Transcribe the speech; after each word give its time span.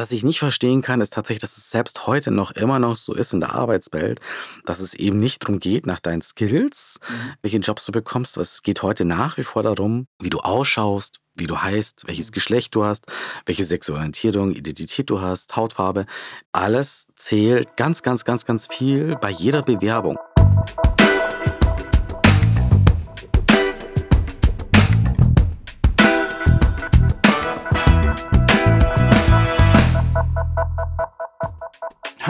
was 0.00 0.12
ich 0.12 0.24
nicht 0.24 0.38
verstehen 0.38 0.80
kann, 0.80 1.02
ist 1.02 1.12
tatsächlich, 1.12 1.42
dass 1.42 1.58
es 1.58 1.70
selbst 1.70 2.06
heute 2.06 2.30
noch 2.30 2.52
immer 2.52 2.78
noch 2.78 2.96
so 2.96 3.12
ist 3.12 3.34
in 3.34 3.40
der 3.40 3.54
Arbeitswelt, 3.54 4.18
dass 4.64 4.80
es 4.80 4.94
eben 4.94 5.20
nicht 5.20 5.42
darum 5.42 5.58
geht, 5.60 5.86
nach 5.86 6.00
deinen 6.00 6.22
Skills, 6.22 6.98
mhm. 7.06 7.32
welchen 7.42 7.60
Jobs 7.60 7.84
du 7.84 7.92
bekommst. 7.92 8.38
Es 8.38 8.62
geht 8.62 8.82
heute 8.82 9.04
nach 9.04 9.36
wie 9.36 9.42
vor 9.42 9.62
darum, 9.62 10.06
wie 10.18 10.30
du 10.30 10.38
ausschaust, 10.38 11.18
wie 11.36 11.46
du 11.46 11.58
heißt, 11.58 12.04
welches 12.06 12.30
mhm. 12.30 12.32
Geschlecht 12.32 12.74
du 12.74 12.84
hast, 12.84 13.04
welche 13.44 13.64
Sexualorientierung, 13.64 14.54
Identität 14.54 15.10
du 15.10 15.20
hast, 15.20 15.54
Hautfarbe. 15.54 16.06
Alles 16.50 17.06
zählt 17.16 17.76
ganz, 17.76 18.02
ganz, 18.02 18.24
ganz, 18.24 18.46
ganz 18.46 18.68
viel 18.68 19.16
bei 19.20 19.30
jeder 19.30 19.60
Bewerbung. 19.60 20.16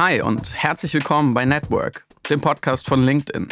Hi 0.02 0.22
und 0.22 0.54
herzlich 0.54 0.94
willkommen 0.94 1.34
bei 1.34 1.44
Network, 1.44 2.06
dem 2.30 2.40
Podcast 2.40 2.86
von 2.86 3.02
LinkedIn. 3.02 3.48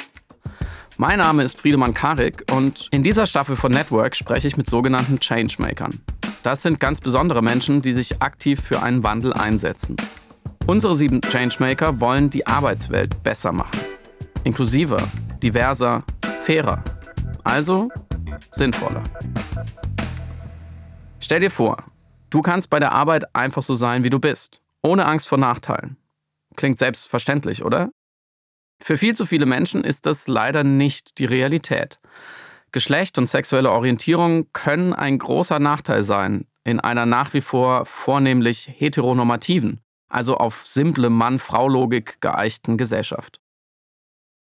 Mein 0.97 1.19
Name 1.19 1.43
ist 1.43 1.61
Friedemann 1.61 1.93
Karik 1.93 2.51
und 2.51 2.89
in 2.91 3.03
dieser 3.03 3.27
Staffel 3.27 3.55
von 3.55 3.71
Network 3.71 4.17
spreche 4.17 4.49
ich 4.49 4.57
mit 4.57 4.71
sogenannten 4.71 5.21
Changemakern. 5.21 6.01
Das 6.43 6.63
sind 6.63 6.81
ganz 6.81 7.03
besondere 7.03 7.43
Menschen, 7.43 7.83
die 7.83 7.93
sich 7.93 8.23
aktiv 8.23 8.63
für 8.63 8.83
einen 8.83 9.03
Wandel 9.03 9.35
einsetzen. 9.35 9.99
Unsere 10.67 10.95
sieben 10.95 11.21
Changemaker 11.21 12.01
wollen 12.01 12.31
die 12.31 12.47
Arbeitswelt 12.47 13.23
besser 13.23 13.53
machen. 13.53 13.79
Inklusiver, 14.45 15.07
diverser, 15.43 16.03
fairer. 16.45 16.83
Also 17.45 17.91
sinnvoller. 18.53 19.03
Stell 21.21 21.41
dir 21.41 21.51
vor, 21.51 21.85
du 22.31 22.41
kannst 22.41 22.71
bei 22.71 22.81
der 22.81 22.93
Arbeit 22.93 23.35
einfach 23.37 23.63
so 23.63 23.75
sein, 23.75 24.03
wie 24.03 24.11
du 24.11 24.19
bist, 24.19 24.63
ohne 24.81 25.05
Angst 25.05 25.29
vor 25.29 25.37
Nachteilen. 25.37 25.99
Klingt 26.59 26.81
selbstverständlich, 26.81 27.65
oder? 27.65 27.93
Für 28.83 28.97
viel 28.97 29.17
zu 29.17 29.27
viele 29.27 29.47
Menschen 29.47 29.85
ist 29.85 30.07
das 30.07 30.27
leider 30.27 30.65
nicht 30.65 31.19
die 31.19 31.25
Realität. 31.25 32.01
Geschlecht 32.73 33.17
und 33.17 33.27
sexuelle 33.27 33.71
Orientierung 33.71 34.53
können 34.53 34.93
ein 34.93 35.19
großer 35.19 35.61
Nachteil 35.61 36.03
sein 36.03 36.49
in 36.65 36.81
einer 36.81 37.07
nach 37.07 37.33
wie 37.33 37.43
vor 37.43 37.87
vornehmlich 37.87 38.69
heteronormativen, 38.77 39.81
also 40.09 40.37
auf 40.37 40.67
simple 40.67 41.11
Mann-Frau-Logik 41.11 42.21
geeichten 42.21 42.77
Gesellschaft. 42.77 43.41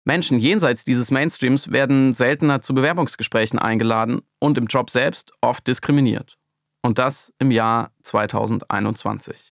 Menschen 0.04 0.40
jenseits 0.40 0.84
dieses 0.84 1.12
Mainstreams 1.12 1.70
werden 1.70 2.12
seltener 2.12 2.62
zu 2.62 2.74
Bewerbungsgesprächen 2.74 3.60
eingeladen 3.60 4.22
und 4.40 4.58
im 4.58 4.66
Job 4.66 4.90
selbst 4.90 5.32
oft 5.40 5.68
diskriminiert. 5.68 6.36
Und 6.82 6.98
das 6.98 7.32
im 7.38 7.52
Jahr 7.52 7.92
2021. 8.02 9.51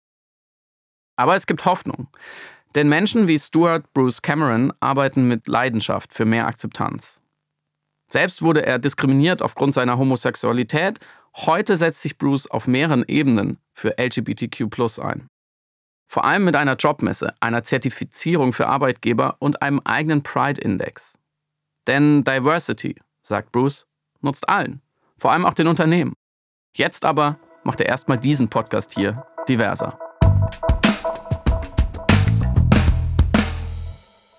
Aber 1.17 1.35
es 1.35 1.47
gibt 1.47 1.65
Hoffnung. 1.65 2.09
Denn 2.75 2.89
Menschen 2.89 3.29
wie 3.29 3.39
Stuart 3.39 3.93
Bruce 3.93 4.21
Cameron 4.21 4.73
arbeiten 4.81 5.29
mit 5.29 5.47
Leidenschaft 5.47 6.13
für 6.13 6.25
mehr 6.25 6.47
Akzeptanz. 6.47 7.23
Selbst 8.09 8.43
wurde 8.43 8.67
er 8.67 8.79
diskriminiert 8.79 9.43
aufgrund 9.43 9.75
seiner 9.75 9.99
Homosexualität. 9.99 10.99
Heute 11.37 11.77
setzt 11.77 12.03
sich 12.03 12.19
Bruce 12.19 12.51
auf 12.51 12.67
mehreren 12.67 13.05
Ebenen 13.07 13.59
für 13.73 13.97
LGBTQ 13.99 15.01
ein. 15.01 15.29
Vor 16.07 16.25
allem 16.25 16.45
mit 16.45 16.55
einer 16.55 16.77
Jobmesse, 16.77 17.35
einer 17.41 17.63
Zertifizierung 17.63 18.53
für 18.53 18.67
Arbeitgeber 18.67 19.37
und 19.39 19.63
einem 19.63 19.81
eigenen 19.85 20.23
Pride-Index. 20.23 21.19
Denn 21.87 22.25
Diversity, 22.25 22.97
sagt 23.23 23.53
Bruce, 23.53 23.87
nutzt 24.21 24.49
allen, 24.49 24.81
vor 25.17 25.33
allem 25.33 25.45
auch 25.45 25.55
den 25.55 25.67
Unternehmen. 25.67 26.15
Jetzt 26.77 27.05
aber 27.05 27.39
macht 27.63 27.81
er 27.81 27.87
erstmal 27.87 28.19
diesen 28.19 28.49
Podcast 28.49 28.95
hier 28.95 29.27
diverser. 29.49 30.04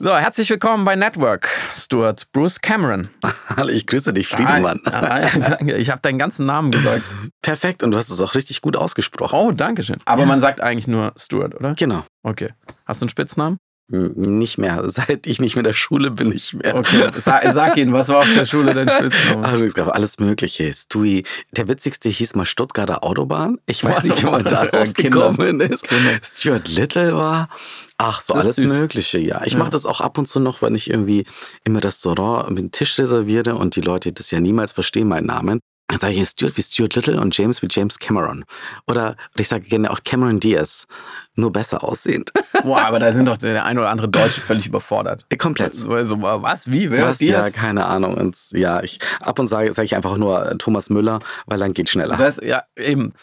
So, 0.06 0.16
herzlich 0.16 0.48
willkommen 0.52 0.86
bei 0.86 0.96
Network, 0.96 1.50
Stuart 1.74 2.32
Bruce 2.32 2.62
Cameron. 2.62 3.10
Hallo, 3.58 3.70
ich 3.70 3.88
grüße 3.88 4.14
dich, 4.14 4.28
Friedemann. 4.28 4.80
Ah, 4.86 5.22
danke, 5.36 5.78
ich 5.78 5.90
habe 5.90 6.00
deinen 6.00 6.20
ganzen 6.20 6.46
Namen 6.46 6.70
gesagt. 6.70 7.02
Perfekt, 7.42 7.82
und 7.82 7.90
du 7.90 7.98
hast 7.98 8.12
es 8.12 8.22
auch 8.22 8.36
richtig 8.36 8.62
gut 8.62 8.78
ausgesprochen. 8.78 9.36
Oh, 9.36 9.52
danke 9.52 9.82
schön. 9.82 9.98
Aber 10.06 10.22
ja. 10.22 10.28
man 10.28 10.40
sagt 10.42 10.62
eigentlich 10.62 10.88
nur 10.88 11.12
Stuart, 11.18 11.56
oder? 11.56 11.74
Genau. 11.74 12.04
Okay. 12.22 12.54
Hast 12.86 13.02
du 13.02 13.06
einen 13.06 13.10
Spitznamen? 13.10 13.58
Nicht 13.88 14.58
mehr. 14.58 14.84
Seit 14.90 15.28
ich 15.28 15.40
nicht 15.40 15.56
mehr 15.56 15.62
in 15.62 15.68
der 15.68 15.74
Schule 15.74 16.10
bin, 16.10 16.30
nicht 16.30 16.56
mehr. 16.56 16.76
Okay, 16.76 17.10
sag, 17.16 17.54
sag 17.54 17.78
Ihnen, 17.78 17.94
was 17.94 18.10
war 18.10 18.20
auf 18.20 18.34
der 18.34 18.46
Schule 18.46 18.74
dein 18.74 18.90
Spitzname? 18.90 19.46
Also, 19.46 19.64
es 19.64 19.76
gab 19.76 19.94
alles 19.94 20.20
Mögliche. 20.20 20.74
Stui. 20.74 21.24
Der 21.52 21.68
witzigste 21.68 22.10
hieß 22.10 22.36
mal 22.36 22.46
Stuttgarter 22.46 23.04
Autobahn. 23.04 23.60
Ich 23.68 23.84
weiß 23.84 24.04
nicht, 24.04 24.24
wie 24.24 24.26
man 24.28 24.44
da 24.44 24.66
gekommen 24.66 25.62
ist. 25.62 25.88
Stuart 26.24 26.68
Little 26.70 27.16
war. 27.16 27.50
Ach, 27.98 28.22
so 28.22 28.34
alles 28.34 28.58
Mögliche, 28.58 29.20
ja. 29.20 29.44
Ich 29.46 29.54
ja. 29.54 29.60
mache 29.60 29.70
das 29.70 29.86
auch 29.86 30.02
ab 30.02 30.18
und 30.18 30.26
zu 30.28 30.40
noch, 30.40 30.62
wenn 30.62 30.74
ich 30.74 30.90
irgendwie 30.90 31.26
im 31.64 31.76
Restaurant 31.76 32.48
einen 32.48 32.72
Tisch 32.72 32.98
reserviere 32.98 33.56
und 33.56 33.76
die 33.76 33.82
Leute 33.82 34.12
das 34.12 34.32
ja 34.32 34.40
niemals 34.40 34.72
verstehen, 34.72 35.08
meinen 35.08 35.28
Namen. 35.28 35.60
Dann 35.88 36.00
sage 36.00 36.16
ich 36.16 36.28
Stuart 36.28 36.58
wie 36.58 36.64
Stuart 36.64 36.96
Little 36.96 37.22
und 37.22 37.38
James 37.38 37.62
wie 37.62 37.68
James 37.70 38.00
Cameron. 38.00 38.44
Oder 38.88 39.16
ich 39.38 39.48
sage 39.48 39.68
gerne 39.68 39.92
auch 39.92 40.04
Cameron 40.04 40.40
Diaz, 40.40 40.88
nur 41.36 41.52
besser 41.52 41.84
aussehend. 41.84 42.32
Boah, 42.64 42.82
aber 42.82 43.00
da 43.00 43.12
sind 43.12 43.28
doch 43.28 43.38
der 43.38 43.66
ein 43.66 43.78
oder 43.78 43.90
andere 43.90 44.10
Deutsche 44.10 44.42
völlig 44.42 44.68
überfordert. 44.68 45.26
Komplett. 45.38 45.76
So, 45.76 45.92
also, 45.92 46.22
was? 46.22 46.72
Wie? 46.72 46.90
Wer 46.90 47.08
was? 47.08 47.20
Ja, 47.20 47.50
keine 47.50 47.86
Ahnung. 47.86 48.16
Und 48.16 48.38
ja, 48.52 48.82
ich 48.82 49.00
ab 49.22 49.40
und 49.40 49.48
sage 49.48 49.74
sage 49.74 49.86
ich 49.86 49.96
einfach 49.96 50.18
nur 50.18 50.58
Thomas 50.58 50.90
Müller, 50.90 51.20
weil 51.46 51.60
dann 51.60 51.74
geht 51.74 51.90
schneller. 51.90 52.12
Das 52.12 52.20
heißt, 52.20 52.44
ja, 52.44 52.64
eben. 52.76 53.14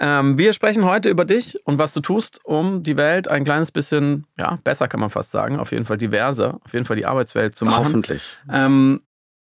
Ähm, 0.00 0.38
wir 0.38 0.52
sprechen 0.52 0.84
heute 0.84 1.08
über 1.08 1.24
dich 1.24 1.56
und 1.66 1.78
was 1.78 1.94
du 1.94 2.00
tust, 2.00 2.40
um 2.44 2.82
die 2.82 2.96
Welt 2.96 3.28
ein 3.28 3.44
kleines 3.44 3.70
bisschen, 3.70 4.26
ja, 4.36 4.58
besser 4.64 4.88
kann 4.88 4.98
man 4.98 5.10
fast 5.10 5.30
sagen, 5.30 5.60
auf 5.60 5.70
jeden 5.70 5.84
Fall 5.84 5.98
diverser, 5.98 6.58
auf 6.64 6.72
jeden 6.72 6.84
Fall 6.84 6.96
die 6.96 7.06
Arbeitswelt 7.06 7.54
zu 7.54 7.64
machen. 7.64 7.84
Hoffentlich. 7.84 8.24
Ähm, 8.52 9.02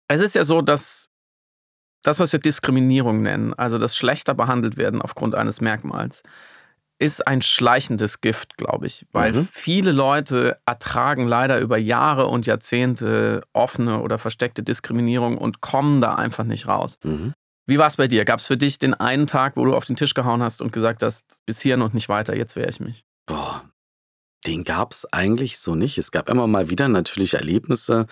es 0.09 0.21
ist 0.21 0.35
ja 0.35 0.43
so, 0.43 0.61
dass 0.61 1.09
das, 2.03 2.19
was 2.19 2.33
wir 2.33 2.39
Diskriminierung 2.39 3.21
nennen, 3.21 3.53
also 3.53 3.77
das 3.77 3.95
schlechter 3.95 4.33
behandelt 4.33 4.77
werden 4.77 5.01
aufgrund 5.01 5.35
eines 5.35 5.61
Merkmals, 5.61 6.21
ist 6.99 7.27
ein 7.27 7.41
schleichendes 7.41 8.21
Gift, 8.21 8.57
glaube 8.57 8.87
ich, 8.87 9.05
weil 9.11 9.33
mhm. 9.33 9.47
viele 9.51 9.91
Leute 9.91 10.57
ertragen 10.65 11.27
leider 11.27 11.59
über 11.59 11.77
Jahre 11.77 12.27
und 12.27 12.45
Jahrzehnte 12.45 13.41
offene 13.53 14.01
oder 14.01 14.17
versteckte 14.17 14.63
Diskriminierung 14.63 15.37
und 15.37 15.61
kommen 15.61 15.99
da 16.01 16.15
einfach 16.15 16.45
nicht 16.45 16.67
raus. 16.67 16.97
Mhm. 17.03 17.33
Wie 17.67 17.79
war 17.79 17.87
es 17.87 17.97
bei 17.97 18.07
dir? 18.07 18.25
Gab 18.25 18.39
es 18.39 18.45
für 18.45 18.57
dich 18.57 18.79
den 18.79 18.93
einen 18.93 19.27
Tag, 19.27 19.57
wo 19.57 19.65
du 19.65 19.75
auf 19.75 19.85
den 19.85 19.95
Tisch 19.95 20.13
gehauen 20.13 20.43
hast 20.43 20.61
und 20.61 20.71
gesagt 20.71 21.03
hast, 21.03 21.43
bis 21.45 21.61
hierhin 21.61 21.81
und 21.81 21.93
nicht 21.93 22.09
weiter, 22.09 22.35
jetzt 22.35 22.55
wehre 22.55 22.69
ich 22.69 22.79
mich? 22.79 23.03
Boah, 23.25 23.63
den 24.45 24.63
gab 24.63 24.91
es 24.91 25.11
eigentlich 25.11 25.57
so 25.57 25.75
nicht. 25.75 25.97
Es 25.97 26.11
gab 26.11 26.29
immer 26.29 26.47
mal 26.47 26.69
wieder 26.69 26.87
natürlich 26.87 27.33
Erlebnisse, 27.33 28.05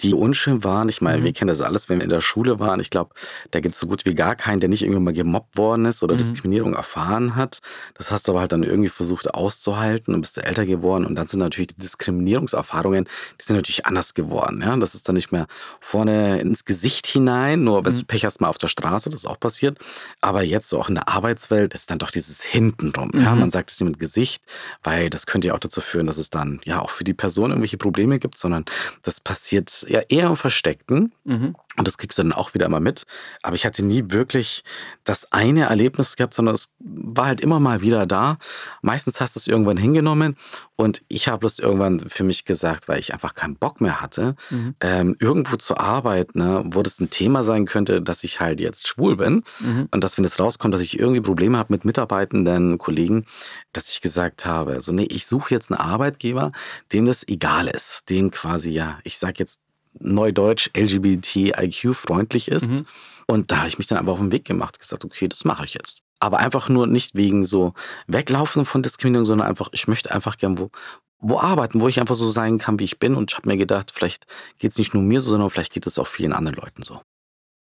die 0.00 0.14
unschön 0.14 0.64
waren. 0.64 0.88
Ich 0.88 1.00
meine, 1.00 1.20
mhm. 1.20 1.24
wir 1.24 1.32
kennen 1.32 1.48
das 1.48 1.62
alles, 1.62 1.88
wenn 1.88 1.98
wir 1.98 2.04
in 2.04 2.10
der 2.10 2.20
Schule 2.20 2.58
waren. 2.58 2.80
Ich 2.80 2.90
glaube, 2.90 3.14
da 3.50 3.60
gibt 3.60 3.74
es 3.74 3.80
so 3.80 3.86
gut 3.86 4.04
wie 4.04 4.14
gar 4.14 4.34
keinen, 4.34 4.60
der 4.60 4.68
nicht 4.68 4.82
irgendwann 4.82 5.04
mal 5.04 5.12
gemobbt 5.12 5.56
worden 5.56 5.86
ist 5.86 6.02
oder 6.02 6.14
mhm. 6.14 6.18
Diskriminierung 6.18 6.74
erfahren 6.74 7.36
hat. 7.36 7.60
Das 7.94 8.10
hast 8.10 8.28
du 8.28 8.32
aber 8.32 8.40
halt 8.40 8.52
dann 8.52 8.62
irgendwie 8.62 8.88
versucht 8.88 9.32
auszuhalten 9.34 10.14
und 10.14 10.20
bist 10.20 10.38
älter 10.38 10.66
geworden. 10.66 11.06
Und 11.06 11.14
dann 11.14 11.26
sind 11.26 11.40
natürlich 11.40 11.68
die 11.68 11.80
Diskriminierungserfahrungen, 11.80 13.04
die 13.40 13.44
sind 13.44 13.56
natürlich 13.56 13.86
anders 13.86 14.14
geworden. 14.14 14.60
Ja? 14.60 14.76
Das 14.76 14.94
ist 14.94 15.08
dann 15.08 15.14
nicht 15.14 15.32
mehr 15.32 15.46
vorne 15.80 16.40
ins 16.40 16.64
Gesicht 16.64 17.06
hinein, 17.06 17.64
nur 17.64 17.84
wenn 17.84 17.94
mhm. 17.94 18.00
du 18.00 18.04
Pech 18.04 18.24
hast 18.24 18.40
mal 18.40 18.48
auf 18.48 18.58
der 18.58 18.68
Straße, 18.68 19.08
das 19.08 19.20
ist 19.20 19.26
auch 19.26 19.40
passiert. 19.40 19.78
Aber 20.20 20.42
jetzt 20.42 20.68
so 20.68 20.78
auch 20.78 20.88
in 20.88 20.96
der 20.96 21.08
Arbeitswelt 21.08 21.74
ist 21.74 21.90
dann 21.90 21.98
doch 21.98 22.10
dieses 22.10 22.42
Hintenrum. 22.42 23.10
Ja? 23.14 23.34
Mhm. 23.34 23.40
Man 23.40 23.50
sagt 23.50 23.70
es 23.70 23.80
nicht 23.80 23.88
mit 23.88 23.98
Gesicht, 23.98 24.42
weil 24.82 25.10
das 25.10 25.26
könnte 25.26 25.48
ja 25.48 25.54
auch 25.54 25.60
dazu 25.60 25.80
führen, 25.80 26.06
dass 26.06 26.18
es 26.18 26.30
dann 26.30 26.60
ja 26.64 26.80
auch 26.80 26.90
für 26.90 27.04
die 27.04 27.14
Person 27.14 27.50
irgendwelche 27.50 27.78
Probleme 27.78 28.18
gibt, 28.18 28.36
sondern 28.36 28.64
das 29.02 29.20
passiert 29.20 29.85
ja 29.88 30.00
eher 30.08 30.26
im 30.26 30.36
Versteckten. 30.36 31.12
Mhm. 31.24 31.56
Und 31.76 31.86
das 31.86 31.98
kriegst 31.98 32.18
du 32.18 32.22
dann 32.22 32.32
auch 32.32 32.54
wieder 32.54 32.66
immer 32.66 32.80
mit. 32.80 33.04
Aber 33.42 33.54
ich 33.54 33.66
hatte 33.66 33.84
nie 33.84 34.04
wirklich 34.08 34.64
das 35.04 35.30
eine 35.32 35.64
Erlebnis 35.64 36.16
gehabt, 36.16 36.32
sondern 36.32 36.54
es 36.54 36.74
war 36.78 37.26
halt 37.26 37.40
immer 37.40 37.60
mal 37.60 37.82
wieder 37.82 38.06
da. 38.06 38.38
Meistens 38.80 39.20
hast 39.20 39.36
du 39.36 39.40
es 39.40 39.46
irgendwann 39.46 39.76
hingenommen 39.76 40.36
und 40.76 41.02
ich 41.08 41.28
habe 41.28 41.40
bloß 41.40 41.58
irgendwann 41.58 42.00
für 42.00 42.24
mich 42.24 42.44
gesagt, 42.44 42.88
weil 42.88 42.98
ich 42.98 43.12
einfach 43.12 43.34
keinen 43.34 43.56
Bock 43.56 43.80
mehr 43.80 44.00
hatte, 44.00 44.36
mhm. 44.50 44.74
ähm, 44.80 45.16
irgendwo 45.18 45.56
zu 45.56 45.76
arbeiten, 45.76 46.38
ne, 46.38 46.64
wo 46.66 46.82
das 46.82 46.98
ein 46.98 47.10
Thema 47.10 47.44
sein 47.44 47.66
könnte, 47.66 48.00
dass 48.00 48.24
ich 48.24 48.40
halt 48.40 48.60
jetzt 48.60 48.88
schwul 48.88 49.16
bin 49.16 49.42
mhm. 49.60 49.88
und 49.90 50.02
dass, 50.02 50.16
wenn 50.16 50.24
es 50.24 50.40
rauskommt, 50.40 50.72
dass 50.72 50.80
ich 50.80 50.98
irgendwie 50.98 51.20
Probleme 51.20 51.58
habe 51.58 51.72
mit 51.72 51.84
Mitarbeitenden, 51.84 52.78
Kollegen, 52.78 53.26
dass 53.72 53.90
ich 53.90 54.00
gesagt 54.00 54.46
habe, 54.46 54.72
also 54.72 54.92
nee, 54.92 55.08
ich 55.10 55.26
suche 55.26 55.54
jetzt 55.54 55.70
einen 55.70 55.80
Arbeitgeber, 55.80 56.52
dem 56.92 57.06
das 57.06 57.26
egal 57.28 57.68
ist, 57.68 58.08
dem 58.08 58.30
quasi, 58.30 58.70
ja, 58.70 58.98
ich 59.04 59.18
sage 59.18 59.34
jetzt 59.38 59.60
Neudeutsch 60.00 60.70
LGBTIQ-freundlich 60.76 62.48
ist. 62.48 62.70
Mhm. 62.70 62.86
Und 63.26 63.50
da 63.50 63.58
habe 63.58 63.68
ich 63.68 63.78
mich 63.78 63.86
dann 63.86 63.98
einfach 63.98 64.12
auf 64.12 64.18
den 64.20 64.32
Weg 64.32 64.44
gemacht, 64.44 64.78
gesagt, 64.78 65.04
okay, 65.04 65.28
das 65.28 65.44
mache 65.44 65.64
ich 65.64 65.74
jetzt. 65.74 66.02
Aber 66.20 66.38
einfach 66.38 66.68
nur 66.68 66.86
nicht 66.86 67.14
wegen 67.14 67.44
so 67.44 67.74
Weglaufen 68.06 68.64
von 68.64 68.82
Diskriminierung, 68.82 69.24
sondern 69.24 69.48
einfach, 69.48 69.68
ich 69.72 69.88
möchte 69.88 70.12
einfach 70.12 70.38
gern 70.38 70.58
wo, 70.58 70.70
wo 71.18 71.38
arbeiten, 71.38 71.80
wo 71.80 71.88
ich 71.88 72.00
einfach 72.00 72.14
so 72.14 72.28
sein 72.28 72.58
kann, 72.58 72.78
wie 72.78 72.84
ich 72.84 72.98
bin. 72.98 73.14
Und 73.14 73.32
ich 73.32 73.36
habe 73.36 73.48
mir 73.48 73.56
gedacht, 73.56 73.90
vielleicht 73.94 74.26
geht 74.58 74.70
es 74.70 74.78
nicht 74.78 74.94
nur 74.94 75.02
mir 75.02 75.20
so, 75.20 75.30
sondern 75.30 75.50
vielleicht 75.50 75.72
geht 75.72 75.86
es 75.86 75.98
auch 75.98 76.06
vielen 76.06 76.32
anderen 76.32 76.56
Leuten 76.56 76.82
so. 76.82 77.00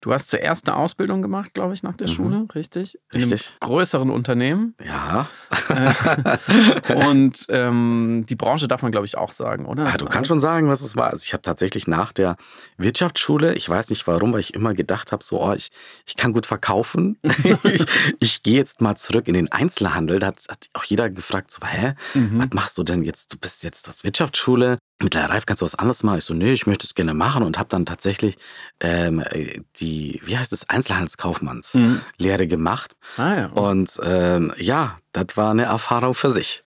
Du 0.06 0.14
hast 0.14 0.30
zuerst 0.30 0.70
eine 0.70 0.78
Ausbildung 0.78 1.24
gemacht, 1.24 1.56
glaube 1.56 1.74
ich, 1.74 1.82
nach 1.82 1.96
der 1.98 2.08
Mhm. 2.08 2.14
Schule, 2.14 2.48
richtig? 2.54 2.94
In 3.12 3.22
Richtig. 3.22 3.58
einem 3.60 3.60
größeren 3.72 4.12
Unternehmen. 4.12 4.76
Ja. 4.86 5.28
Und 7.08 7.46
ähm, 7.50 8.24
die 8.30 8.36
Branche 8.36 8.68
darf 8.68 8.84
man, 8.84 8.92
glaube 8.92 9.08
ich, 9.08 9.18
auch 9.18 9.32
sagen, 9.32 9.66
oder? 9.66 9.88
Ah, 9.88 9.98
du 9.98 10.06
kannst 10.06 10.28
schon 10.28 10.40
sagen, 10.40 10.70
was 10.70 10.82
es 10.82 10.96
war. 10.96 11.10
Also 11.10 11.24
ich 11.26 11.34
habe 11.34 11.42
tatsächlich 11.42 11.88
nach 11.88 12.14
der 12.14 12.36
Wirtschaftsschule, 12.78 13.56
ich 13.56 13.68
weiß 13.68 13.90
nicht 13.90 14.06
warum, 14.06 14.32
weil 14.32 14.42
ich 14.42 14.54
immer 14.54 14.76
gedacht 14.76 15.12
habe, 15.12 15.24
so, 15.24 15.42
oh, 15.42 15.54
ich, 15.54 15.70
ich 16.06 16.16
kann 16.16 16.34
gut 16.34 16.46
verkaufen. 16.46 17.18
ich 17.64 17.86
ich 18.20 18.44
gehe 18.44 18.58
jetzt 18.58 18.82
mal 18.82 18.96
zurück 18.96 19.28
in 19.28 19.34
den 19.34 19.52
Einzelhandel. 19.52 20.20
Da 20.20 20.28
hat, 20.28 20.44
hat 20.50 20.68
auch 20.74 20.84
jeder 20.84 21.10
gefragt, 21.10 21.50
so, 21.50 21.66
hä, 21.66 21.94
Mhm. 22.14 22.38
was 22.40 22.50
machst 22.54 22.78
du 22.78 22.84
denn 22.84 23.04
jetzt? 23.04 23.34
Du 23.34 23.38
bist 23.40 23.64
jetzt 23.64 23.88
das 23.88 24.04
Wirtschaftsschule. 24.04 24.78
Mittlerweile 25.02 25.34
reif 25.34 25.46
kannst 25.46 25.62
du 25.62 25.66
was 25.66 25.76
anderes 25.76 26.04
machen. 26.04 26.20
Ich 26.20 26.24
so, 26.26 26.34
nee, 26.34 26.54
ich 26.54 26.68
möchte 26.68 26.86
es 26.86 26.94
gerne 26.96 27.14
machen 27.14 27.44
und 27.44 27.58
habe 27.58 27.68
dann 27.70 27.86
tatsächlich 27.86 28.38
ähm, 28.80 29.20
äh, 29.20 29.62
die, 29.96 30.22
wie 30.26 30.38
heißt 30.38 30.54
es, 30.54 30.68
Einzelhandelskaufmannslehre 30.70 32.44
Mhm. 32.46 32.50
gemacht. 32.50 32.96
Ah, 33.18 33.36
ja. 33.36 33.46
Und 33.48 34.00
ähm, 34.04 34.54
ja, 34.58 35.00
das 35.14 35.38
war 35.38 35.52
eine 35.52 35.64
Erfahrung 35.64 36.14
für 36.14 36.32
sich. 36.32 36.64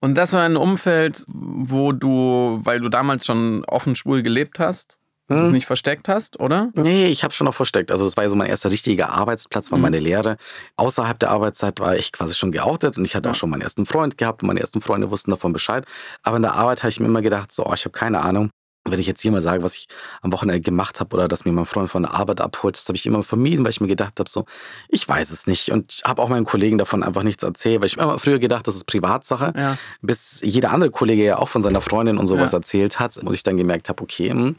Und 0.00 0.16
das 0.16 0.32
war 0.32 0.42
ein 0.42 0.56
Umfeld, 0.56 1.24
wo 1.28 1.92
du, 1.92 2.60
weil 2.62 2.80
du 2.80 2.88
damals 2.88 3.24
schon 3.26 3.64
offen 3.64 3.94
schwul 3.94 4.22
gelebt 4.22 4.58
hast, 4.58 5.00
das 5.28 5.46
Hm. 5.46 5.52
nicht 5.52 5.64
versteckt 5.66 6.08
hast, 6.10 6.38
oder? 6.40 6.68
Nee, 6.74 7.06
ich 7.06 7.24
habe 7.24 7.32
schon 7.32 7.46
noch 7.46 7.54
versteckt. 7.54 7.90
Also 7.90 8.04
das 8.04 8.14
war 8.18 8.24
ja 8.24 8.28
so 8.30 8.36
mein 8.36 8.50
erster 8.50 8.70
richtiger 8.70 9.08
Arbeitsplatz, 9.10 9.70
war 9.70 9.78
Mhm. 9.78 9.82
meine 9.82 9.98
Lehre. 10.00 10.36
Außerhalb 10.76 11.18
der 11.18 11.30
Arbeitszeit 11.30 11.80
war 11.80 11.96
ich 11.96 12.12
quasi 12.12 12.34
schon 12.34 12.52
geoutet 12.52 12.98
und 12.98 13.06
ich 13.06 13.16
hatte 13.16 13.28
Ja. 13.28 13.32
auch 13.32 13.36
schon 13.36 13.48
meinen 13.48 13.62
ersten 13.62 13.86
Freund 13.86 14.18
gehabt 14.18 14.42
und 14.42 14.48
meine 14.48 14.60
ersten 14.60 14.82
Freunde 14.82 15.10
wussten 15.10 15.30
davon 15.30 15.54
Bescheid. 15.54 15.86
Aber 16.22 16.36
in 16.36 16.42
der 16.42 16.52
Arbeit 16.54 16.82
habe 16.82 16.90
ich 16.90 17.00
mir 17.00 17.06
immer 17.06 17.22
gedacht, 17.22 17.50
so, 17.52 17.64
oh, 17.64 17.72
ich 17.72 17.84
habe 17.86 17.92
keine 17.98 18.20
Ahnung. 18.20 18.50
Wenn 18.86 19.00
ich 19.00 19.06
jetzt 19.06 19.22
hier 19.22 19.30
mal 19.32 19.40
sage, 19.40 19.62
was 19.62 19.76
ich 19.76 19.88
am 20.20 20.30
Wochenende 20.32 20.60
gemacht 20.60 21.00
habe 21.00 21.16
oder 21.16 21.26
dass 21.26 21.46
mir 21.46 21.52
mein 21.52 21.64
Freund 21.64 21.88
von 21.88 22.02
der 22.02 22.12
Arbeit 22.12 22.42
abholt, 22.42 22.76
das 22.76 22.86
habe 22.86 22.96
ich 22.96 23.06
immer 23.06 23.22
vermieden, 23.22 23.64
weil 23.64 23.70
ich 23.70 23.80
mir 23.80 23.86
gedacht 23.88 24.20
habe, 24.20 24.28
so, 24.28 24.44
ich 24.88 25.08
weiß 25.08 25.30
es 25.30 25.46
nicht. 25.46 25.70
Und 25.70 26.02
habe 26.04 26.20
auch 26.20 26.28
meinen 26.28 26.44
Kollegen 26.44 26.76
davon 26.76 27.02
einfach 27.02 27.22
nichts 27.22 27.42
erzählt, 27.42 27.80
weil 27.80 27.86
ich 27.86 27.96
immer 27.96 28.18
früher 28.18 28.38
gedacht, 28.38 28.66
das 28.68 28.76
ist 28.76 28.84
Privatsache 28.84 29.54
Ja. 29.56 29.78
bis 30.02 30.40
jeder 30.42 30.70
andere 30.70 30.90
Kollege 30.90 31.24
ja 31.24 31.38
auch 31.38 31.48
von 31.48 31.62
seiner 31.62 31.80
Freundin 31.80 32.18
und 32.18 32.26
sowas 32.26 32.52
Ja. 32.52 32.58
erzählt 32.58 33.00
hat 33.00 33.16
und 33.16 33.32
ich 33.32 33.42
dann 33.42 33.56
gemerkt 33.56 33.88
habe, 33.88 34.02
okay, 34.02 34.28
hm, 34.30 34.56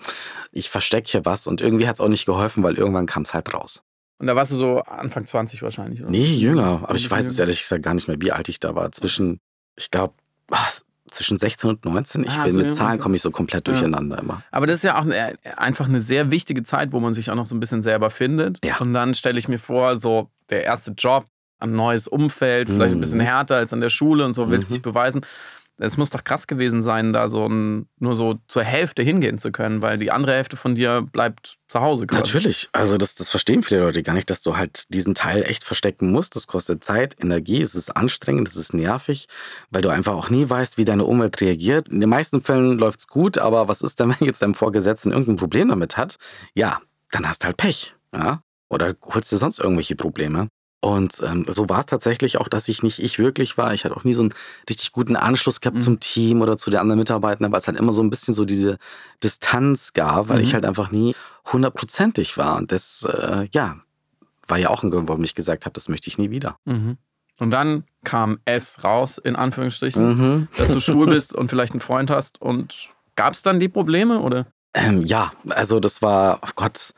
ich 0.51 0.71
verstecke 0.71 1.09
hier 1.11 1.25
was 1.25 1.45
und 1.45 1.61
irgendwie 1.61 1.87
hat 1.87 1.97
es 1.97 2.01
auch 2.01 2.07
nicht 2.09 2.25
geholfen, 2.25 2.63
weil 2.63 2.75
irgendwann 2.79 3.05
kam 3.05 3.21
es 3.23 3.33
halt 3.35 3.53
raus. 3.53 3.83
Und 4.17 4.25
da 4.27 4.35
warst 4.35 4.51
du 4.51 4.55
so 4.55 4.79
Anfang 4.79 5.27
20 5.27 5.61
wahrscheinlich, 5.61 6.01
oder? 6.01 6.09
Nee, 6.09 6.33
jünger, 6.35 6.81
aber 6.83 6.95
ich 6.95 7.11
weiß 7.11 7.25
es 7.25 7.37
ehrlich 7.37 7.61
gesagt 7.61 7.83
gar 7.83 7.93
nicht 7.93 8.07
mehr, 8.07 8.19
wie 8.21 8.31
alt 8.31 8.49
ich 8.49 8.59
da 8.59 8.73
war. 8.73 8.91
Zwischen, 8.91 9.39
ich 9.75 9.91
glaube, 9.91 10.13
zwischen 11.15 11.37
16 11.37 11.69
und 11.71 11.85
19. 11.85 12.23
Ich 12.25 12.37
Ah, 12.37 12.43
bin 12.43 12.53
so 12.53 12.59
mit 12.61 12.73
Zahlen 12.73 12.99
komme 12.99 13.15
ich 13.15 13.21
so 13.21 13.31
komplett 13.31 13.67
Ja. 13.67 13.73
durcheinander 13.73 14.19
immer. 14.19 14.43
Aber 14.51 14.67
das 14.67 14.77
ist 14.77 14.83
ja 14.83 14.97
auch 14.97 15.03
eine, 15.03 15.35
einfach 15.57 15.87
eine 15.87 15.99
sehr 15.99 16.29
wichtige 16.31 16.63
Zeit, 16.63 16.91
wo 16.91 16.99
man 16.99 17.13
sich 17.13 17.29
auch 17.31 17.35
noch 17.35 17.45
so 17.45 17.55
ein 17.55 17.59
bisschen 17.59 17.81
selber 17.81 18.09
findet. 18.09 18.63
Ja. 18.65 18.77
Und 18.79 18.93
dann 18.93 19.13
stelle 19.13 19.39
ich 19.39 19.47
mir 19.47 19.59
vor, 19.59 19.95
so 19.97 20.29
der 20.49 20.63
erste 20.63 20.91
Job, 20.91 21.25
ein 21.59 21.71
neues 21.71 22.07
Umfeld, 22.07 22.69
vielleicht 22.69 22.91
ein 22.91 22.97
Mhm. 22.97 23.01
bisschen 23.01 23.19
härter 23.21 23.55
als 23.55 23.71
an 23.73 23.81
der 23.81 23.89
Schule 23.89 24.25
und 24.25 24.33
so, 24.33 24.49
willst 24.49 24.69
Mhm. 24.69 24.73
dich 24.75 24.81
beweisen. 24.83 25.21
Es 25.77 25.97
muss 25.97 26.09
doch 26.09 26.23
krass 26.23 26.47
gewesen 26.47 26.81
sein, 26.81 27.11
da 27.11 27.27
so 27.27 27.47
ein, 27.47 27.87
nur 27.99 28.15
so 28.15 28.39
zur 28.47 28.63
Hälfte 28.63 29.03
hingehen 29.03 29.37
zu 29.37 29.51
können, 29.51 29.81
weil 29.81 29.97
die 29.97 30.11
andere 30.11 30.33
Hälfte 30.33 30.55
von 30.55 30.75
dir 30.75 31.01
bleibt 31.01 31.57
zu 31.67 31.81
Hause. 31.81 32.07
quasi. 32.07 32.21
Natürlich, 32.21 32.69
also 32.71 32.97
das, 32.97 33.15
das 33.15 33.29
verstehen 33.29 33.61
viele 33.61 33.81
Leute 33.81 34.01
gar 34.01 34.13
nicht, 34.13 34.29
dass 34.29 34.41
du 34.41 34.55
halt 34.55 34.93
diesen 34.93 35.15
Teil 35.15 35.43
echt 35.43 35.63
verstecken 35.63 36.11
musst. 36.11 36.35
Das 36.35 36.47
kostet 36.47 36.83
Zeit, 36.83 37.15
Energie, 37.21 37.61
es 37.61 37.75
ist 37.75 37.89
anstrengend, 37.89 38.47
es 38.47 38.55
ist 38.55 38.73
nervig, 38.73 39.27
weil 39.69 39.81
du 39.81 39.89
einfach 39.89 40.13
auch 40.13 40.29
nie 40.29 40.49
weißt, 40.49 40.77
wie 40.77 40.85
deine 40.85 41.03
Umwelt 41.03 41.41
reagiert. 41.41 41.89
In 41.89 41.99
den 41.99 42.09
meisten 42.09 42.41
Fällen 42.41 42.77
läuft 42.77 43.01
es 43.01 43.07
gut, 43.07 43.37
aber 43.37 43.67
was 43.67 43.81
ist 43.81 43.99
denn, 43.99 44.09
wenn 44.19 44.25
jetzt 44.25 44.41
dein 44.41 44.55
Vorgesetzten 44.55 45.11
irgendein 45.11 45.35
Problem 45.35 45.69
damit 45.69 45.97
hat? 45.97 46.15
Ja, 46.53 46.79
dann 47.11 47.27
hast 47.27 47.43
du 47.43 47.47
halt 47.47 47.57
Pech. 47.57 47.95
Ja? 48.13 48.41
Oder 48.69 48.95
holst 49.03 49.31
dir 49.31 49.37
sonst 49.37 49.59
irgendwelche 49.59 49.95
Probleme. 49.95 50.47
Und 50.85 51.19
ähm, 51.25 51.45
so 51.47 51.67
war 51.67 51.79
es 51.79 51.87
tatsächlich 51.87 52.37
auch, 52.39 52.47
dass 52.47 52.67
ich 52.69 52.83
nicht 52.83 52.99
ich 52.99 53.17
wirklich 53.17 53.57
war. 53.57 53.73
Ich 53.73 53.85
hatte 53.85 53.97
auch 53.97 54.03
nie 54.03 54.13
so 54.13 54.21
einen 54.21 54.33
richtig 54.69 54.91
guten 54.91 55.15
Anschluss 55.15 55.59
gehabt 55.59 55.77
Mhm. 55.79 55.83
zum 55.83 55.99
Team 55.99 56.41
oder 56.43 56.57
zu 56.57 56.69
den 56.69 56.79
anderen 56.79 56.99
Mitarbeitern, 56.99 57.51
weil 57.51 57.57
es 57.59 57.65
halt 57.67 57.79
immer 57.79 57.91
so 57.91 58.03
ein 58.03 58.11
bisschen 58.11 58.35
so 58.35 58.45
diese 58.45 58.77
Distanz 59.23 59.93
gab, 59.93 60.29
weil 60.29 60.37
Mhm. 60.37 60.43
ich 60.43 60.53
halt 60.53 60.63
einfach 60.63 60.91
nie 60.91 61.15
hundertprozentig 61.51 62.37
war. 62.37 62.57
Und 62.57 62.71
das, 62.71 63.01
äh, 63.11 63.47
ja, 63.51 63.77
war 64.47 64.57
ja 64.59 64.69
auch 64.69 64.83
ein 64.83 64.91
Grund, 64.91 65.07
warum 65.07 65.23
ich 65.23 65.33
gesagt 65.33 65.65
habe, 65.65 65.73
das 65.73 65.89
möchte 65.89 66.07
ich 66.07 66.19
nie 66.19 66.29
wieder. 66.29 66.57
Mhm. 66.65 66.97
Und 67.39 67.49
dann 67.51 67.85
kam 68.03 68.37
es 68.45 68.83
raus, 68.83 69.17
in 69.17 69.35
Anführungsstrichen, 69.35 70.17
Mhm. 70.17 70.47
dass 70.57 70.71
du 70.71 70.79
schwul 70.79 71.07
bist 71.07 71.33
und 71.33 71.49
vielleicht 71.49 71.73
einen 71.73 71.81
Freund 71.81 72.11
hast. 72.11 72.39
Und 72.39 72.89
gab 73.15 73.33
es 73.33 73.41
dann 73.41 73.59
die 73.59 73.69
Probleme, 73.69 74.19
oder? 74.19 74.45
Ähm, 74.75 75.01
ja, 75.01 75.31
also 75.49 75.79
das 75.79 76.01
war, 76.03 76.39
oh 76.45 76.49
Gott, 76.55 76.93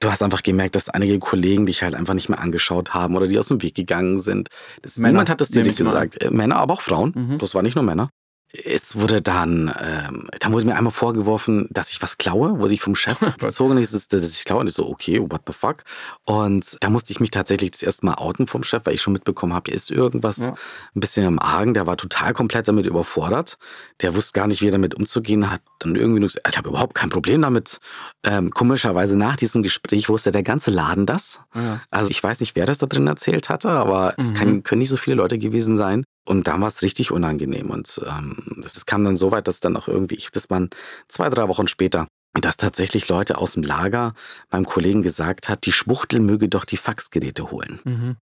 du 0.00 0.10
hast 0.10 0.22
einfach 0.22 0.42
gemerkt, 0.42 0.76
dass 0.76 0.88
einige 0.88 1.18
Kollegen 1.18 1.66
dich 1.66 1.82
halt 1.82 1.94
einfach 1.94 2.14
nicht 2.14 2.28
mehr 2.28 2.38
angeschaut 2.38 2.94
haben 2.94 3.16
oder 3.16 3.26
die 3.26 3.38
aus 3.38 3.48
dem 3.48 3.62
Weg 3.62 3.74
gegangen 3.74 4.20
sind. 4.20 4.48
Das, 4.82 4.96
niemand 4.96 5.30
hat 5.30 5.40
es 5.40 5.50
dir 5.50 5.62
gesagt. 5.62 6.22
Äh, 6.22 6.30
Männer, 6.30 6.56
aber 6.56 6.74
auch 6.74 6.82
Frauen. 6.82 7.12
Mhm. 7.14 7.38
Das 7.38 7.54
war 7.54 7.62
nicht 7.62 7.74
nur 7.74 7.84
Männer. 7.84 8.10
Es 8.50 8.96
wurde 8.98 9.20
dann, 9.20 9.70
ähm, 9.78 10.28
dann 10.40 10.52
wurde 10.54 10.64
mir 10.64 10.74
einmal 10.74 10.92
vorgeworfen, 10.92 11.66
dass 11.70 11.90
ich 11.90 12.00
was 12.02 12.16
klaue, 12.16 12.60
wurde 12.60 12.72
ich 12.72 12.80
vom 12.80 12.94
Chef 12.94 13.18
bezogen, 13.38 13.76
dass 13.76 13.92
ich, 13.92 14.08
dass 14.08 14.24
ich 14.32 14.44
klaue. 14.44 14.60
Und 14.60 14.68
ich 14.68 14.74
so, 14.74 14.88
okay, 14.88 15.20
what 15.20 15.42
the 15.46 15.52
fuck? 15.52 15.84
Und 16.24 16.78
da 16.80 16.88
musste 16.88 17.12
ich 17.12 17.20
mich 17.20 17.30
tatsächlich 17.30 17.72
das 17.72 17.82
erste 17.82 18.06
Mal 18.06 18.14
outen 18.14 18.46
vom 18.46 18.62
Chef, 18.62 18.86
weil 18.86 18.94
ich 18.94 19.02
schon 19.02 19.12
mitbekommen 19.12 19.52
habe, 19.52 19.64
hier 19.70 19.74
ist 19.76 19.90
irgendwas 19.90 20.38
Ja. 20.38 20.48
ein 20.48 21.00
bisschen 21.00 21.26
im 21.26 21.38
Argen. 21.38 21.74
Der 21.74 21.86
war 21.86 21.98
total 21.98 22.32
komplett 22.32 22.68
damit 22.68 22.86
überfordert. 22.86 23.58
Der 24.00 24.16
wusste 24.16 24.32
gar 24.32 24.46
nicht, 24.46 24.62
wie 24.62 24.68
er 24.68 24.72
damit 24.72 24.94
umzugehen 24.94 25.50
hat. 25.50 25.60
Dann 25.80 25.94
irgendwie 25.94 26.20
nur 26.20 26.28
gesagt, 26.28 26.48
ich 26.48 26.56
habe 26.56 26.70
überhaupt 26.70 26.94
kein 26.94 27.10
Problem 27.10 27.42
damit. 27.42 27.78
Ähm, 28.24 28.50
komischerweise 28.50 29.18
nach 29.18 29.36
diesem 29.36 29.62
Gespräch 29.62 30.08
wusste 30.08 30.30
der 30.30 30.42
ganze 30.42 30.70
Laden 30.70 31.04
das. 31.04 31.40
Ja. 31.54 31.80
Also 31.90 32.10
ich 32.10 32.22
weiß 32.22 32.40
nicht, 32.40 32.56
wer 32.56 32.64
das 32.64 32.78
da 32.78 32.86
drin 32.86 33.06
erzählt 33.06 33.50
hatte, 33.50 33.68
aber 33.68 34.14
es 34.16 34.30
Mhm. 34.30 34.34
kann, 34.34 34.62
können 34.62 34.78
nicht 34.78 34.88
so 34.88 34.96
viele 34.96 35.16
Leute 35.16 35.38
gewesen 35.38 35.76
sein. 35.76 36.04
Und 36.24 36.46
dann 36.46 36.60
war 36.60 36.68
es 36.68 36.82
richtig 36.82 37.10
unangenehm. 37.10 37.70
Und 37.70 38.00
ähm, 38.06 38.58
das 38.58 38.84
kam 38.84 39.04
dann 39.04 39.16
so 39.16 39.30
weit, 39.30 39.48
dass 39.48 39.60
dann 39.60 39.76
auch 39.76 39.88
irgendwie, 39.88 40.16
ich, 40.16 40.30
das 40.30 40.50
waren 40.50 40.70
zwei, 41.08 41.30
drei 41.30 41.48
Wochen 41.48 41.68
später, 41.68 42.06
dass 42.34 42.56
tatsächlich 42.56 43.08
Leute 43.08 43.38
aus 43.38 43.54
dem 43.54 43.62
Lager 43.62 44.14
meinem 44.50 44.66
Kollegen 44.66 45.02
gesagt 45.02 45.48
hat, 45.48 45.64
die 45.64 45.72
Schwuchtel 45.72 46.20
möge 46.20 46.48
doch 46.48 46.64
die 46.64 46.76
Faxgeräte 46.76 47.50
holen. 47.50 47.80
Mhm. 47.84 48.16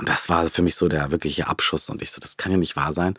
Und 0.00 0.08
das 0.08 0.28
war 0.28 0.48
für 0.48 0.62
mich 0.62 0.76
so 0.76 0.88
der 0.88 1.10
wirkliche 1.10 1.48
Abschuss. 1.48 1.90
Und 1.90 2.02
ich 2.02 2.12
so, 2.12 2.20
das 2.20 2.36
kann 2.36 2.52
ja 2.52 2.58
nicht 2.58 2.76
wahr 2.76 2.92
sein. 2.92 3.18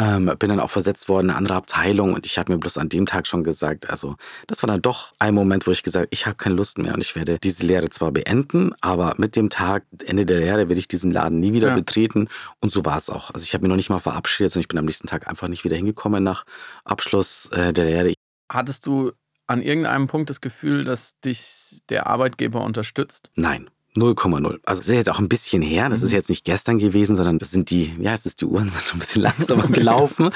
Ähm, 0.00 0.32
bin 0.38 0.48
dann 0.48 0.60
auch 0.60 0.70
versetzt 0.70 1.08
worden 1.08 1.26
in 1.26 1.30
eine 1.30 1.38
andere 1.38 1.54
Abteilung 1.56 2.14
und 2.14 2.24
ich 2.24 2.38
habe 2.38 2.52
mir 2.52 2.58
bloß 2.58 2.78
an 2.78 2.88
dem 2.88 3.04
Tag 3.06 3.26
schon 3.26 3.42
gesagt, 3.42 3.90
also 3.90 4.14
das 4.46 4.62
war 4.62 4.68
dann 4.68 4.80
doch 4.80 5.12
ein 5.18 5.34
Moment, 5.34 5.66
wo 5.66 5.72
ich 5.72 5.82
gesagt 5.82 6.02
habe, 6.04 6.08
ich 6.12 6.26
habe 6.26 6.36
keine 6.36 6.54
Lust 6.54 6.78
mehr 6.78 6.94
und 6.94 7.00
ich 7.00 7.16
werde 7.16 7.38
diese 7.42 7.66
Lehre 7.66 7.90
zwar 7.90 8.12
beenden, 8.12 8.72
aber 8.80 9.14
mit 9.18 9.34
dem 9.34 9.50
Tag, 9.50 9.84
Ende 10.06 10.24
der 10.24 10.38
Lehre, 10.38 10.68
werde 10.68 10.78
ich 10.78 10.86
diesen 10.86 11.10
Laden 11.10 11.40
nie 11.40 11.52
wieder 11.52 11.68
Ja. 11.70 11.74
betreten. 11.74 12.28
Und 12.60 12.70
so 12.70 12.84
war 12.84 12.96
es 12.96 13.10
auch. 13.10 13.32
Also 13.32 13.42
ich 13.42 13.54
habe 13.54 13.62
mir 13.62 13.68
noch 13.68 13.76
nicht 13.76 13.90
mal 13.90 13.98
verabschiedet 13.98 14.54
und 14.54 14.60
ich 14.60 14.68
bin 14.68 14.78
am 14.78 14.84
nächsten 14.84 15.08
Tag 15.08 15.26
einfach 15.26 15.48
nicht 15.48 15.64
wieder 15.64 15.76
hingekommen 15.76 16.22
nach 16.22 16.44
Abschluss 16.84 17.50
äh, 17.52 17.72
der 17.72 17.84
Lehre. 17.86 18.12
Hattest 18.52 18.86
du 18.86 19.12
an 19.48 19.62
irgendeinem 19.62 20.06
Punkt 20.06 20.30
das 20.30 20.40
Gefühl, 20.40 20.84
dass 20.84 21.18
dich 21.20 21.80
der 21.88 22.06
Arbeitgeber 22.06 22.62
unterstützt? 22.62 23.30
Nein. 23.34 23.68
0,0. 24.00 24.58
Also 24.64 24.80
ist 24.80 24.90
jetzt 24.90 25.10
auch 25.10 25.18
ein 25.18 25.28
bisschen 25.28 25.60
her. 25.62 25.88
Das 25.88 26.02
ist 26.02 26.10
Mhm. 26.10 26.16
jetzt 26.16 26.28
nicht 26.28 26.44
gestern 26.44 26.78
gewesen, 26.78 27.16
sondern 27.16 27.38
das 27.38 27.50
sind 27.50 27.70
die, 27.70 27.94
heißt 28.04 28.26
es, 28.26 28.36
die 28.36 28.44
Uhren 28.46 28.70
sind 28.70 28.82
schon 28.82 28.96
ein 28.96 29.00
bisschen 29.00 29.22
langsamer 29.22 29.66
gelaufen. 29.68 30.30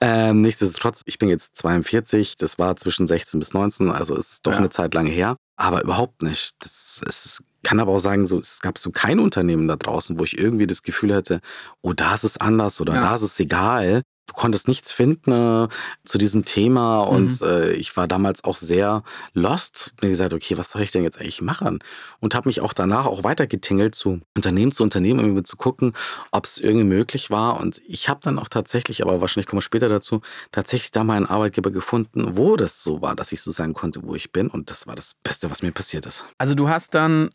ähm, 0.00 0.40
nichtsdestotrotz, 0.42 1.02
ich 1.06 1.18
bin 1.18 1.28
jetzt 1.28 1.56
42, 1.56 2.36
das 2.36 2.58
war 2.58 2.76
zwischen 2.76 3.06
16 3.06 3.38
bis 3.40 3.54
19, 3.54 3.90
also 3.90 4.16
es 4.16 4.32
ist 4.32 4.46
doch 4.46 4.52
Ja. 4.52 4.58
eine 4.58 4.70
Zeit 4.70 4.94
lang 4.94 5.06
her, 5.06 5.36
aber 5.56 5.82
überhaupt 5.82 6.22
nicht. 6.22 6.52
Das 6.60 7.00
es 7.06 7.42
kann 7.64 7.80
aber 7.80 7.92
auch 7.92 7.98
sagen, 7.98 8.26
so, 8.26 8.38
es 8.38 8.60
gab 8.60 8.78
so 8.78 8.90
kein 8.92 9.18
Unternehmen 9.18 9.66
da 9.68 9.76
draußen, 9.76 10.18
wo 10.18 10.24
ich 10.24 10.38
irgendwie 10.38 10.66
das 10.66 10.82
Gefühl 10.82 11.14
hatte, 11.14 11.40
oh, 11.82 11.92
da 11.92 12.14
ist 12.14 12.24
es 12.24 12.38
anders 12.38 12.80
oder 12.80 12.94
Ja. 12.94 13.00
da 13.02 13.14
ist 13.16 13.22
es 13.22 13.38
egal. 13.40 14.02
Du 14.28 14.34
konntest 14.34 14.68
nichts 14.68 14.92
finden 14.92 15.32
äh, 15.32 15.68
zu 16.04 16.18
diesem 16.18 16.44
Thema 16.44 17.00
und 17.00 17.40
Mhm. 17.40 17.46
äh, 17.48 17.70
ich 17.72 17.96
war 17.96 18.06
damals 18.06 18.44
auch 18.44 18.58
sehr 18.58 19.02
lost. 19.32 19.94
Mir 20.02 20.08
gesagt, 20.10 20.32
okay, 20.34 20.56
was 20.58 20.70
soll 20.70 20.82
ich 20.82 20.92
denn 20.92 21.02
jetzt 21.02 21.18
eigentlich 21.18 21.40
machen? 21.42 21.80
Und 22.20 22.34
habe 22.34 22.48
mich 22.48 22.60
auch 22.60 22.72
danach 22.74 23.06
auch 23.06 23.24
weitergetingelt 23.24 23.94
zu 23.94 24.20
Unternehmen 24.36 24.70
zu 24.70 24.82
Unternehmen, 24.84 25.18
um 25.36 25.44
zu 25.44 25.56
gucken, 25.56 25.94
ob 26.30 26.44
es 26.44 26.58
irgendwie 26.58 26.84
möglich 26.86 27.30
war. 27.30 27.58
Und 27.58 27.80
ich 27.88 28.08
habe 28.08 28.20
dann 28.22 28.38
auch 28.38 28.48
tatsächlich, 28.48 29.02
aber 29.02 29.20
wahrscheinlich 29.20 29.46
kommen 29.48 29.58
wir 29.58 29.62
später 29.62 29.88
dazu, 29.88 30.20
tatsächlich 30.52 30.90
da 30.92 31.04
mal 31.04 31.16
einen 31.16 31.26
Arbeitgeber 31.26 31.70
gefunden, 31.70 32.36
wo 32.36 32.56
das 32.56 32.84
so 32.84 33.00
war, 33.02 33.16
dass 33.16 33.32
ich 33.32 33.40
so 33.40 33.50
sein 33.50 33.72
konnte, 33.72 34.02
wo 34.04 34.14
ich 34.14 34.30
bin. 34.30 34.48
Und 34.48 34.70
das 34.70 34.86
war 34.86 34.94
das 34.94 35.14
Beste, 35.22 35.50
was 35.50 35.62
mir 35.62 35.72
passiert 35.72 36.04
ist. 36.06 36.24
Also 36.36 36.54
du 36.54 36.68
hast 36.68 36.94
dann 36.94 37.30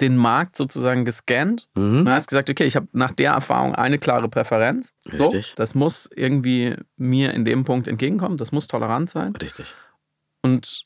den 0.00 0.16
Markt 0.16 0.56
sozusagen 0.56 1.04
gescannt 1.04 1.68
Mhm. 1.74 2.00
und 2.00 2.10
hast 2.10 2.28
gesagt, 2.28 2.48
okay, 2.50 2.64
ich 2.64 2.76
habe 2.76 2.86
nach 2.92 3.12
der 3.12 3.32
Erfahrung 3.32 3.74
eine 3.74 3.98
klare 3.98 4.28
Präferenz. 4.28 4.94
Richtig. 5.12 5.46
So, 5.48 5.52
das 5.56 5.74
muss 5.74 6.08
irgendwie 6.14 6.76
mir 6.96 7.34
in 7.34 7.44
dem 7.44 7.64
Punkt 7.64 7.88
entgegenkommen, 7.88 8.36
das 8.36 8.52
muss 8.52 8.66
tolerant 8.68 9.10
sein. 9.10 9.34
Richtig. 9.36 9.74
Und 10.42 10.84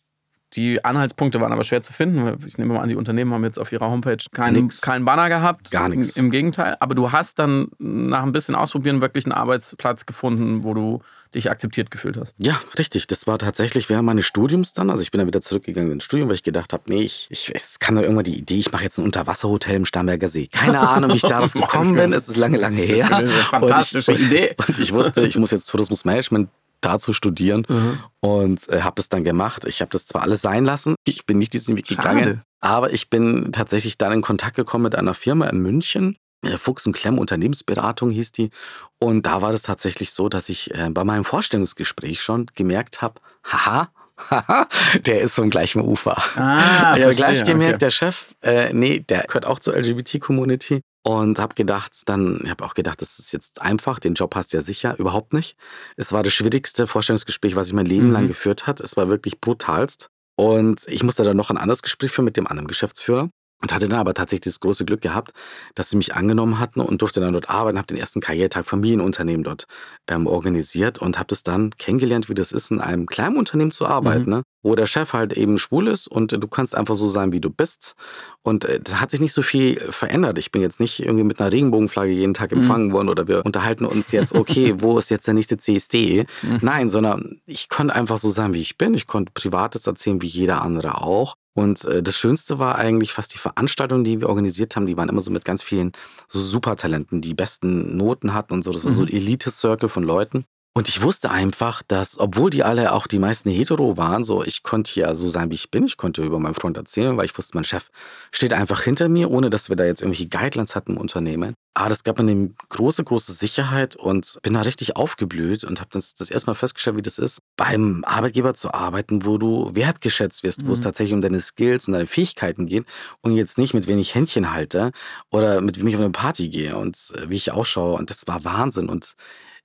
Die 0.55 0.85
Anhaltspunkte 0.85 1.41
waren 1.41 1.51
aber 1.51 1.65
schwer 1.65 1.81
zu 1.81 1.95
finden. 1.95 2.37
Ich 2.47 2.59
nehme 2.59 2.75
mal 2.75 2.81
an, 2.81 2.91
die 2.91 2.95
Unternehmen 2.95 3.33
haben 3.33 3.43
jetzt 3.43 3.59
auf 3.59 3.73
ihrer 3.73 3.89
Homepage 3.89 4.19
keinen, 4.33 4.69
keinen 4.69 5.07
Banner 5.07 5.31
gehabt. 5.31 5.71
Gar 5.71 5.89
nichts. 5.89 6.19
Im 6.19 6.31
Gegenteil. 6.31 6.77
Aber 6.79 6.95
du 6.95 7.11
hast 7.11 7.39
dann 7.39 7.69
nach 7.79 8.23
ein 8.23 8.33
bisschen 8.33 8.55
Ausprobieren 8.55 9.01
wirklich 9.01 9.25
einen 9.25 9.33
Arbeitsplatz 9.33 10.05
gefunden, 10.05 10.63
wo 10.63 10.75
du 10.75 11.01
dich 11.35 11.51
akzeptiert 11.51 11.91
gefühlt 11.91 12.17
hast. 12.17 12.35
Ja, 12.39 12.61
richtig. 12.79 13.07
Das 13.07 13.27
war 13.27 13.39
tatsächlich 13.39 13.89
während 13.89 14.07
meines 14.07 14.27
Studiums 14.27 14.73
dann. 14.73 14.91
Also 14.91 15.03
ich 15.03 15.11
bin 15.11 15.19
dann 15.19 15.27
wieder 15.27 15.41
zurückgegangen 15.41 15.93
ins 15.93 16.05
Studium, 16.05 16.29
weil 16.29 16.37
ich 16.37 16.43
gedacht 16.43 16.73
habe, 16.73 16.85
nee, 16.87 17.03
ich, 17.03 17.27
ich 17.31 17.53
es 17.55 17.79
kam 17.79 17.97
da 17.97 18.03
irgendwann 18.03 18.25
die 18.25 18.39
Idee, 18.39 18.59
ich 18.59 18.73
mache 18.73 18.85
jetzt 18.85 18.99
ein 18.99 19.05
Unterwasserhotel 19.05 19.77
im 19.77 19.85
Starnberger 19.85 20.29
See. 20.29 20.47
Keine 20.47 20.81
Ahnung, 20.89 21.11
wie 21.13 21.17
ich 21.17 21.23
darauf 21.23 21.53
gekommen 21.53 21.95
bin. 21.95 22.13
Es 22.13 22.29
ist 22.29 22.37
lange, 22.37 22.59
lange 22.59 22.81
her. 22.81 23.15
Eine 23.15 23.29
fantastische 23.29 24.13
und 24.13 24.21
ich, 24.21 24.27
Idee. 24.27 24.55
Und 24.67 24.79
ich 24.79 24.93
wusste, 24.93 25.27
ich 25.27 25.37
muss 25.37 25.51
jetzt 25.51 25.67
Tourismusmanagement 25.67 26.49
dazu 26.83 27.13
studieren 27.13 27.65
mhm. 27.69 27.99
und 28.21 28.69
äh, 28.69 28.83
habe 28.83 28.95
das 28.97 29.09
dann 29.09 29.25
gemacht. 29.25 29.65
Ich 29.65 29.81
habe 29.81 29.91
das 29.91 30.07
zwar 30.07 30.23
alles 30.23 30.43
sein 30.43 30.65
lassen, 30.65 30.97
ich 31.05 31.25
bin 31.27 31.39
nicht 31.39 31.55
diesen 31.55 31.77
Weg 31.77 31.89
Schade. 31.89 32.03
gegangen, 32.03 32.43
aber 32.61 32.93
ich 32.93 33.09
bin 33.09 33.53
tatsächlich 33.53 33.99
dann 33.99 34.13
in 34.13 34.23
Kontakt 34.23 34.57
gekommen 34.57 34.85
mit 34.85 34.95
einer 34.95 35.15
Firma 35.15 35.47
in 35.47 35.59
München. 35.59 36.17
Äh, 36.43 36.59
Fuchs 36.59 36.87
und 36.87 36.93
Klemm 36.93 37.19
Unternehmensberatung 37.19 38.11
hieß 38.11 38.33
die. 38.33 38.51
Und 38.99 39.27
da 39.27 39.43
war 39.43 39.53
das 39.53 39.63
tatsächlich 39.63 40.13
so, 40.13 40.29
dass 40.29 40.49
ich 40.49 40.75
äh, 40.75 40.91
bei 40.91 41.05
meinem 41.05 41.25
Vorstellungsgespräch 41.25 42.23
schon 42.23 42.47
gemerkt 42.55 43.03
habe, 43.03 43.21
haha, 43.45 43.89
Haha, 44.31 44.69
der 45.07 45.23
ist 45.23 45.35
vom 45.35 45.51
gleichen 45.51 45.81
Ufer. 45.83 46.17
Ah, 46.37 46.95
ich 46.97 47.03
habe 47.05 47.15
gleich 47.15 47.25
verstehe, 47.25 47.47
gemerkt, 47.55 47.75
okay. 47.75 47.79
der 47.79 47.91
Chef, 47.91 48.35
äh, 48.43 48.73
nee, 48.73 49.01
der 49.01 49.23
gehört 49.23 49.47
auch 49.47 49.59
zur 49.59 49.75
LGBT-Community. 49.77 50.81
Und 51.05 51.41
habe 51.41 51.57
gedacht, 51.57 51.93
dann, 52.07 52.41
ich 52.45 52.51
habe 52.51 52.65
auch 52.65 52.75
gedacht, 52.75 53.03
das 53.03 53.19
ist 53.19 53.33
jetzt 53.33 53.61
einfach, 53.61 53.99
den 53.99 54.15
Job 54.15 54.37
hast 54.37 54.53
du 54.53 54.59
ja 54.59 54.63
sicher, 54.63 54.97
überhaupt 55.01 55.33
nicht. 55.33 55.57
Es 55.97 56.13
war 56.13 56.23
das 56.23 56.33
schwierigste 56.33 56.87
Vorstellungsgespräch, 56.87 57.57
was 57.57 57.67
ich 57.67 57.73
mein 57.73 57.87
Leben 57.87 58.09
Mhm. 58.09 58.13
lang 58.13 58.27
geführt 58.29 58.69
hat. 58.69 58.81
Es 58.81 58.97
war 58.97 59.09
wirklich 59.09 59.41
brutalst. 59.41 60.07
Und 60.37 60.83
ich 60.87 61.03
musste 61.03 61.25
dann 61.25 61.37
noch 61.37 61.51
ein 61.51 61.59
anderes 61.59 61.83
Gespräch 61.83 62.13
führen 62.13 62.27
mit 62.27 62.37
dem 62.37 62.47
anderen 62.47 62.69
Geschäftsführer. 62.69 63.31
Und 63.63 63.73
hatte 63.73 63.89
dann 63.89 64.01
aber 64.01 64.13
tatsächlich 64.13 64.53
das 64.55 64.61
große 64.61 64.85
Glück 64.85 65.01
gehabt, 65.01 65.33
dass 65.77 65.89
sie 65.89 65.97
mich 65.97 66.15
angenommen 66.15 66.59
hatten 66.59 66.81
und 66.81 67.01
durfte 67.01 67.21
dann 67.21 67.33
dort 67.33 67.49
arbeiten, 67.49 67.79
habe 67.79 67.87
den 67.87 67.97
ersten 67.97 68.21
Karrieretag 68.21 68.67
Familienunternehmen 68.67 69.45
dort 69.45 69.67
ähm, 70.09 70.27
organisiert 70.27 70.99
und 70.99 71.17
habe 71.17 71.29
das 71.29 71.45
dann 71.45 71.71
kennengelernt, 71.79 72.29
wie 72.29 72.35
das 72.35 72.51
ist, 72.53 72.73
in 72.73 72.81
einem 72.81 73.07
kleinen 73.07 73.37
Unternehmen 73.37 73.71
zu 73.71 73.87
arbeiten, 73.87 74.25
Mhm. 74.31 74.37
ne? 74.39 74.43
wo 74.65 74.75
der 74.77 74.87
Chef 74.87 75.13
halt 75.13 75.33
eben 75.33 75.59
schwul 75.59 75.89
ist 75.89 76.07
und 76.09 76.33
äh, 76.33 76.39
du 76.39 76.47
kannst 76.49 76.75
einfach 76.77 76.95
so 76.97 77.09
sein, 77.09 77.33
wie 77.33 77.41
du 77.41 77.51
bist. 77.51 77.95
Und 78.43 78.65
äh, 78.65 78.81
da 78.81 79.01
hat 79.01 79.11
sich 79.13 79.21
nicht 79.21 79.33
so 79.33 79.43
viel 79.43 79.79
verändert. 79.91 80.39
Ich 80.39 80.51
bin 80.53 80.63
jetzt 80.63 80.79
nicht 80.81 81.01
irgendwie 81.01 81.25
mit 81.25 81.41
einer 81.41 81.53
Regenbogenflagge 81.53 82.13
jeden 82.13 82.35
Tag 82.35 82.51
Mhm. 82.53 82.59
empfangen 82.59 82.93
worden 82.93 83.09
oder 83.09 83.29
wir 83.29 83.45
unterhalten 83.47 83.85
uns 83.85 84.11
jetzt, 84.13 84.35
okay, 84.35 84.75
wo 84.79 84.99
ist 84.99 85.11
jetzt 85.11 85.27
der 85.29 85.35
nächste 85.35 85.57
CSD? 85.57 86.27
Mhm. 86.43 86.59
Nein, 86.63 86.89
sondern 86.89 87.41
ich 87.47 87.69
konnte 87.69 87.95
einfach 87.95 88.19
so 88.19 88.29
sein, 88.31 88.55
wie 88.55 88.61
ich 88.61 88.77
bin. 88.79 88.95
Ich 88.95 89.07
konnte 89.07 89.31
Privates 89.33 89.87
erzählen, 89.87 90.21
wie 90.23 90.27
jeder 90.27 90.63
andere 90.63 91.01
auch. 91.01 91.37
Und 91.55 91.85
äh, 91.85 92.03
das 92.03 92.17
Schönste 92.17 92.59
war 92.59 92.77
eigentlich 92.77 93.13
fast 93.13 93.35
die 93.35 93.39
Veranstaltungen, 93.39 94.05
die 94.05 94.21
wir 94.21 94.29
organisiert 94.29 94.75
haben. 94.77 94.87
Die 94.87 94.97
waren 94.97 95.09
immer 95.09 95.21
so 95.21 95.31
mit 95.31 95.45
ganz 95.45 95.63
vielen 95.63 95.93
so 96.27 96.41
Supertalenten, 96.41 97.21
die 97.21 97.35
besten 97.35 97.97
Noten 97.97 98.33
hatten 98.35 98.55
und 98.55 98.63
so. 98.63 98.71
Das 98.71 98.85
war 98.85 98.91
so 98.91 99.03
ein 99.03 99.09
Elite-Circle 99.09 99.89
von 99.89 100.03
Leuten. 100.03 100.45
Und 100.75 100.89
ich 100.89 101.03
wusste 101.03 101.31
einfach, 101.31 101.83
dass, 101.83 102.19
obwohl 102.19 102.49
die 102.49 102.63
alle 102.63 102.93
auch 102.93 103.07
die 103.07 103.19
meisten 103.19 103.51
hetero 103.51 103.99
waren, 103.99 104.25
so 104.25 104.43
ich 104.43 104.63
konnte 104.63 104.99
ja 104.99 105.15
so 105.15 105.29
sein, 105.29 105.51
wie 105.51 105.55
ich 105.55 105.71
bin. 105.71 105.85
Ich 105.85 105.99
konnte 105.99 106.25
über 106.25 106.39
meinen 106.39 106.55
Freund 106.55 106.79
erzählen, 106.79 107.17
weil 107.19 107.27
ich 107.27 107.37
wusste, 107.37 107.59
mein 107.59 107.65
Chef 107.65 107.91
steht 108.31 108.55
einfach 108.55 108.81
hinter 108.83 109.11
mir, 109.11 109.31
ohne 109.31 109.51
dass 109.51 109.69
wir 109.69 109.77
da 109.77 109.85
jetzt 109.85 110.01
irgendwelche 110.01 110.29
Guidelines 110.29 110.75
hatten 110.75 110.93
im 110.93 110.99
Unternehmen. 110.99 111.55
Aber 111.75 111.89
das 111.89 112.05
gab 112.05 112.19
mir 112.19 112.31
eine 112.31 112.51
große, 112.69 113.03
große 113.03 113.33
Sicherheit 113.33 113.97
und 113.97 114.39
bin 114.43 114.53
da 114.55 114.61
richtig 114.61 114.95
aufgeblüht 114.97 115.65
und 115.65 115.81
habe 115.81 115.89
das, 115.93 116.15
das 116.15 116.31
erstmal 116.31 116.55
festgestellt, 116.55 116.97
wie 116.99 117.03
das 117.03 117.19
ist, 117.19 117.41
beim 117.57 118.05
Arbeitgeber 118.07 118.53
zu 118.53 118.75
arbeiten, 118.75 119.25
wo 119.25 119.39
du 119.39 119.75
wertgeschätzt 119.75 120.43
wirst, 120.43 120.67
wo 120.67 120.73
es 120.73 120.81
Mhm. 120.81 120.85
tatsächlich 120.85 121.15
um 121.15 121.23
deine 121.23 121.41
Skills 121.41 121.87
und 121.89 121.95
deine 121.95 122.07
Fähigkeiten 122.07 122.67
geht 122.67 122.85
und 123.23 123.37
jetzt 123.37 123.57
nicht 123.57 123.73
mit 123.73 123.87
wenig 123.87 124.15
Händchen 124.15 124.53
halte 124.53 124.93
oder 125.31 125.63
mit 125.63 125.79
wem 125.81 125.87
ich 125.87 125.95
auf 125.95 126.03
eine 126.03 126.11
Party 126.11 126.51
gehe 126.51 126.77
und 126.77 126.97
äh, 127.17 127.31
wie 127.31 127.37
ich 127.37 127.53
ausschaue. 127.53 127.95
Und 127.95 128.11
das 128.11 128.27
war 128.27 128.45
Wahnsinn. 128.45 128.91
Und 128.91 129.15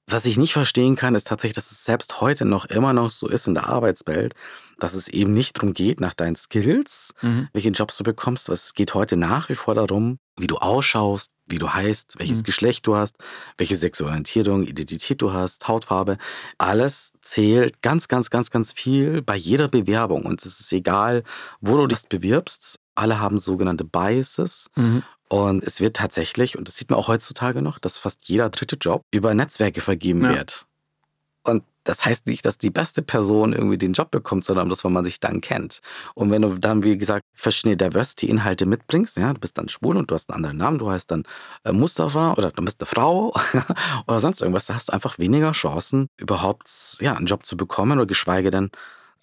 was 0.09 0.25
ich 0.25 0.37
nicht 0.37 0.53
verstehen 0.53 0.95
kann, 0.95 1.15
ist 1.15 1.27
tatsächlich, 1.27 1.55
dass 1.55 1.71
es 1.71 1.83
selbst 1.83 2.21
heute 2.21 2.45
noch 2.45 2.65
immer 2.65 2.93
noch 2.93 3.09
so 3.09 3.27
ist 3.27 3.47
in 3.47 3.53
der 3.53 3.67
Arbeitswelt, 3.67 4.33
dass 4.79 4.93
es 4.93 5.07
eben 5.07 5.34
nicht 5.34 5.57
darum 5.57 5.74
geht, 5.74 6.00
nach 6.00 6.13
deinen 6.13 6.36
Skills, 6.36 7.13
Mhm. 7.22 7.48
welche 7.53 7.69
Jobs 7.69 7.98
du 7.98 8.03
bekommst. 8.03 8.50
Es 8.50 8.74
geht 8.74 8.93
heute 8.93 9.17
nach 9.17 9.50
wie 9.50 9.55
vor 9.55 9.74
darum, 9.75 10.19
wie 10.38 10.48
du 10.48 10.57
ausschaust, 10.57 11.31
wie 11.48 11.57
du 11.57 11.74
heißt, 11.74 12.15
welches 12.19 12.39
Mhm. 12.39 12.43
Geschlecht 12.43 12.86
du 12.88 12.96
hast, 12.96 13.15
welche 13.57 13.75
Sexualorientierung, 13.75 14.63
Identität 14.67 15.22
du 15.22 15.34
hast, 15.34 15.67
Hautfarbe. 15.67 16.17
Alles 16.57 17.12
zählt 17.22 17.81
ganz, 17.81 18.07
ganz, 18.07 18.29
ganz, 18.29 18.51
ganz 18.51 18.72
viel 18.72 19.22
bei 19.22 19.36
jeder 19.36 19.67
Bewerbung. 19.67 20.25
Und 20.25 20.46
es 20.46 20.60
ist 20.60 20.72
egal, 20.74 21.24
wo 21.62 21.75
du 21.77 21.88
dich 21.88 22.03
bewirbst. 22.07 22.79
Alle 22.96 23.19
haben 23.19 23.38
sogenannte 23.38 23.84
Biases. 23.84 24.67
Mhm. 24.75 25.03
Und 25.29 25.63
es 25.63 25.81
wird 25.81 25.98
tatsächlich, 25.98 26.57
und 26.57 26.67
das 26.67 26.77
sieht 26.77 26.89
man 26.89 27.00
auch 27.00 27.07
heutzutage 27.10 27.62
noch, 27.62 27.79
dass 27.79 27.98
fast 27.98 28.29
jeder 28.29 28.50
dritte 28.50 28.77
Job 28.77 29.01
über 29.12 29.34
Netzwerke 29.34 29.81
vergeben 29.81 30.24
Ja. 30.24 30.29
wird. 30.29 30.65
Und 31.43 31.63
das 31.88 32.03
heißt 32.03 32.27
nicht, 32.27 32.46
dass 32.46 32.58
die 32.58 32.70
beste 32.70 33.01
Person 33.01 33.53
irgendwie 33.53 33.77
den 33.77 33.94
Job 33.94 34.12
bekommt, 34.12 34.44
sondern 34.44 34.70
dass 34.70 34.84
man 34.84 35.03
sich 35.06 35.20
dann 35.20 35.41
kennt. 35.41 35.79
Und 36.15 36.32
wenn 36.32 36.41
du 36.41 36.58
dann, 36.58 36.84
wie 36.84 36.98
gesagt, 36.98 37.24
verschiedene 37.34 37.77
Diversity-Inhalte 37.77 38.65
mitbringst, 38.65 39.17
ja, 39.17 39.34
du 39.34 39.39
bist 39.39 39.58
dann 39.58 39.70
schwul 39.70 39.96
und 39.96 40.12
du 40.12 40.15
hast 40.15 40.29
einen 40.29 40.36
anderen 40.36 40.58
Namen, 40.58 40.77
du 40.79 40.89
heißt 40.89 41.10
dann 41.10 41.24
äh, 41.63 41.72
Mustafa 41.72 42.34
oder 42.34 42.51
du 42.51 42.63
bist 42.63 42.82
eine 42.82 42.88
Frau 42.88 43.34
oder 44.08 44.20
sonst 44.20 44.41
irgendwas, 44.41 44.65
da 44.65 44.75
hast 44.75 44.89
du 44.89 44.94
einfach 44.94 45.17
weniger 45.17 45.53
Chancen, 45.53 46.08
überhaupt 46.17 46.98
ja, 47.00 47.15
einen 47.15 47.25
Job 47.25 47.46
zu 47.46 47.56
bekommen 47.56 47.98
oder 47.98 48.06
geschweige 48.06 48.51
denn 48.51 48.70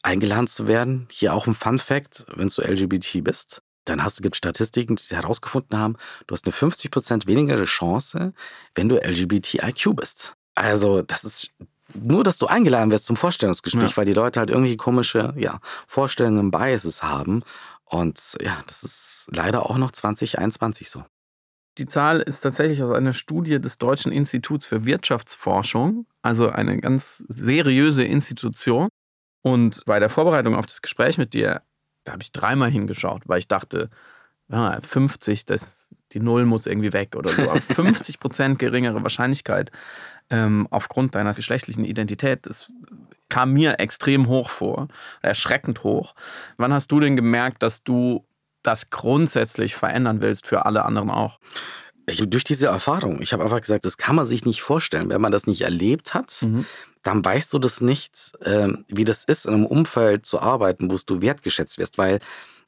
eingeladen 0.02 0.46
zu 0.46 0.66
werden. 0.66 1.06
Hier 1.10 1.34
auch 1.34 1.46
ein 1.46 1.54
Fun-Fact, 1.54 2.26
wenn 2.34 2.48
du 2.48 2.62
LGBT 2.62 3.22
bist, 3.22 3.62
dann 3.84 4.02
hast 4.02 4.22
gibt 4.22 4.36
Statistiken, 4.36 4.96
die 4.96 5.14
herausgefunden 5.14 5.78
haben, 5.78 5.96
du 6.26 6.34
hast 6.34 6.46
eine 6.46 6.54
50% 6.54 7.26
weniger 7.26 7.62
Chance, 7.64 8.32
wenn 8.74 8.88
du 8.88 8.96
LGBTIQ 8.96 9.96
bist. 9.96 10.36
Also, 10.54 11.02
das 11.02 11.24
ist 11.24 11.52
nur, 11.94 12.24
dass 12.24 12.38
du 12.38 12.46
eingeladen 12.46 12.90
wirst 12.90 13.06
zum 13.06 13.16
Vorstellungsgespräch, 13.16 13.90
Ja. 13.90 13.96
weil 13.96 14.06
die 14.06 14.12
Leute 14.12 14.40
halt 14.40 14.50
irgendwie 14.50 14.76
komische 14.76 15.32
ja, 15.36 15.60
Vorstellungen, 15.86 16.50
Biases 16.50 17.02
haben. 17.02 17.42
Und 17.84 18.36
ja, 18.40 18.62
das 18.66 18.82
ist 18.82 19.28
leider 19.32 19.68
auch 19.68 19.78
noch 19.78 19.92
2021 19.92 20.90
so. 20.90 21.04
Die 21.78 21.86
Zahl 21.86 22.20
ist 22.20 22.40
tatsächlich 22.40 22.82
aus 22.82 22.92
einer 22.92 23.12
Studie 23.12 23.60
des 23.60 23.78
Deutschen 23.78 24.12
Instituts 24.12 24.64
für 24.64 24.86
Wirtschaftsforschung, 24.86 26.06
also 26.22 26.48
eine 26.48 26.78
ganz 26.80 27.24
seriöse 27.28 28.04
Institution. 28.04 28.88
Und 29.42 29.84
bei 29.84 29.98
der 29.98 30.08
Vorbereitung 30.08 30.54
auf 30.54 30.66
das 30.66 30.82
Gespräch 30.82 31.18
mit 31.18 31.34
dir, 31.34 31.62
da 32.04 32.12
habe 32.12 32.22
ich 32.22 32.32
dreimal 32.32 32.70
hingeschaut, 32.70 33.22
weil 33.26 33.38
ich 33.40 33.48
dachte, 33.48 33.90
ja, 34.48 34.78
50, 34.80 35.46
das, 35.46 35.94
die 36.12 36.20
Null 36.20 36.44
muss 36.44 36.66
irgendwie 36.66 36.92
weg 36.92 37.16
oder 37.16 37.30
so. 37.30 37.42
Aber 37.50 37.60
50 37.60 38.20
Prozent 38.20 38.58
geringere 38.58 39.02
Wahrscheinlichkeit 39.02 39.70
ähm, 40.34 40.66
aufgrund 40.70 41.14
deiner 41.14 41.32
geschlechtlichen 41.32 41.84
Identität, 41.84 42.46
das 42.46 42.72
kam 43.28 43.52
mir 43.52 43.78
extrem 43.78 44.26
hoch 44.26 44.50
vor, 44.50 44.88
erschreckend 45.22 45.84
hoch. 45.84 46.14
Wann 46.56 46.72
hast 46.72 46.90
du 46.90 46.98
denn 46.98 47.14
gemerkt, 47.16 47.62
dass 47.62 47.84
du 47.84 48.24
das 48.62 48.90
grundsätzlich 48.90 49.76
verändern 49.76 50.22
willst 50.22 50.46
für 50.46 50.66
alle 50.66 50.84
anderen 50.84 51.10
auch? 51.10 51.38
Ich, 52.06 52.28
durch 52.28 52.44
diese 52.44 52.66
Erfahrung, 52.66 53.22
ich 53.22 53.32
habe 53.32 53.44
einfach 53.44 53.60
gesagt, 53.60 53.84
das 53.84 53.96
kann 53.96 54.16
man 54.16 54.26
sich 54.26 54.44
nicht 54.44 54.62
vorstellen. 54.62 55.08
Wenn 55.08 55.20
man 55.20 55.32
das 55.32 55.46
nicht 55.46 55.62
erlebt 55.62 56.14
hat, 56.14 56.42
Mhm. 56.42 56.66
dann 57.02 57.24
weißt 57.24 57.52
du 57.52 57.58
das 57.58 57.80
nicht, 57.80 58.32
ähm, 58.44 58.84
wie 58.88 59.04
das 59.04 59.24
ist, 59.24 59.46
in 59.46 59.54
einem 59.54 59.66
Umfeld 59.66 60.26
zu 60.26 60.40
arbeiten, 60.40 60.90
wo 60.90 60.98
du 61.06 61.22
wertgeschätzt 61.22 61.78
wirst. 61.78 61.96
Weil 61.96 62.18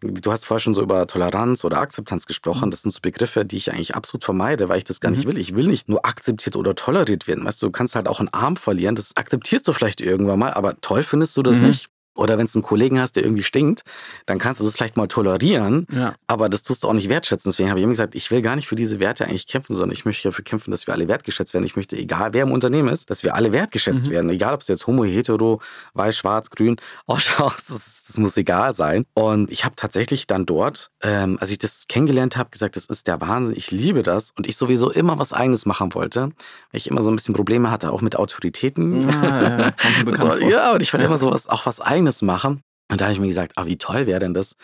du 0.01 0.33
hast 0.33 0.45
vorher 0.45 0.61
schon 0.61 0.75
so 0.75 0.83
über 0.83 1.07
Toleranz 1.07 1.65
oder 1.65 1.79
Akzeptanz 1.81 2.27
gesprochen. 2.27 2.71
Das 2.71 2.83
sind 2.83 2.91
so 2.91 3.01
Begriffe, 3.01 3.45
die 3.45 3.57
ich 3.57 3.73
eigentlich 3.73 3.95
absolut 3.95 4.25
vermeide, 4.25 4.69
weil 4.69 4.79
ich 4.79 4.85
das 4.85 5.01
gar 5.01 5.11
nicht 5.11 5.27
will. 5.27 5.39
Ich 5.39 5.55
will 5.55 5.67
nicht 5.69 5.89
nur 5.89 6.05
akzeptiert 6.05 6.57
oder 6.57 6.75
toleriert 6.75 7.27
werden. 7.29 7.45
Weißt 7.45 7.63
du, 7.63 7.67
du 7.67 7.73
kannst 7.73 7.95
halt 7.97 8.09
auch 8.09 8.21
einen 8.21 8.29
Arm 8.29 8.57
verlieren. 8.57 8.95
Das 8.95 9.17
akzeptierst 9.17 9.67
du 9.69 9.73
vielleicht 9.73 10.01
irgendwann 10.01 10.39
mal, 10.39 10.53
aber 10.55 10.81
toll 10.81 11.03
findest 11.03 11.37
du 11.37 11.43
das 11.43 11.61
Mhm. 11.61 11.67
nicht. 11.69 11.89
Oder 12.17 12.39
wenn 12.39 12.47
es 12.47 12.55
einen 12.55 12.63
Kollegen 12.63 13.01
hast, 13.01 13.17
der 13.17 13.23
irgendwie 13.25 13.43
stinkt, 13.43 13.83
dann 14.27 14.39
kannst 14.39 14.61
du 14.61 14.65
das 14.65 14.75
vielleicht 14.75 14.97
mal 14.97 15.07
tolerieren, 15.09 15.87
Ja. 15.93 16.15
aber 16.27 16.49
das 16.49 16.63
tust 16.63 16.83
du 16.85 16.89
auch 16.89 16.93
nicht 16.93 17.09
wertschätzen. 17.09 17.51
Deswegen 17.51 17.69
habe 17.71 17.79
ich 17.81 17.85
immer 17.85 17.93
gesagt, 17.93 18.15
ich 18.15 18.31
will 18.31 18.43
gar 18.43 18.57
nicht 18.57 18.67
für 18.69 18.75
diese 18.77 19.01
Werte 19.01 19.25
eigentlich 19.27 19.47
kämpfen, 19.47 19.75
sondern 19.75 19.93
ich 19.93 20.05
möchte 20.05 20.29
dafür 20.29 20.45
kämpfen, 20.45 20.71
dass 20.71 20.87
wir 20.87 20.95
alle 20.95 21.09
wertgeschätzt 21.09 21.55
werden. 21.55 21.65
Ich 21.65 21.77
möchte, 21.77 21.97
egal 21.97 22.33
wer 22.35 22.43
im 22.43 22.53
Unternehmen 22.53 22.89
ist, 22.89 23.11
dass 23.11 23.23
wir 23.23 23.35
alle 23.35 23.53
wertgeschätzt 23.53 24.07
Mhm. 24.09 24.11
werden. 24.13 24.31
Egal, 24.31 24.55
ob 24.55 24.61
es 24.63 24.69
jetzt 24.69 24.87
homo, 24.87 25.05
hetero, 25.05 25.61
weiß, 25.95 26.17
schwarz, 26.17 26.51
grün 26.51 26.77
ausschaust, 27.07 27.71
das, 27.71 28.05
das 28.07 28.19
muss 28.19 28.37
egal 28.37 28.73
sein. 28.75 29.05
Und 29.15 29.51
ich 29.51 29.65
habe 29.65 29.75
tatsächlich 29.77 30.27
dann 30.27 30.47
dort, 30.47 30.91
ähm, 31.03 31.39
als 31.41 31.51
ich 31.51 31.59
das 31.59 31.85
kennengelernt 31.89 32.37
habe, 32.37 32.51
gesagt, 32.51 32.77
das 32.77 32.87
ist 32.87 33.07
der 33.07 33.21
Wahnsinn, 33.21 33.55
ich 33.57 33.71
liebe 33.71 34.03
das. 34.03 34.33
Und 34.37 34.47
ich 34.47 34.57
sowieso 34.57 34.91
immer 34.91 35.19
was 35.19 35.33
Eigenes 35.33 35.67
machen 35.67 35.95
wollte, 35.95 36.21
weil 36.23 36.33
ich 36.73 36.89
immer 36.91 37.03
so 37.03 37.11
ein 37.11 37.17
bisschen 37.17 37.35
Probleme 37.35 37.71
hatte, 37.71 37.93
auch 37.93 38.01
mit 38.01 38.17
Autoritäten. 38.17 39.09
Ja, 39.09 39.43
ja, 39.43 39.57
mir 39.99 40.05
bekannt 40.05 40.33
So, 40.41 40.49
ja, 40.49 40.73
und 40.73 40.83
ich 40.83 40.93
wollte 40.93 41.07
immer 41.07 41.19
so 41.19 41.31
was, 41.31 41.49
auch 41.49 41.67
was 41.67 41.81
Eigenes 41.81 42.06
machen. 42.23 42.63
Und 42.91 43.01
da 43.01 43.07
habe 43.07 43.15
ich 43.15 43.21
mir 43.21 43.27
gesagt, 43.27 43.53
ah, 43.57 43.67
wie 43.67 43.79
toll 43.79 44.07
wäre 44.07 44.21
denn 44.21 44.35
das, 44.35 44.55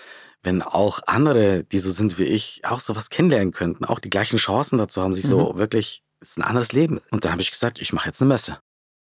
wenn 0.42 0.62
auch 0.62 1.00
andere, 1.06 1.64
die 1.64 1.78
so 1.78 1.90
sind 1.90 2.18
wie 2.18 2.24
ich, 2.24 2.62
auch 2.64 2.80
sowas 2.80 3.10
kennenlernen 3.10 3.52
könnten, 3.52 3.84
auch 3.84 3.98
die 3.98 4.10
gleichen 4.10 4.38
Chancen 4.38 4.78
dazu 4.78 5.02
haben, 5.02 5.14
sich 5.14 5.24
so 5.24 5.56
wirklich, 5.56 6.02
es 6.20 6.30
ist 6.30 6.38
ein 6.38 6.42
anderes 6.42 6.72
Leben. 6.72 7.00
Und 7.10 7.24
dann 7.24 7.32
habe 7.32 7.42
ich 7.42 7.50
gesagt, 7.50 7.80
ich 7.80 7.92
mache 7.92 8.08
jetzt 8.08 8.20
eine 8.20 8.28
Messe. 8.28 8.58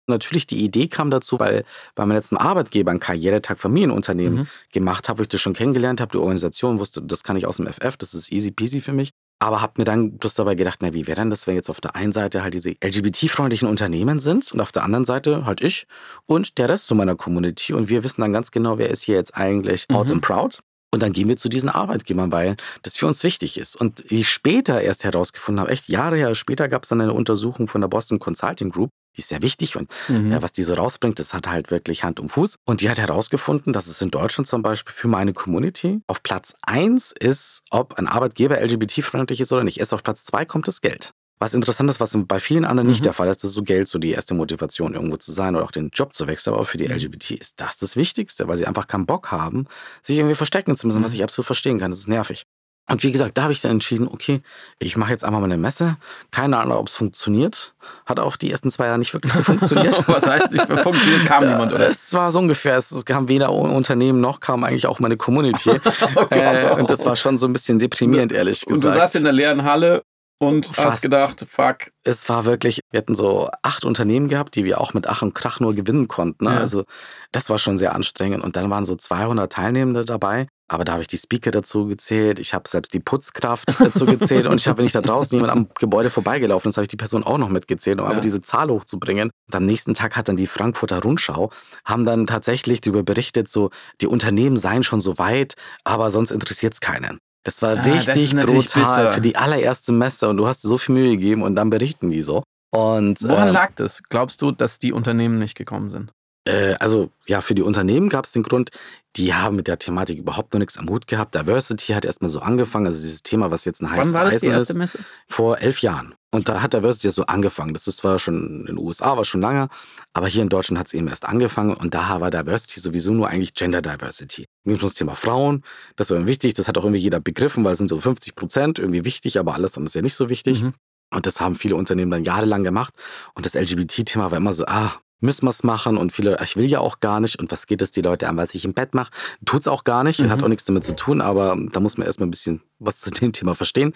Natürlich, 0.09 0.47
die 0.47 0.65
Idee 0.65 0.89
kam 0.89 1.11
dazu, 1.11 1.39
weil 1.39 1.65
bei 1.95 2.05
meinem 2.07 2.17
letzten 2.17 2.39
Arbeitgeber 2.39 2.91
ein 2.91 3.01
Karrieretag 3.01 3.59
Familienunternehmen 3.59 4.41
mhm. 4.41 4.49
gemacht 4.73 5.09
habe, 5.09 5.19
wo 5.19 5.23
ich 5.23 5.29
das 5.29 5.41
schon 5.41 5.53
kennengelernt 5.53 6.01
habe, 6.01 6.13
die 6.13 6.19
Organisation 6.19 6.79
wusste, 6.79 7.03
das 7.03 7.23
kann 7.23 7.37
ich 7.37 7.47
aus 7.47 7.59
dem 7.59 7.67
FF, 7.67 7.97
das 7.99 8.15
ist 8.15 8.33
easy 8.33 8.51
peasy 8.51 8.81
für 8.81 8.93
mich. 8.93 9.11
Aber 9.41 9.63
habe 9.63 9.75
mir 9.77 9.85
dann 9.85 10.19
bloß 10.19 10.35
dabei 10.35 10.55
gedacht, 10.57 10.81
na, 10.83 10.93
wie 10.93 11.07
wäre 11.07 11.21
denn 11.21 11.31
das, 11.31 11.47
wenn 11.47 11.55
jetzt 11.55 11.71
auf 11.71 11.81
der 11.81 11.95
einen 11.95 12.13
Seite 12.13 12.43
halt 12.43 12.55
diese 12.55 12.71
LGBT-freundlichen 12.71 13.69
Unternehmen 13.69 14.19
sind 14.19 14.51
und 14.53 14.61
auf 14.61 14.73
der 14.73 14.83
anderen 14.83 15.05
Seite 15.05 15.45
halt 15.47 15.61
ich 15.61 15.87
und 16.27 16.59
der 16.59 16.69
Rest 16.69 16.87
zu 16.87 16.95
meiner 16.95 17.15
Community 17.15 17.73
und 17.73 17.89
wir 17.89 18.03
wissen 18.03 18.21
dann 18.21 18.33
ganz 18.33 18.51
genau, 18.51 18.79
wer 18.79 18.91
ist 18.91 19.05
hier 19.05 19.15
jetzt 19.15 19.37
eigentlich 19.37 19.87
mhm. 19.89 19.97
out 19.97 20.11
and 20.11 20.23
proud. 20.23 20.59
Und 20.91 21.03
dann 21.03 21.13
gehen 21.13 21.29
wir 21.29 21.37
zu 21.37 21.51
diesen 21.51 21.69
Arbeitgebern, 21.69 22.33
weil 22.33 22.57
das 22.83 22.97
für 22.97 23.07
uns 23.07 23.23
wichtig 23.23 23.59
ist. 23.59 23.77
Und 23.77 24.05
wie 24.09 24.21
ich 24.21 24.29
später 24.29 24.81
erst 24.81 25.05
herausgefunden 25.05 25.61
habe, 25.61 25.71
echt 25.71 25.89
Jahre, 25.89 26.19
Jahre 26.19 26.35
später 26.35 26.67
gab 26.69 26.85
es 26.85 26.89
dann 26.89 27.03
eine 27.03 27.13
Untersuchung 27.13 27.69
von 27.69 27.83
der 27.83 27.89
Boston 27.89 28.19
Consulting 28.19 28.71
Group, 28.71 28.91
die 29.19 29.23
ist 29.23 29.29
sehr 29.29 29.43
wichtig 29.43 29.77
und 29.77 29.91
mhm. 30.07 30.31
ja, 30.31 30.43
was 30.43 30.53
die 30.53 30.63
so 30.63 30.75
rausbringt, 30.75 31.19
das 31.19 31.35
hat 31.35 31.49
halt 31.49 31.73
wirklich 31.73 32.05
Hand 32.05 32.21
und 32.21 32.29
Fuß. 32.29 32.59
Und 32.65 32.81
die 32.81 32.89
hat 32.89 32.99
herausgefunden, 32.99 33.73
dass 33.73 33.89
es 33.89 34.01
in 34.01 34.13
Deutschland 34.13 34.47
zum 34.47 34.63
Beispiel 34.63 34.95
für 34.95 35.09
meine 35.09 35.33
Community 35.33 36.01
auf 36.07 36.23
Platz 36.23 36.55
1 36.63 37.13
ist, 37.19 37.63
ob 37.71 37.95
ein 37.99 38.07
Arbeitgeber 38.07 38.61
LGBT-freundlich 38.61 39.41
ist 39.41 39.53
oder 39.53 39.65
nicht. 39.65 39.81
Erst 39.81 39.93
auf 39.93 40.05
Platz 40.05 40.25
2 40.25 40.45
kommt 40.45 40.69
das 40.69 40.81
Geld. 40.81 41.11
Was 41.41 41.55
interessant 41.55 41.91
ist, 41.91 42.01
was 42.01 42.17
bei 42.27 42.39
vielen 42.39 42.65
anderen 42.65 42.87
mhm. 42.87 42.93
nicht 42.93 43.05
der 43.05 43.13
Fall 43.13 43.29
ist, 43.29 43.43
ist 43.43 43.53
so 43.53 43.63
Geld 43.63 43.89
so 43.89 43.99
die 43.99 44.13
erste 44.13 44.35
Motivation, 44.35 44.95
irgendwo 44.95 45.17
zu 45.17 45.33
sein 45.33 45.57
oder 45.57 45.65
auch 45.65 45.73
den 45.73 45.91
Job 45.93 46.15
zu 46.15 46.29
wechseln. 46.29 46.55
Aber 46.55 46.65
für 46.65 46.79
die 46.79 46.87
mhm. 46.87 46.95
LGBT 46.95 47.33
ist 47.33 47.61
das 47.61 47.77
das 47.77 47.97
Wichtigste, 47.97 48.47
weil 48.47 48.57
sie 48.57 48.67
einfach 48.67 48.87
keinen 48.87 49.07
Bock 49.07 49.33
haben, 49.33 49.67
sich 50.03 50.19
irgendwie 50.19 50.37
verstecken 50.37 50.77
zu 50.77 50.87
müssen, 50.87 51.03
was 51.03 51.11
mhm. 51.11 51.17
ich 51.17 51.23
absolut 51.25 51.47
verstehen 51.47 51.79
kann. 51.79 51.91
Das 51.91 51.99
ist 51.99 52.09
nervig. 52.09 52.45
Und 52.89 53.03
wie 53.03 53.13
gesagt, 53.13 53.37
da 53.37 53.43
habe 53.43 53.53
ich 53.53 53.61
dann 53.61 53.73
entschieden, 53.73 54.09
okay, 54.11 54.41
ich 54.79 54.97
mache 54.97 55.13
jetzt 55.13 55.23
einmal 55.23 55.41
mal 55.41 55.47
eine 55.47 55.59
Messe. 55.59 55.97
Keine 56.31 56.59
Ahnung, 56.59 56.79
ob 56.79 56.89
es 56.89 56.95
funktioniert. 56.95 57.75
Hat 58.07 58.19
auch 58.19 58.37
die 58.37 58.51
ersten 58.51 58.71
zwei 58.71 58.87
Jahre 58.87 58.99
nicht 58.99 59.13
wirklich 59.13 59.33
so 59.33 59.43
funktioniert. 59.43 60.09
Was 60.09 60.27
heißt 60.27 60.53
nicht 60.53 60.65
funktioniert? 60.65 61.27
Kam 61.27 61.47
niemand, 61.47 61.73
oder? 61.75 61.89
Es 61.89 62.13
war 62.15 62.31
so 62.31 62.39
ungefähr. 62.39 62.79
Es 62.79 63.05
kam 63.05 63.29
weder 63.29 63.53
Unternehmen 63.53 64.21
noch 64.21 64.41
kam 64.41 64.65
eigentlich 64.65 64.87
auch 64.87 65.01
meine 65.01 65.19
Community. 65.19 65.71
okay. 66.15 66.67
äh, 66.67 66.81
und 66.81 66.89
das 66.89 67.05
war 67.05 67.15
schon 67.15 67.37
so 67.37 67.47
ein 67.47 67.53
bisschen 67.53 67.79
deprimierend, 67.79 68.33
ehrlich 68.33 68.65
gesagt. 68.65 68.85
Und 68.85 68.85
du 68.85 68.93
saßt 68.93 69.17
in 69.17 69.25
der 69.25 69.33
leeren 69.33 69.65
Halle 69.65 70.03
und 70.39 70.67
Fast. 70.67 70.79
hast 70.79 71.03
gedacht, 71.03 71.47
fuck. 71.49 71.91
Es 72.05 72.29
war 72.29 72.45
wirklich, 72.45 72.81
wir 72.91 72.99
hatten 72.99 73.15
so 73.15 73.51
acht 73.63 73.85
Unternehmen 73.85 74.29
gehabt, 74.29 74.55
die 74.55 74.65
wir 74.65 74.81
auch 74.81 74.95
mit 74.95 75.07
Ach 75.07 75.23
und 75.23 75.35
Krach 75.35 75.61
nur 75.61 75.75
gewinnen 75.75 76.09
konnten. 76.09 76.45
Ne? 76.45 76.55
Ja. 76.55 76.59
Also 76.59 76.85
das 77.33 77.51
war 77.51 77.59
schon 77.59 77.77
sehr 77.77 77.95
anstrengend. 77.95 78.45
Und 78.45 78.57
dann 78.57 78.71
waren 78.71 78.85
so 78.85 78.97
200 78.97 79.53
Teilnehmende 79.53 80.05
dabei. 80.05 80.47
Aber 80.71 80.85
da 80.85 80.93
habe 80.93 81.03
ich 81.03 81.09
die 81.09 81.17
Speaker 81.17 81.51
dazu 81.51 81.87
gezählt, 81.87 82.39
ich 82.39 82.53
habe 82.53 82.69
selbst 82.69 82.93
die 82.93 83.01
Putzkraft 83.01 83.69
dazu 83.81 84.05
gezählt 84.05 84.47
und 84.47 84.61
ich 84.61 84.69
habe, 84.69 84.79
wenn 84.79 84.87
ich 84.87 84.93
da 84.93 85.01
draußen 85.01 85.35
jemand 85.35 85.51
am 85.51 85.69
Gebäude 85.79 86.11
vorbeigelaufen 86.11 86.69
ist, 86.69 86.77
habe 86.77 86.83
ich 86.83 86.91
die 86.91 86.97
Person 86.97 87.25
auch 87.25 87.39
noch 87.39 87.49
mitgezählt, 87.49 87.99
um 87.99 88.05
ja. 88.05 88.11
einfach 88.11 88.21
diese 88.21 88.43
Zahl 88.43 88.69
hochzubringen. 88.69 89.31
Und 89.47 89.55
am 89.55 89.65
nächsten 89.65 89.95
Tag 89.95 90.15
hat 90.15 90.29
dann 90.29 90.37
die 90.37 90.47
Frankfurter 90.47 91.03
Rundschau, 91.03 91.51
haben 91.87 92.05
dann 92.05 92.27
tatsächlich 92.27 92.83
darüber 92.83 93.03
berichtet, 93.03 93.49
so 93.49 93.71
die 94.03 94.07
Unternehmen 94.07 94.59
seien 94.59 94.85
schon 94.85 95.01
so 95.01 95.17
weit, 95.19 95.55
aber 95.85 96.11
sonst 96.11 96.33
interessiert 96.33 96.75
es 96.75 96.81
keinen. 96.81 97.19
Das 97.49 97.63
war 97.63 97.79
ah, 97.79 97.81
richtig 97.81 98.35
das 98.35 98.45
brutal 98.45 99.05
bitter. 99.05 99.11
für 99.13 99.21
die 99.23 99.35
allererste 99.35 99.91
Messe 99.91 100.29
und 100.29 100.37
du 100.37 100.47
hast 100.47 100.63
dir 100.65 100.69
so 100.69 100.77
viel 100.77 100.95
Mühe 100.95 101.13
gegeben 101.13 101.43
und 101.43 101.57
dann 101.57 101.71
berichten 101.71 102.11
die 102.11 102.21
so. 102.21 102.43
Und, 102.77 103.23
Woran 103.23 103.49
ähm, 103.49 103.55
lag 103.55 103.73
das? 103.77 104.03
Glaubst 104.03 104.43
du, 104.43 104.53
dass 104.53 104.79
die 104.79 104.93
Unternehmen 104.93 105.39
nicht 105.39 105.57
gekommen 105.57 105.89
sind? 105.89 106.13
Äh, 106.49 106.77
also 106.81 107.11
ja, 107.27 107.43
für 107.43 107.55
die 107.55 107.63
Unternehmen 107.63 108.09
gab 108.09 108.25
es 108.25 108.33
den 108.33 108.43
Grund, 108.43 108.71
die 109.17 109.35
haben 109.35 109.57
mit 109.57 109.69
der 109.69 109.79
Thematik 109.79 110.19
überhaupt 110.19 110.55
noch 110.55 110.59
nichts 110.59 110.79
am 110.79 110.89
Hut 110.89 111.07
gehabt. 111.07 111.35
Diversity 111.35 111.93
hat 111.93 112.05
erstmal 112.05 112.31
so 112.31 112.41
angefangen, 112.41 112.87
also 112.87 113.01
dieses 113.01 113.23
Thema, 113.23 113.51
was 113.51 113.67
jetzt 113.67 113.83
ein 113.83 113.91
heißes 113.91 114.07
Wann 114.07 114.15
war 114.15 114.25
das 114.25 114.35
Eisen 114.37 114.47
die 114.47 114.53
erste 114.53 114.79
Messe? 114.79 114.99
Vor 115.27 115.59
elf 115.59 115.83
Jahren. 115.83 116.15
Und 116.31 116.49
da 116.49 116.63
hat 116.63 116.73
Diversity 116.73 117.11
so 117.11 117.25
angefangen. 117.27 117.75
Das 117.75 117.87
ist 117.87 117.99
zwar 117.99 118.19
schon 118.19 118.61
in 118.61 118.67
den 118.67 118.79
USA, 118.79 119.17
war 119.17 119.25
schon 119.25 119.41
lange, 119.41 119.69
aber 120.15 120.29
hier 120.29 120.43
in 120.43 120.49
Deutschland 120.49 120.79
hat 120.79 120.87
es 120.87 120.95
eben 120.95 121.09
erst 121.09 121.27
angefangen 121.27 121.75
und 121.75 121.95
da 121.95 122.21
war 122.21 122.31
Diversity 122.31 122.81
sowieso 122.81 123.13
nur 123.13 123.29
eigentlich 123.29 123.55
Gender 123.55 123.83
Diversity. 123.83 124.47
Ging 124.65 124.75
um 124.75 124.81
das 124.81 124.95
Thema 124.95 125.15
Frauen, 125.15 125.65
das 125.97 126.11
war 126.11 126.27
wichtig, 126.27 126.55
das 126.55 126.69
hat 126.69 126.79
auch 126.79 126.85
irgendwie 126.85 127.03
jeder 127.03 127.21
begriffen, 127.21 127.65
weil 127.65 127.73
es 127.73 127.79
sind 127.79 127.89
so 127.89 127.99
50 127.99 128.35
Prozent 128.35 128.79
irgendwie 128.79 129.05
wichtig, 129.05 129.39
aber 129.39 129.55
alles 129.55 129.77
andere 129.77 129.89
ist 129.89 129.95
ja 129.95 130.03
nicht 130.03 130.15
so 130.15 130.29
wichtig. 130.31 130.63
Mhm. 130.63 130.75
Und 131.11 131.27
das 131.27 131.41
haben 131.41 131.55
viele 131.55 131.77
Unternehmen 131.77 132.11
dann 132.11 132.25
jahrelang 132.25 132.63
gemacht. 132.65 132.93
Und 133.35 133.47
das 133.47 133.55
LGBT-Thema 133.55 134.31
war 134.31 134.37
immer 134.37 134.53
so, 134.53 134.67
ah, 134.67 135.01
müssen 135.21 135.47
wir 135.47 135.51
es 135.51 135.65
machen 135.65 135.97
und 135.97 136.13
viele, 136.13 136.39
ich 136.43 136.57
will 136.57 136.67
ja 136.67 136.81
auch 136.81 137.01
gar 137.01 137.21
nicht 137.21 137.39
und 137.39 137.51
was 137.51 137.67
geht 137.67 137.83
es 137.83 137.91
die 137.91 138.03
Leute 138.03 138.29
an, 138.29 138.37
was 138.37 138.55
ich 138.55 138.65
im 138.65 138.75
Bett 138.75 138.95
mache? 138.95 139.11
Tut 139.45 139.63
es 139.63 139.69
auch 139.69 139.85
gar 139.85 140.05
nicht, 140.05 140.21
mhm. 140.21 140.31
hat 140.31 140.43
auch 140.43 140.49
nichts 140.49 140.65
damit 140.65 140.85
zu 140.85 140.95
tun, 140.95 141.21
aber 141.21 141.57
da 141.73 141.81
muss 141.81 141.99
man 141.99 142.07
erstmal 142.07 142.29
ein 142.29 142.31
bisschen 142.31 142.63
was 142.79 143.01
zu 143.01 143.11
dem 143.21 143.33
Thema 143.33 143.55
verstehen. 143.55 143.93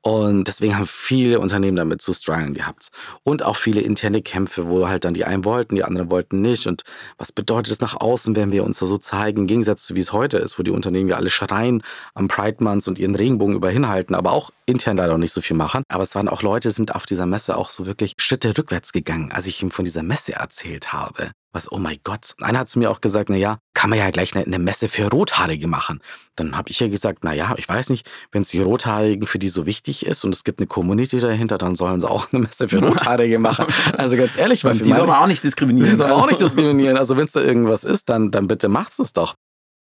Und 0.00 0.48
deswegen 0.48 0.76
haben 0.76 0.86
viele 0.86 1.38
Unternehmen 1.40 1.76
damit 1.76 2.02
zu 2.02 2.12
strugglen 2.12 2.54
gehabt. 2.54 2.88
Und 3.22 3.44
auch 3.44 3.56
viele 3.56 3.80
interne 3.80 4.22
Kämpfe, 4.22 4.68
wo 4.68 4.88
halt 4.88 5.04
dann 5.04 5.14
die 5.14 5.24
einen 5.24 5.44
wollten, 5.44 5.76
die 5.76 5.84
anderen 5.84 6.10
wollten 6.10 6.40
nicht. 6.40 6.66
Und 6.66 6.82
was 7.16 7.30
bedeutet 7.30 7.72
es 7.72 7.80
nach 7.80 7.94
außen, 7.94 8.34
wenn 8.34 8.50
wir 8.50 8.64
uns 8.64 8.80
da 8.80 8.86
so 8.86 8.98
zeigen, 8.98 9.42
im 9.42 9.46
Gegensatz 9.46 9.84
zu 9.84 9.94
wie 9.94 10.00
es 10.00 10.12
heute 10.12 10.38
ist, 10.38 10.58
wo 10.58 10.64
die 10.64 10.72
Unternehmen 10.72 11.08
ja 11.08 11.16
alle 11.16 11.30
schreien 11.30 11.82
am 12.14 12.26
Pride 12.26 12.62
Month 12.62 12.88
und 12.88 12.98
ihren 12.98 13.14
Regenbogen 13.14 13.54
überhin 13.54 13.88
halten, 13.88 14.14
aber 14.14 14.32
auch 14.32 14.50
intern 14.66 14.96
leider 14.96 15.14
auch 15.14 15.18
nicht 15.18 15.32
so 15.32 15.40
viel 15.40 15.56
machen. 15.56 15.84
Aber 15.88 16.02
es 16.02 16.14
waren 16.14 16.28
auch 16.28 16.42
Leute, 16.42 16.70
sind 16.70 16.94
auf 16.94 17.06
dieser 17.06 17.26
Messe 17.26 17.56
auch 17.56 17.70
so 17.70 17.86
wirklich 17.86 18.14
Schritte 18.18 18.56
rückwärts 18.56 18.92
gegangen, 18.92 19.30
als 19.30 19.46
ich 19.46 19.62
ihm 19.62 19.70
von 19.70 19.84
dieser 19.84 20.02
Messe 20.02 20.32
erzählt 20.34 20.63
habe 20.92 21.32
was, 21.54 21.70
oh 21.70 21.78
mein 21.78 21.98
Gott. 22.02 22.34
Einer 22.40 22.60
hat 22.60 22.68
zu 22.68 22.78
mir 22.78 22.90
auch 22.90 23.00
gesagt, 23.00 23.30
na 23.30 23.36
ja, 23.36 23.58
kann 23.74 23.90
man 23.90 23.98
ja 23.98 24.10
gleich 24.10 24.34
eine, 24.34 24.44
eine 24.44 24.58
Messe 24.58 24.88
für 24.88 25.08
Rothaarige 25.08 25.66
machen. 25.66 26.00
Dann 26.36 26.56
habe 26.56 26.70
ich 26.70 26.80
ja 26.80 26.88
gesagt, 26.88 27.20
na 27.22 27.32
ja, 27.32 27.54
ich 27.56 27.68
weiß 27.68 27.90
nicht, 27.90 28.08
wenn 28.32 28.42
es 28.42 28.48
die 28.48 28.60
Rothaarigen 28.60 29.26
für 29.26 29.38
die 29.38 29.48
so 29.48 29.64
wichtig 29.64 30.04
ist 30.04 30.24
und 30.24 30.34
es 30.34 30.44
gibt 30.44 30.58
eine 30.58 30.66
Community 30.66 31.18
dahinter, 31.18 31.56
dann 31.56 31.76
sollen 31.76 32.00
sie 32.00 32.10
auch 32.10 32.32
eine 32.32 32.42
Messe 32.42 32.68
für 32.68 32.78
Rothaarige 32.84 33.38
machen. 33.38 33.66
Also 33.96 34.16
ganz 34.16 34.36
ehrlich, 34.36 34.64
weil 34.64 34.76
die 34.76 34.92
sollen 34.92 35.10
auch 35.10 35.26
nicht 35.26 35.44
diskriminieren. 35.44 35.88
Die 35.88 35.96
sollen 35.96 36.12
auch 36.12 36.26
nicht 36.26 36.40
diskriminieren. 36.40 36.98
Also 36.98 37.16
wenn 37.16 37.24
es 37.24 37.32
da 37.32 37.40
irgendwas 37.40 37.84
ist, 37.84 38.08
dann, 38.08 38.30
dann 38.30 38.48
bitte 38.48 38.68
macht's 38.68 38.98
es 38.98 39.12
doch. 39.12 39.34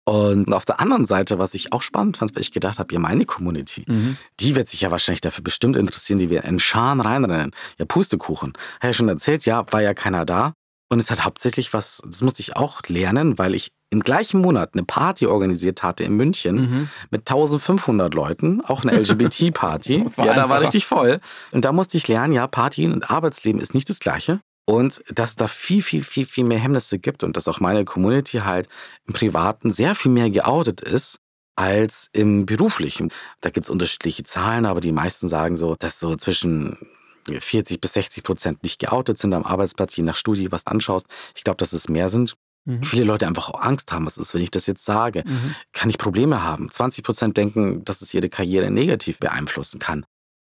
Und 0.06 0.52
auf 0.52 0.64
der 0.64 0.80
anderen 0.80 1.06
Seite, 1.06 1.38
was 1.38 1.54
ich 1.54 1.72
auch 1.72 1.82
spannend 1.82 2.16
fand, 2.16 2.34
weil 2.34 2.40
ich 2.40 2.50
gedacht 2.50 2.80
habe, 2.80 2.92
ja, 2.92 2.98
meine 2.98 3.26
Community, 3.26 3.84
mhm. 3.86 4.16
die 4.40 4.56
wird 4.56 4.68
sich 4.68 4.80
ja 4.80 4.90
wahrscheinlich 4.90 5.20
dafür 5.20 5.44
bestimmt 5.44 5.76
interessieren, 5.76 6.18
die 6.18 6.30
wir 6.30 6.42
in 6.42 6.58
Scharen 6.58 7.00
reinrennen. 7.00 7.52
Ja, 7.78 7.84
Pustekuchen. 7.84 8.54
Habe 8.76 8.88
ja 8.88 8.92
schon 8.92 9.08
erzählt, 9.08 9.44
ja, 9.44 9.64
war 9.70 9.82
ja 9.82 9.94
keiner 9.94 10.24
da. 10.24 10.54
Und 10.92 10.98
es 10.98 11.10
hat 11.10 11.24
hauptsächlich 11.24 11.72
was, 11.72 12.02
das 12.04 12.20
musste 12.20 12.42
ich 12.42 12.56
auch 12.56 12.82
lernen, 12.88 13.38
weil 13.38 13.54
ich 13.54 13.70
im 13.90 14.00
gleichen 14.00 14.40
Monat 14.40 14.70
eine 14.74 14.82
Party 14.82 15.26
organisiert 15.26 15.84
hatte 15.84 16.02
in 16.02 16.14
München 16.14 16.56
mhm. 16.56 16.88
mit 17.10 17.20
1500 17.20 18.12
Leuten, 18.12 18.60
auch 18.64 18.84
eine 18.84 18.98
LGBT-Party. 19.00 19.94
ja, 19.94 20.00
einfacher. 20.02 20.34
da 20.34 20.48
war 20.48 20.60
richtig 20.60 20.86
voll. 20.86 21.20
Und 21.52 21.64
da 21.64 21.70
musste 21.70 21.96
ich 21.96 22.08
lernen, 22.08 22.32
ja, 22.32 22.46
Party 22.48 22.86
und 22.86 23.08
Arbeitsleben 23.08 23.60
ist 23.60 23.72
nicht 23.72 23.88
das 23.88 24.00
Gleiche. 24.00 24.40
Und 24.66 25.02
dass 25.08 25.36
da 25.36 25.46
viel, 25.46 25.82
viel, 25.82 26.02
viel, 26.02 26.26
viel 26.26 26.44
mehr 26.44 26.58
Hemmnisse 26.58 26.98
gibt 26.98 27.22
und 27.22 27.36
dass 27.36 27.48
auch 27.48 27.60
meine 27.60 27.84
Community 27.84 28.38
halt 28.38 28.68
im 29.06 29.14
Privaten 29.14 29.70
sehr 29.70 29.94
viel 29.94 30.12
mehr 30.12 30.30
geoutet 30.30 30.80
ist 30.80 31.18
als 31.56 32.08
im 32.12 32.46
beruflichen. 32.46 33.10
Da 33.40 33.50
gibt 33.50 33.66
es 33.66 33.70
unterschiedliche 33.70 34.22
Zahlen, 34.24 34.66
aber 34.66 34.80
die 34.80 34.92
meisten 34.92 35.28
sagen 35.28 35.56
so, 35.56 35.76
dass 35.78 36.00
so 36.00 36.16
zwischen 36.16 36.78
40 37.28 37.80
bis 37.80 37.92
60 37.94 38.22
Prozent 38.22 38.62
nicht 38.62 38.78
geoutet 38.78 39.18
sind 39.18 39.34
am 39.34 39.44
Arbeitsplatz, 39.44 39.96
je 39.96 40.02
nach 40.02 40.16
Studie, 40.16 40.50
was 40.50 40.64
du 40.64 40.70
anschaust. 40.70 41.06
Ich 41.34 41.44
glaube, 41.44 41.58
dass 41.58 41.72
es 41.72 41.88
mehr 41.88 42.08
sind. 42.08 42.34
Mhm. 42.64 42.82
Viele 42.82 43.04
Leute 43.04 43.26
einfach 43.26 43.48
auch 43.50 43.60
Angst 43.60 43.92
haben, 43.92 44.06
was 44.06 44.18
ist, 44.18 44.34
wenn 44.34 44.42
ich 44.42 44.50
das 44.50 44.66
jetzt 44.66 44.84
sage? 44.84 45.22
Mhm. 45.26 45.54
Kann 45.72 45.90
ich 45.90 45.98
Probleme 45.98 46.42
haben? 46.42 46.70
20 46.70 47.04
Prozent 47.04 47.36
denken, 47.36 47.84
dass 47.84 48.02
es 48.02 48.12
ihre 48.12 48.28
Karriere 48.28 48.70
negativ 48.70 49.18
beeinflussen 49.18 49.78
kann. 49.78 50.04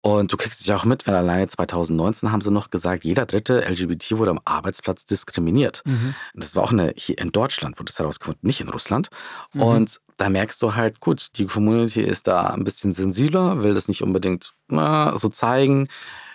Und 0.02 0.32
du 0.32 0.38
kriegst 0.38 0.62
dich 0.62 0.74
auch 0.74 0.86
mit, 0.86 1.06
wenn 1.06 1.16
alleine 1.16 1.48
2019 1.48 2.32
haben 2.32 2.40
sie 2.40 2.52
noch 2.52 2.70
gesagt, 2.70 3.04
jeder 3.04 3.26
dritte 3.26 3.68
LGBT 3.68 4.18
wurde 4.18 4.32
am 4.32 4.40
Arbeitsplatz 4.46 5.06
diskriminiert. 5.06 5.82
Mhm. 5.86 6.16
Das 6.34 6.56
war 6.56 6.64
auch 6.64 6.72
eine, 6.72 6.94
hier 6.96 7.18
in 7.18 7.32
Deutschland 7.32 7.78
wurde 7.78 7.88
das 7.92 8.00
herausgefunden, 8.00 8.48
nicht 8.48 8.62
in 8.62 8.70
Russland. 8.70 9.10
Mhm. 9.54 9.62
Und 9.62 10.02
da 10.16 10.30
merkst 10.30 10.62
du 10.62 10.76
halt, 10.76 11.02
gut, 11.02 11.38
die 11.38 11.46
Community 11.46 12.02
ist 12.02 12.28
da 12.28 12.52
ein 12.52 12.64
bisschen 12.64 12.94
sensibler, 12.94 13.64
will 13.64 13.74
das 13.74 13.88
nicht 13.88 14.02
unbedingt 14.02 14.54
na, 14.70 15.18
so 15.18 15.30
zeigen 15.30 15.90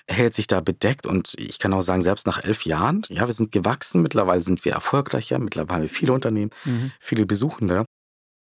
hält 0.08 0.34
sich 0.34 0.46
da 0.46 0.60
bedeckt 0.60 1.06
und 1.06 1.34
ich 1.38 1.58
kann 1.58 1.72
auch 1.72 1.82
sagen, 1.82 2.02
selbst 2.02 2.26
nach 2.26 2.42
elf 2.42 2.64
Jahren, 2.64 3.02
ja, 3.08 3.26
wir 3.26 3.32
sind 3.32 3.52
gewachsen, 3.52 4.02
mittlerweile 4.02 4.40
sind 4.40 4.64
wir 4.64 4.72
erfolgreicher, 4.72 5.38
mittlerweile 5.38 5.74
haben 5.74 5.82
wir 5.82 5.88
viele 5.88 6.12
Unternehmen, 6.12 6.50
mhm. 6.64 6.92
viele 7.00 7.26
Besuchende. 7.26 7.84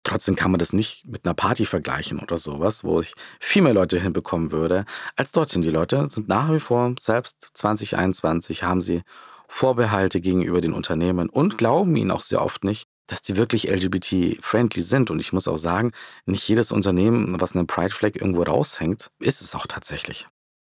Trotzdem 0.04 0.36
kann 0.36 0.52
man 0.52 0.60
das 0.60 0.72
nicht 0.72 1.06
mit 1.06 1.26
einer 1.26 1.34
Party 1.34 1.66
vergleichen 1.66 2.20
oder 2.20 2.38
sowas, 2.38 2.86
wo 2.86 3.02
ich 3.02 3.14
viel 3.42 3.62
mehr 3.62 3.74
Leute 3.74 4.00
hinbekommen 4.00 4.52
würde, 4.52 4.86
als 5.18 5.34
dort 5.34 5.50
sind. 5.50 5.64
Die 5.64 5.70
Leute 5.70 6.08
sind 6.10 6.30
nach 6.30 6.52
wie 6.52 6.62
vor, 6.62 6.96
selbst 6.98 7.50
2021 7.56 8.64
haben 8.64 8.80
sie 8.80 9.02
Vorbehalte 9.50 10.22
gegenüber 10.22 10.62
den 10.62 10.74
Unternehmen 10.74 11.30
und 11.30 11.58
glauben 11.58 11.96
ihnen 11.96 12.12
auch 12.12 12.22
sehr 12.22 12.42
oft 12.42 12.64
nicht, 12.64 12.86
dass 13.08 13.22
die 13.22 13.38
wirklich 13.38 13.70
LGBT-friendly 13.70 14.82
sind. 14.82 15.10
Und 15.10 15.20
ich 15.20 15.34
muss 15.34 15.48
auch 15.48 15.58
sagen, 15.58 15.92
nicht 16.26 16.48
jedes 16.48 16.72
Unternehmen, 16.72 17.40
was 17.40 17.56
einen 17.56 17.68
Pride 17.68 17.94
Flag 17.94 18.12
irgendwo 18.16 18.44
raushängt, 18.44 19.10
ist 19.20 19.42
es 19.42 19.56
auch 19.56 19.68
tatsächlich. 19.68 20.28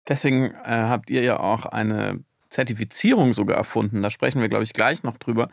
Deswegen 0.07 0.51
äh, 0.51 0.55
habt 0.65 1.09
ihr 1.09 1.23
ja 1.23 1.39
auch 1.39 1.65
eine 1.65 2.23
Zertifizierung 2.49 3.33
sogar 3.33 3.57
erfunden. 3.57 4.01
Da 4.01 4.09
sprechen 4.09 4.41
wir, 4.41 4.49
glaube 4.49 4.63
ich, 4.63 4.73
gleich 4.73 5.03
noch 5.03 5.17
drüber. 5.17 5.49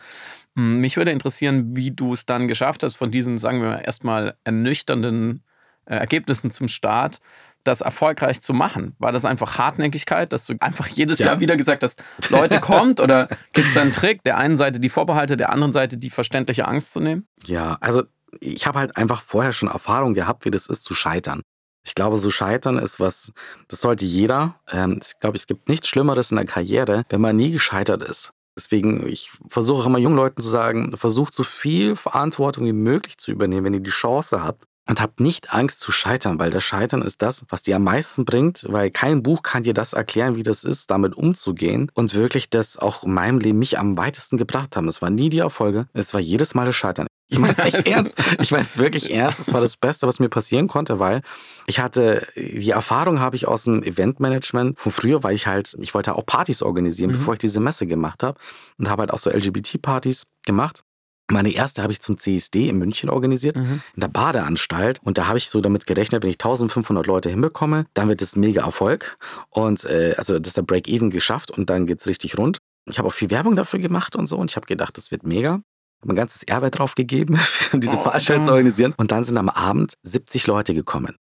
Hm, 0.57 0.79
mich 0.79 0.97
würde 0.97 1.11
interessieren, 1.11 1.75
wie 1.77 1.91
du 1.91 2.13
es 2.13 2.27
dann 2.27 2.49
geschafft 2.49 2.83
hast, 2.83 2.97
von 2.97 3.11
diesen, 3.11 3.39
sagen 3.39 3.61
wir 3.61 3.71
mal, 3.71 3.83
erstmal 3.85 4.37
ernüchternden 4.45 5.43
äh, 5.87 5.97
Ergebnissen 5.97 6.51
zum 6.51 6.69
Start 6.69 7.19
das 7.65 7.81
erfolgreich 7.81 8.43
zu 8.43 8.55
machen? 8.55 8.95
War 8.99 9.13
das 9.13 9.25
einfach 9.25 9.59
Hartnäckigkeit, 9.59 10.33
dass 10.33 10.47
du 10.47 10.55
einfach 10.61 10.89
jedes 10.89 11.19
ja. 11.19 11.27
Jahr 11.27 11.41
wieder 11.41 11.57
gesagt 11.57 11.83
hast, 11.83 12.03
Leute 12.29 12.61
kommt? 12.61 13.01
Oder 13.01 13.29
gibt 13.53 13.69
es 13.69 13.75
da 13.75 13.83
einen 13.83 13.93
Trick, 13.93 14.23
der 14.25 14.37
einen 14.37 14.57
Seite 14.57 14.81
die 14.81 14.89
Vorbehalte, 14.89 15.37
der 15.37 15.51
anderen 15.51 15.73
Seite 15.73 15.99
die 15.99 16.11
verständliche 16.11 16.67
Angst 16.67 16.93
zu 16.93 17.01
nehmen? 17.01 17.27
Ja, 17.47 17.79
also 17.81 18.03
ich 18.41 18.67
habe 18.67 18.79
halt 18.79 18.97
einfach 18.97 19.23
vorher 19.23 19.53
schon 19.53 19.69
Erfahrung 19.69 20.15
gehabt, 20.15 20.45
wie 20.45 20.51
das 20.51 20.67
ist 20.67 20.85
zu 20.85 20.95
scheitern. 20.95 21.43
Ich 21.85 21.95
glaube, 21.95 22.17
so 22.17 22.31
scheitern 22.31 22.79
ist 22.79 23.01
was, 23.01 23.33
das 23.69 23.81
sollte 23.81 24.05
jeder. 24.05 24.57
Ähm, 24.71 25.01
ich 25.03 25.19
glaube, 25.19 25.37
es 25.37 25.47
gibt 25.47 25.69
nichts 25.69 25.89
Schlimmeres 25.89 26.31
in 26.31 26.37
der 26.37 26.47
Karriere, 26.47 27.05
wenn 27.09 27.21
man 27.21 27.37
nie 27.37 27.51
gescheitert 27.51 28.03
ist. 28.03 28.33
Deswegen, 28.57 29.07
ich 29.07 29.31
versuche 29.49 29.87
immer 29.87 29.99
jungen 29.99 30.17
Leuten 30.17 30.43
zu 30.43 30.49
sagen, 30.49 30.95
versucht 30.97 31.33
so 31.33 31.43
viel 31.43 31.97
Verantwortung 31.97 32.67
wie 32.67 32.73
möglich 32.73 33.17
zu 33.17 33.31
übernehmen, 33.31 33.65
wenn 33.65 33.75
ihr 33.75 33.81
die 33.81 33.91
Chance 33.91 34.43
habt. 34.43 34.65
Und 34.89 35.01
habt 35.01 35.21
nicht 35.21 35.55
Angst 35.55 35.79
zu 35.79 35.93
scheitern, 35.93 36.41
weil 36.41 36.51
das 36.51 36.65
Scheitern 36.65 37.03
ist 37.03 37.23
das, 37.23 37.45
was 37.49 37.63
dir 37.63 37.77
am 37.77 37.85
meisten 37.85 38.25
bringt, 38.25 38.67
weil 38.69 38.91
kein 38.91 39.23
Buch 39.23 39.43
kann 39.43 39.63
dir 39.63 39.75
das 39.75 39.93
erklären, 39.93 40.35
wie 40.35 40.43
das 40.43 40.65
ist, 40.65 40.91
damit 40.91 41.15
umzugehen 41.17 41.89
und 41.95 42.15
wirklich 42.15 42.51
das 42.51 42.79
auch 42.79 43.05
in 43.05 43.15
meinem 43.15 43.39
Leben 43.39 43.61
mich 43.61 43.79
am 43.79 43.97
weitesten 43.97 44.39
gebracht 44.39 44.75
haben. 44.75 44.89
Es 44.89 45.01
war 45.01 45.11
nie 45.11 45.31
die 45.31 45.39
Erfolge, 45.39 45.87
es 45.93 46.13
war 46.15 46.21
jedes 46.21 46.57
Mal 46.57 46.67
das 46.67 46.75
Scheitern. 46.75 47.07
Ich 47.33 47.39
meine 47.39 47.55
es 47.55 47.75
echt 47.75 47.87
ernst. 47.87 48.15
Ich 48.41 48.51
meine 48.51 48.65
es 48.65 48.77
wirklich 48.77 49.13
ernst. 49.13 49.41
Es 49.41 49.53
war 49.53 49.61
das 49.61 49.77
Beste, 49.77 50.07
was 50.07 50.21
mir 50.21 50.29
passieren 50.29 50.69
konnte, 50.69 50.99
weil 50.99 51.23
ich 51.67 51.81
hatte, 51.81 52.27
die 52.37 52.71
Erfahrung 52.71 53.21
habe 53.21 53.37
ich 53.37 53.49
aus 53.49 53.65
dem 53.65 53.83
Eventmanagement 53.83 54.79
von 54.79 54.93
früher, 54.93 55.23
weil 55.23 55.35
ich 55.35 55.47
halt, 55.47 55.75
ich 55.81 55.95
wollte 55.95 56.15
auch 56.15 56.27
Partys 56.27 56.63
organisieren, 56.63 57.11
mhm. 57.11 57.15
bevor 57.15 57.35
ich 57.35 57.41
diese 57.41 57.61
Messe 57.61 57.87
gemacht 57.87 58.23
habe 58.23 58.39
und 58.79 58.91
habe 58.91 59.03
halt 59.03 59.13
auch 59.13 59.19
so 59.19 59.31
LGBT-Partys 59.31 60.27
gemacht. 60.45 60.83
Meine 61.31 61.53
erste 61.53 61.83
habe 61.83 61.93
ich 61.93 62.01
zum 62.01 62.19
CSD 62.19 62.69
in 62.69 62.77
München 62.77 63.09
organisiert, 63.09 63.57
mhm. 63.57 63.81
in 63.95 64.01
der 64.01 64.09
Badeanstalt. 64.09 65.01
Und 65.03 65.17
da 65.17 65.29
habe 65.29 65.39
ich 65.39 65.49
so 65.49 65.63
damit 65.63 65.87
gerechnet, 65.87 66.23
wenn 66.23 66.31
ich 66.31 66.37
1500 66.37 67.07
Leute 67.07 67.31
hinbekomme, 67.31 67.87
dann 67.95 68.09
wird 68.09 68.21
es 68.21 68.37
mega 68.37 68.65
Erfolg. 68.65 69.17
Und 69.49 69.85
äh, 69.85 70.15
also 70.19 70.39
das 70.39 70.49
ist 70.49 70.57
der 70.59 70.63
Break-Even 70.63 71.09
geschafft 71.09 71.51
und 71.51 71.71
dann 71.71 71.87
geht 71.87 72.01
es 72.01 72.07
richtig 72.07 72.37
rund. 72.37 72.59
Ich 72.85 72.99
habe 72.99 73.09
auch 73.09 73.13
viel 73.13 73.31
Werbung 73.31 73.57
dafür 73.57 73.79
gemacht 73.79 74.17
und 74.17 74.27
so 74.27 74.37
und 74.37 74.51
ich 74.51 74.57
habe 74.57 74.67
gedacht, 74.67 74.99
das 74.99 75.11
wird 75.11 75.23
mega. 75.23 75.63
Mein 76.05 76.17
ganzes 76.17 76.43
Erbe 76.43 76.71
drauf 76.71 76.95
gegeben, 76.95 77.39
diese 77.73 77.97
oh, 77.97 78.03
Veranstaltung 78.03 78.45
zu 78.45 78.51
organisieren. 78.51 78.95
Und 78.97 79.13
dann 79.13 79.25
sind 79.25 79.37
am 79.39 79.49
Abend 79.49 79.95
70 80.03 80.47
Leute 80.47 80.75
gekommen. 80.75 81.17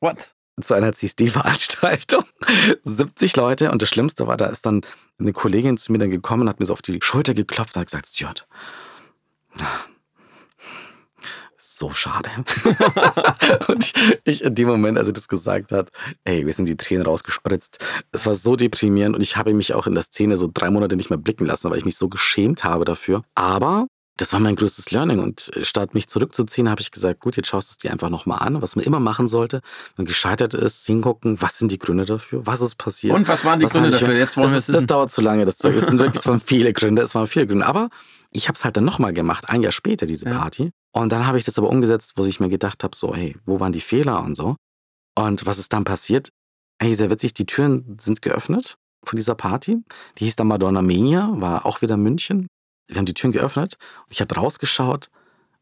What? 0.00 0.34
Zu 0.60 0.74
einer 0.74 0.92
CSD-Veranstaltung. 0.92 2.24
70 2.84 3.36
Leute. 3.36 3.70
Und 3.70 3.82
das 3.82 3.88
Schlimmste 3.88 4.26
war, 4.26 4.36
da 4.36 4.46
ist 4.46 4.66
dann 4.66 4.82
eine 5.18 5.32
Kollegin 5.32 5.78
zu 5.78 5.90
mir 5.92 5.98
dann 5.98 6.10
gekommen 6.10 6.48
hat 6.48 6.60
mir 6.60 6.66
so 6.66 6.74
auf 6.74 6.82
die 6.82 6.98
Schulter 7.02 7.34
geklopft 7.34 7.76
und 7.76 7.80
hat 7.80 7.86
gesagt, 7.86 8.06
Stuart, 8.06 8.46
so 11.80 11.90
schade. 11.92 12.30
und 13.68 13.84
ich, 13.84 14.20
ich, 14.24 14.44
in 14.44 14.54
dem 14.54 14.68
Moment, 14.68 14.98
als 14.98 15.08
er 15.08 15.14
das 15.14 15.28
gesagt 15.28 15.72
hat, 15.72 15.88
ey, 16.24 16.44
wir 16.44 16.52
sind 16.52 16.68
die 16.68 16.76
Tränen 16.76 17.04
rausgespritzt. 17.04 17.78
Es 18.12 18.26
war 18.26 18.34
so 18.34 18.54
deprimierend 18.54 19.14
und 19.14 19.22
ich 19.22 19.36
habe 19.36 19.54
mich 19.54 19.72
auch 19.72 19.86
in 19.86 19.94
der 19.94 20.02
Szene 20.02 20.36
so 20.36 20.50
drei 20.52 20.70
Monate 20.70 20.96
nicht 20.96 21.10
mehr 21.10 21.18
blicken 21.18 21.46
lassen, 21.46 21.70
weil 21.70 21.78
ich 21.78 21.84
mich 21.84 21.96
so 21.96 22.08
geschämt 22.08 22.64
habe 22.64 22.84
dafür. 22.84 23.22
Aber 23.34 23.86
das 24.20 24.32
war 24.32 24.40
mein 24.40 24.56
größtes 24.56 24.90
Learning. 24.90 25.20
Und 25.20 25.50
äh, 25.56 25.64
statt 25.64 25.94
mich 25.94 26.08
zurückzuziehen, 26.08 26.68
habe 26.68 26.80
ich 26.80 26.90
gesagt, 26.90 27.20
gut, 27.20 27.36
jetzt 27.36 27.48
schaust 27.48 27.70
du 27.70 27.72
es 27.72 27.78
dir 27.78 27.90
einfach 27.90 28.10
nochmal 28.10 28.40
an, 28.40 28.60
was 28.62 28.76
man 28.76 28.84
immer 28.84 29.00
machen 29.00 29.28
sollte. 29.28 29.60
Wenn 29.96 30.06
gescheitert 30.06 30.54
ist, 30.54 30.86
hingucken, 30.86 31.40
was 31.40 31.58
sind 31.58 31.72
die 31.72 31.78
Gründe 31.78 32.04
dafür, 32.04 32.46
was 32.46 32.60
ist 32.60 32.76
passiert. 32.76 33.14
Und 33.14 33.28
was 33.28 33.44
waren 33.44 33.58
die 33.58 33.64
was 33.64 33.72
Gründe 33.72 33.90
dafür? 33.90 34.14
Jetzt 34.14 34.36
wollen 34.36 34.52
das, 34.52 34.68
wir 34.68 34.74
das 34.74 34.86
dauert 34.86 35.10
zu 35.10 35.20
lange, 35.20 35.44
das 35.44 35.56
Zeug. 35.56 35.74
Es 35.76 35.86
sind 35.86 35.98
wirklich 35.98 36.20
es 36.20 36.26
waren 36.26 36.40
viele 36.40 36.72
Gründe, 36.72 37.02
es 37.02 37.14
waren 37.14 37.26
viele 37.26 37.46
Gründe. 37.46 37.66
Aber 37.66 37.90
ich 38.30 38.48
habe 38.48 38.56
es 38.56 38.64
halt 38.64 38.76
dann 38.76 38.84
nochmal 38.84 39.12
gemacht, 39.12 39.48
ein 39.48 39.62
Jahr 39.62 39.72
später, 39.72 40.06
diese 40.06 40.26
Party. 40.26 40.64
Ja. 40.64 40.70
Und 40.92 41.12
dann 41.12 41.26
habe 41.26 41.38
ich 41.38 41.44
das 41.44 41.58
aber 41.58 41.68
umgesetzt, 41.68 42.12
wo 42.16 42.24
ich 42.24 42.40
mir 42.40 42.48
gedacht 42.48 42.84
habe, 42.84 42.94
so, 42.94 43.14
hey, 43.14 43.36
wo 43.46 43.60
waren 43.60 43.72
die 43.72 43.80
Fehler 43.80 44.22
und 44.22 44.34
so. 44.34 44.56
Und 45.16 45.46
was 45.46 45.58
ist 45.58 45.72
dann 45.72 45.84
passiert? 45.84 46.30
Hey, 46.80 46.94
sehr 46.94 47.10
witzig, 47.10 47.34
die 47.34 47.46
Türen 47.46 47.96
sind 48.00 48.22
geöffnet 48.22 48.76
von 49.04 49.16
dieser 49.16 49.34
Party. 49.34 49.78
Die 50.18 50.24
hieß 50.24 50.36
dann 50.36 50.46
Madonna 50.46 50.82
Mania, 50.82 51.30
war 51.34 51.66
auch 51.66 51.82
wieder 51.82 51.96
München 51.96 52.46
wir 52.90 52.98
haben 52.98 53.06
die 53.06 53.14
Türen 53.14 53.32
geöffnet 53.32 53.78
ich 54.08 54.20
habe 54.20 54.34
rausgeschaut 54.34 55.10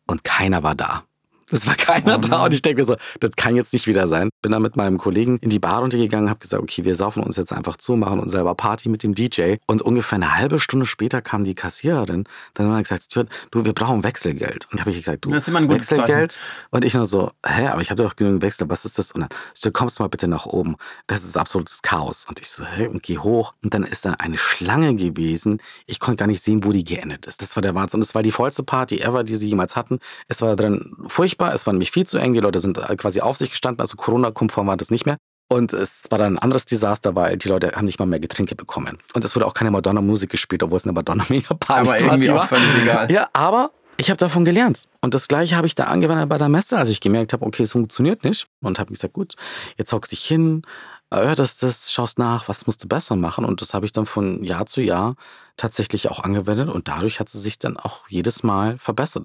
und 0.07 0.25
keiner 0.25 0.63
war 0.63 0.75
da. 0.75 1.05
Es 1.51 1.67
war 1.67 1.75
keiner 1.75 2.17
oh 2.17 2.21
da 2.21 2.45
und 2.45 2.55
ich 2.55 2.63
denke 2.63 2.81
mir 2.81 2.85
so, 2.85 2.97
das 3.21 3.31
kann 3.37 3.57
jetzt 3.57 3.73
nicht 3.73 3.87
wieder 3.87 4.07
sein. 4.07 4.29
Bin 4.43 4.53
dann 4.53 4.63
mit 4.63 4.77
meinem 4.77 4.99
Kollegen 4.99 5.39
in 5.39 5.51
die 5.51 5.59
Bar 5.59 5.81
runtergegangen, 5.81 6.29
habe 6.29 6.41
gesagt, 6.41 6.63
okay, 6.63 6.85
wir 6.85 6.95
saufen 6.95 7.23
uns 7.23 7.37
jetzt 7.37 7.53
einfach 7.53 7.77
zu, 7.77 7.97
machen 7.97 8.21
uns 8.21 8.33
selber 8.33 8.55
Party 8.55 8.89
mit 8.89 9.03
dem 9.03 9.15
DJ. 9.15 9.57
Und 9.67 9.83
ungefähr 9.83 10.17
eine 10.17 10.37
halbe 10.37 10.61
Stunde 10.61 10.87
später 10.87 11.23
kam 11.23 11.45
die 11.45 11.55
Kassiererin, 11.55 12.25
dann 12.55 12.73
hat 12.73 12.83
gesagt, 12.83 13.15
du, 13.51 13.65
wir 13.65 13.73
brauchen 13.73 14.05
Wechselgeld. 14.05 14.69
Und 14.71 14.81
habe 14.81 14.91
ich 14.91 14.99
gesagt, 14.99 15.25
du, 15.25 15.31
das 15.31 15.47
Wechselgeld? 15.53 16.33
Zeichen. 16.33 16.45
Und 16.71 16.85
ich 16.85 16.95
nur 16.95 17.07
so, 17.07 17.31
hä, 17.45 17.69
aber 17.69 17.81
ich 17.81 17.91
hatte 17.91 18.03
doch 18.03 18.17
genügend 18.17 18.43
Wechsel, 18.43 18.69
was 18.69 18.85
ist 18.85 18.99
das? 18.99 19.13
Und 19.13 19.23
dann, 19.23 19.31
Stuart, 19.57 19.75
kommst 19.75 19.99
du 19.99 20.03
mal 20.03 20.09
bitte 20.09 20.29
nach 20.29 20.47
oben. 20.47 20.77
Das 21.07 21.25
ist 21.25 21.37
absolutes 21.39 21.83
Chaos. 21.83 22.27
Und 22.29 22.41
ich 22.41 22.51
so, 22.51 22.65
hä, 22.65 22.87
und 22.89 23.03
geh 23.03 23.19
hoch. 23.19 23.55
Und 23.63 23.75
dann 23.75 23.85
ist 23.85 24.05
da 24.05 24.13
eine 24.13 24.39
Schlange 24.39 24.95
gewesen. 24.95 25.61
Ich 25.87 26.01
konnte 26.01 26.17
gar 26.17 26.27
nicht 26.27 26.43
sehen, 26.43 26.65
wo 26.65 26.73
die 26.73 26.85
geendet 26.85 27.27
ist. 27.27 27.41
Das 27.43 27.57
war 27.57 27.63
der 27.63 27.75
Wahnsinn. 27.75 27.99
Und 27.99 28.05
es 28.05 28.15
war 28.15 28.23
die 28.23 28.33
vollste 28.33 28.63
Party 28.63 28.99
ever, 28.99 29.25
die 29.25 29.37
sie 29.37 29.49
jemals 29.49 29.77
hatten. 29.77 29.99
Es 30.29 30.43
war 30.43 30.57
drin 30.57 30.95
furchtbar, 31.07 31.38
es 31.41 31.67
war 31.67 31.73
nämlich 31.73 31.91
viel 31.91 32.07
zu 32.07 32.19
eng. 32.19 32.35
Die 32.35 32.41
Leute 32.41 32.59
sind 32.59 32.79
quasi 32.99 33.21
auf 33.21 33.37
sich 33.37 33.51
gestanden, 33.51 33.81
also 33.81 33.97
Corona-konform 33.97 34.67
war 34.67 34.77
das 34.77 34.91
nicht 34.91 35.07
mehr. 35.07 35.17
Und 35.51 35.73
es 35.73 36.05
war 36.11 36.19
dann 36.19 36.35
ein 36.35 36.39
anderes 36.39 36.67
Desaster, 36.67 37.15
weil 37.15 37.39
die 37.39 37.49
Leute 37.49 37.73
haben 37.75 37.87
nicht 37.87 37.99
mal 37.99 38.05
mehr 38.05 38.21
Getränke 38.21 38.55
bekommen. 38.55 38.99
Und 39.15 39.25
es 39.25 39.35
wurde 39.35 39.47
auch 39.47 39.55
keine 39.55 39.71
Madonna-Musik 39.71 40.29
gespielt, 40.29 40.63
obwohl 40.63 40.77
es 40.77 40.85
eine 40.85 40.93
Madonna-Mega-Party 40.93 41.87
war. 41.87 41.95
Aber 41.95 42.01
irgendwie 42.01 42.31
auch 42.31 42.47
völlig 42.47 42.83
egal. 42.83 43.11
Ja, 43.11 43.31
aber 43.33 43.71
ich 43.97 44.11
habe 44.11 44.19
davon 44.19 44.45
gelernt. 44.45 44.85
Und 45.01 45.15
das 45.15 45.27
Gleiche 45.27 45.57
habe 45.57 45.67
ich 45.67 45.75
da 45.75 45.85
angewendet 45.85 46.29
bei 46.29 46.37
der 46.37 46.51
Messe, 46.51 46.77
als 46.77 46.91
ich 46.91 47.01
gemerkt 47.01 47.33
habe, 47.33 47.47
okay, 47.47 47.63
es 47.63 47.73
funktioniert 47.73 48.25
nicht. 48.25 48.47
Und 48.61 48.79
habe 48.79 48.93
gesagt, 48.93 49.15
gut, 49.15 49.37
jetzt 49.79 49.91
hockst 49.91 50.13
dich 50.13 50.23
hin, 50.23 50.63
hörst 51.11 51.63
das, 51.63 51.91
schaust 51.91 52.19
nach, 52.19 52.47
was 52.49 52.67
musst 52.67 52.85
du 52.85 52.89
besser 52.89 53.17
machen. 53.17 53.47
Und 53.47 53.63
das 53.63 53.73
habe 53.73 53.87
ich 53.87 53.93
dann 53.93 54.05
von 54.05 54.45
Jahr 54.45 54.67
zu 54.67 54.83
Jahr 54.83 55.15
tatsächlich 55.57 56.11
auch 56.11 56.21
angewendet. 56.21 56.69
Und 56.69 56.89
dadurch 56.89 57.21
hat 57.21 57.31
sie 57.31 57.41
sich 57.41 57.59
dann 57.59 57.79
auch 57.79 58.07
jedes 58.09 58.43
Mal 58.43 58.77
verbessert. 58.77 59.25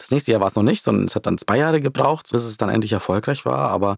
Das 0.00 0.10
nächste 0.10 0.32
Jahr 0.32 0.40
war 0.40 0.46
es 0.48 0.56
noch 0.56 0.62
nicht, 0.62 0.82
sondern 0.82 1.04
es 1.04 1.14
hat 1.14 1.26
dann 1.26 1.36
zwei 1.36 1.58
Jahre 1.58 1.80
gebraucht, 1.82 2.30
bis 2.32 2.44
es 2.44 2.56
dann 2.56 2.70
endlich 2.70 2.92
erfolgreich 2.92 3.44
war. 3.44 3.68
Aber 3.68 3.96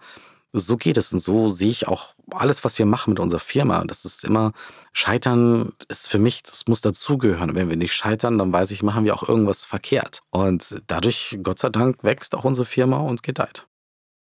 so 0.52 0.76
geht 0.76 0.96
es 0.96 1.12
und 1.12 1.20
so 1.20 1.48
sehe 1.48 1.70
ich 1.70 1.86
auch 1.86 2.14
alles, 2.32 2.64
was 2.64 2.76
wir 2.76 2.86
machen 2.86 3.10
mit 3.10 3.20
unserer 3.20 3.40
Firma. 3.40 3.84
Das 3.84 4.04
ist 4.04 4.24
immer, 4.24 4.52
Scheitern 4.92 5.72
ist 5.88 6.08
für 6.08 6.18
mich, 6.18 6.42
das 6.42 6.66
muss 6.66 6.80
dazugehören. 6.80 7.54
Wenn 7.54 7.68
wir 7.68 7.76
nicht 7.76 7.94
scheitern, 7.94 8.36
dann 8.36 8.52
weiß 8.52 8.72
ich, 8.72 8.82
machen 8.82 9.04
wir 9.04 9.14
auch 9.14 9.26
irgendwas 9.26 9.64
verkehrt. 9.64 10.22
Und 10.30 10.82
dadurch, 10.88 11.38
Gott 11.42 11.60
sei 11.60 11.68
Dank, 11.68 12.02
wächst 12.02 12.34
auch 12.34 12.44
unsere 12.44 12.66
Firma 12.66 12.98
und 12.98 13.22
gedeiht. 13.22 13.68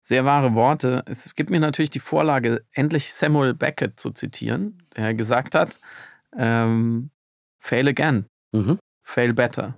Sehr 0.02 0.24
wahre 0.24 0.54
Worte. 0.54 1.04
Es 1.06 1.36
gibt 1.36 1.50
mir 1.50 1.60
natürlich 1.60 1.90
die 1.90 2.00
Vorlage, 2.00 2.64
endlich 2.72 3.14
Samuel 3.14 3.54
Beckett 3.54 4.00
zu 4.00 4.12
zitieren, 4.12 4.82
der 4.96 5.14
gesagt 5.14 5.54
hat, 5.54 5.82
ähm, 6.36 7.12
fail 7.60 7.90
again, 7.90 8.26
mhm. 8.54 8.80
fail 9.04 9.34
better. 9.34 9.76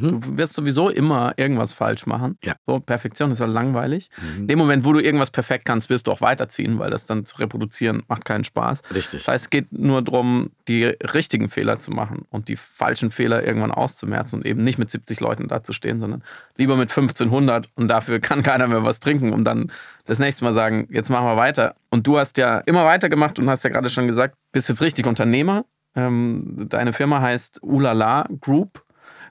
Mhm. 0.00 0.20
Du 0.20 0.36
wirst 0.38 0.54
sowieso 0.54 0.88
immer 0.88 1.34
irgendwas 1.36 1.72
falsch 1.72 2.06
machen. 2.06 2.38
Ja. 2.42 2.54
So, 2.66 2.80
Perfektion 2.80 3.30
ist 3.30 3.40
ja 3.40 3.46
langweilig. 3.46 4.10
Mhm. 4.20 4.40
In 4.42 4.48
dem 4.48 4.58
Moment, 4.58 4.84
wo 4.84 4.92
du 4.92 5.00
irgendwas 5.00 5.30
perfekt 5.30 5.64
kannst, 5.64 5.90
wirst 5.90 6.06
du 6.06 6.12
auch 6.12 6.20
weiterziehen, 6.20 6.78
weil 6.78 6.90
das 6.90 7.06
dann 7.06 7.24
zu 7.24 7.36
reproduzieren 7.38 8.02
macht 8.08 8.24
keinen 8.24 8.44
Spaß. 8.44 8.82
Richtig. 8.94 9.24
Das 9.24 9.28
heißt, 9.28 9.44
es 9.44 9.50
geht 9.50 9.72
nur 9.72 10.02
darum, 10.02 10.50
die 10.68 10.84
richtigen 10.84 11.48
Fehler 11.48 11.78
zu 11.78 11.90
machen 11.90 12.26
und 12.30 12.48
die 12.48 12.56
falschen 12.56 13.10
Fehler 13.10 13.46
irgendwann 13.46 13.70
auszumerzen 13.70 14.40
und 14.40 14.46
eben 14.46 14.64
nicht 14.64 14.78
mit 14.78 14.90
70 14.90 15.20
Leuten 15.20 15.48
da 15.48 15.62
zu 15.62 15.72
stehen, 15.72 16.00
sondern 16.00 16.22
lieber 16.56 16.76
mit 16.76 16.90
1500 16.90 17.68
und 17.74 17.88
dafür 17.88 18.20
kann 18.20 18.42
keiner 18.42 18.66
mehr 18.66 18.84
was 18.84 19.00
trinken, 19.00 19.32
um 19.32 19.44
dann 19.44 19.70
das 20.04 20.18
nächste 20.18 20.44
Mal 20.44 20.52
sagen, 20.52 20.86
jetzt 20.90 21.10
machen 21.10 21.26
wir 21.26 21.36
weiter. 21.36 21.74
Und 21.90 22.06
du 22.06 22.18
hast 22.18 22.38
ja 22.38 22.58
immer 22.58 22.84
weitergemacht 22.84 23.38
und 23.38 23.48
hast 23.48 23.64
ja 23.64 23.70
gerade 23.70 23.90
schon 23.90 24.06
gesagt, 24.06 24.36
bist 24.52 24.68
jetzt 24.68 24.82
richtig 24.82 25.06
Unternehmer. 25.06 25.64
Ähm, 25.96 26.66
deine 26.68 26.92
Firma 26.92 27.20
heißt 27.20 27.60
Ulala 27.62 28.26
Group. 28.40 28.82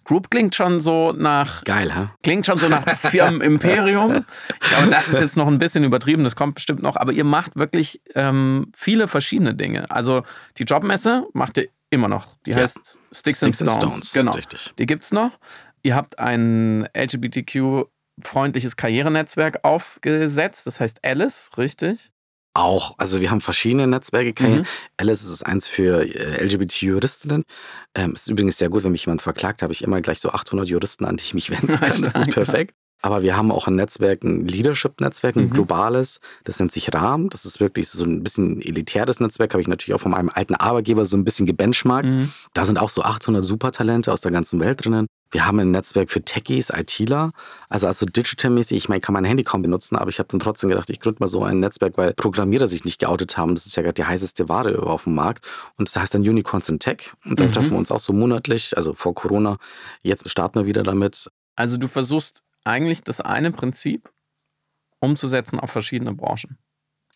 Group 0.04 0.30
klingt 0.30 0.56
schon 0.56 0.80
so 0.80 1.12
nach. 1.14 1.64
Geil, 1.64 1.94
ha? 1.94 2.14
Klingt 2.24 2.46
schon 2.46 2.58
so 2.58 2.68
nach 2.68 2.88
Firmenimperium. 2.88 4.26
Ich 4.62 4.70
glaube, 4.70 4.90
das 4.90 5.08
ist 5.10 5.20
jetzt 5.20 5.38
noch 5.38 5.48
ein 5.48 5.60
bisschen 5.60 5.84
übertrieben, 5.84 6.24
das 6.24 6.36
kommt 6.36 6.56
bestimmt 6.56 6.82
noch, 6.82 6.96
aber 6.96 7.12
ihr 7.12 7.24
macht 7.24 7.56
wirklich 7.56 8.02
ähm, 8.16 8.72
viele 8.76 9.08
verschiedene 9.08 9.54
Dinge. 9.54 9.90
Also 9.92 10.24
die 10.58 10.64
Jobmesse 10.64 11.28
macht 11.34 11.58
ihr 11.58 11.68
immer 11.90 12.08
noch. 12.08 12.36
Die 12.46 12.52
ja. 12.52 12.58
heißt 12.58 12.98
Sticks, 13.12 13.38
Sticks 13.38 13.62
and, 13.62 13.72
Stones. 13.72 13.94
Stones. 13.94 14.14
Genau. 14.14 14.32
Richtig. 14.32 14.74
Die 14.80 14.86
gibt 14.86 15.04
es 15.04 15.12
noch. 15.12 15.32
Ihr 15.84 15.96
habt 15.96 16.18
ein 16.18 16.88
LGBTQ 16.98 17.86
freundliches 18.22 18.78
Karrierenetzwerk 18.78 19.60
aufgesetzt, 19.64 20.68
das 20.68 20.80
heißt 20.80 21.04
Alice, 21.04 21.52
richtig? 21.58 22.13
Auch, 22.56 22.96
also 23.00 23.20
wir 23.20 23.32
haben 23.32 23.42
verschiedene 23.42 23.88
Netzwerke. 23.88 24.44
Mhm. 24.44 24.66
Alice 24.98 25.24
ist 25.24 25.44
eins 25.44 25.68
für 25.68 26.04
äh, 26.04 26.44
LGBT-Juristinnen. 26.44 27.44
Ähm, 27.96 28.14
ist 28.14 28.28
übrigens 28.28 28.58
sehr 28.58 28.70
gut, 28.70 28.84
wenn 28.84 28.92
mich 28.92 29.06
jemand 29.06 29.24
verklagt, 29.24 29.64
habe 29.64 29.74
ich 29.74 29.84
immer 29.84 30.02
gleich 30.02 30.20
so 30.20 30.30
800 30.30 30.68
Juristen, 30.68 31.06
an 31.06 31.18
die 31.18 31.24
ich 31.24 31.34
mich 31.34 31.50
wenden 31.50 31.68
kann. 31.80 32.02
Das 32.02 32.16
ist 32.16 32.32
perfekt. 32.32 32.76
Aber 33.02 33.22
wir 33.22 33.36
haben 33.36 33.52
auch 33.52 33.68
ein 33.68 33.76
Netzwerk, 33.76 34.24
ein 34.24 34.48
Leadership-Netzwerk, 34.48 35.36
ein 35.36 35.46
mhm. 35.46 35.50
globales, 35.50 36.22
das 36.46 36.60
nennt 36.60 36.72
sich 36.72 36.94
Rahmen. 36.94 37.30
Das 37.30 37.44
ist 37.44 37.60
wirklich 37.60 37.90
so 37.90 38.06
ein 38.06 38.24
bisschen 38.24 38.62
elitäres 38.62 39.20
Netzwerk, 39.20 39.54
habe 39.54 39.62
ich 39.62 39.68
natürlich 39.68 39.94
auch 39.94 40.02
von 40.02 40.12
meinem 40.12 40.30
alten 40.30 40.56
Arbeitgeber 40.56 41.04
so 41.04 41.18
ein 41.18 41.26
bisschen 41.26 41.46
gebenchmarkt. 41.46 42.14
Mhm. 42.14 42.32
Da 42.54 42.66
sind 42.66 42.78
auch 42.78 42.90
so 42.90 43.02
800 43.02 43.44
Supertalente 43.44 44.14
aus 44.14 44.22
der 44.22 44.32
ganzen 44.32 44.62
Welt 44.62 44.86
drinnen 44.86 45.08
Wir 45.34 45.48
haben 45.48 45.60
ein 45.60 45.72
Netzwerk 45.72 46.12
für 46.12 46.22
Techies, 46.22 46.70
ITler, 46.70 47.32
also 47.68 47.88
also 47.88 48.06
digitalmäßig. 48.06 48.78
Ich 48.78 48.88
meine, 48.88 49.00
ich 49.00 49.04
kann 49.04 49.14
mein 49.14 49.26
Handy 49.26 49.44
kaum 49.44 49.64
benutzen, 49.64 49.96
aber 49.96 50.10
ich 50.10 50.20
habe 50.20 50.30
dann 50.30 50.40
trotzdem 50.40 50.70
gedacht, 50.70 50.92
ich 50.92 51.00
gründe 51.00 51.18
mal 51.20 51.28
so 51.28 51.44
ein 51.44 51.60
Netzwerk, 51.60 51.98
weil 51.98 52.14
Programmierer 52.14 52.68
sich 52.68 52.86
nicht 52.86 53.00
geoutet 53.00 53.36
haben. 53.36 53.56
Das 53.56 53.66
ist 53.66 53.76
ja 53.76 53.82
gerade 53.82 53.96
die 53.96 54.06
heißeste 54.06 54.48
Ware 54.48 54.84
auf 54.84 55.06
dem 55.06 55.16
Markt. 55.16 55.48
Und 55.76 55.88
das 55.90 55.96
heißt 55.96 56.14
dann 56.14 56.22
Unicorns 56.22 56.70
in 56.70 56.78
Tech. 56.78 57.14
Und 57.26 57.40
da 57.40 57.46
mhm. 57.46 57.52
treffen 57.52 57.72
wir 57.72 57.78
uns 57.80 57.92
auch 57.92 58.00
so 58.00 58.14
monatlich, 58.14 58.78
also 58.78 58.94
vor 58.94 59.16
Corona. 59.16 59.58
Jetzt 60.04 60.30
starten 60.30 60.60
wir 60.60 60.68
wieder 60.68 60.84
damit. 60.84 61.32
Also 61.56 61.78
du 61.78 61.88
versuchst 61.88 62.44
eigentlich 62.64 63.04
das 63.04 63.20
eine 63.20 63.52
Prinzip 63.52 64.12
umzusetzen 65.00 65.60
auf 65.60 65.72
verschiedene 65.72 66.14
Branchen. 66.14 66.58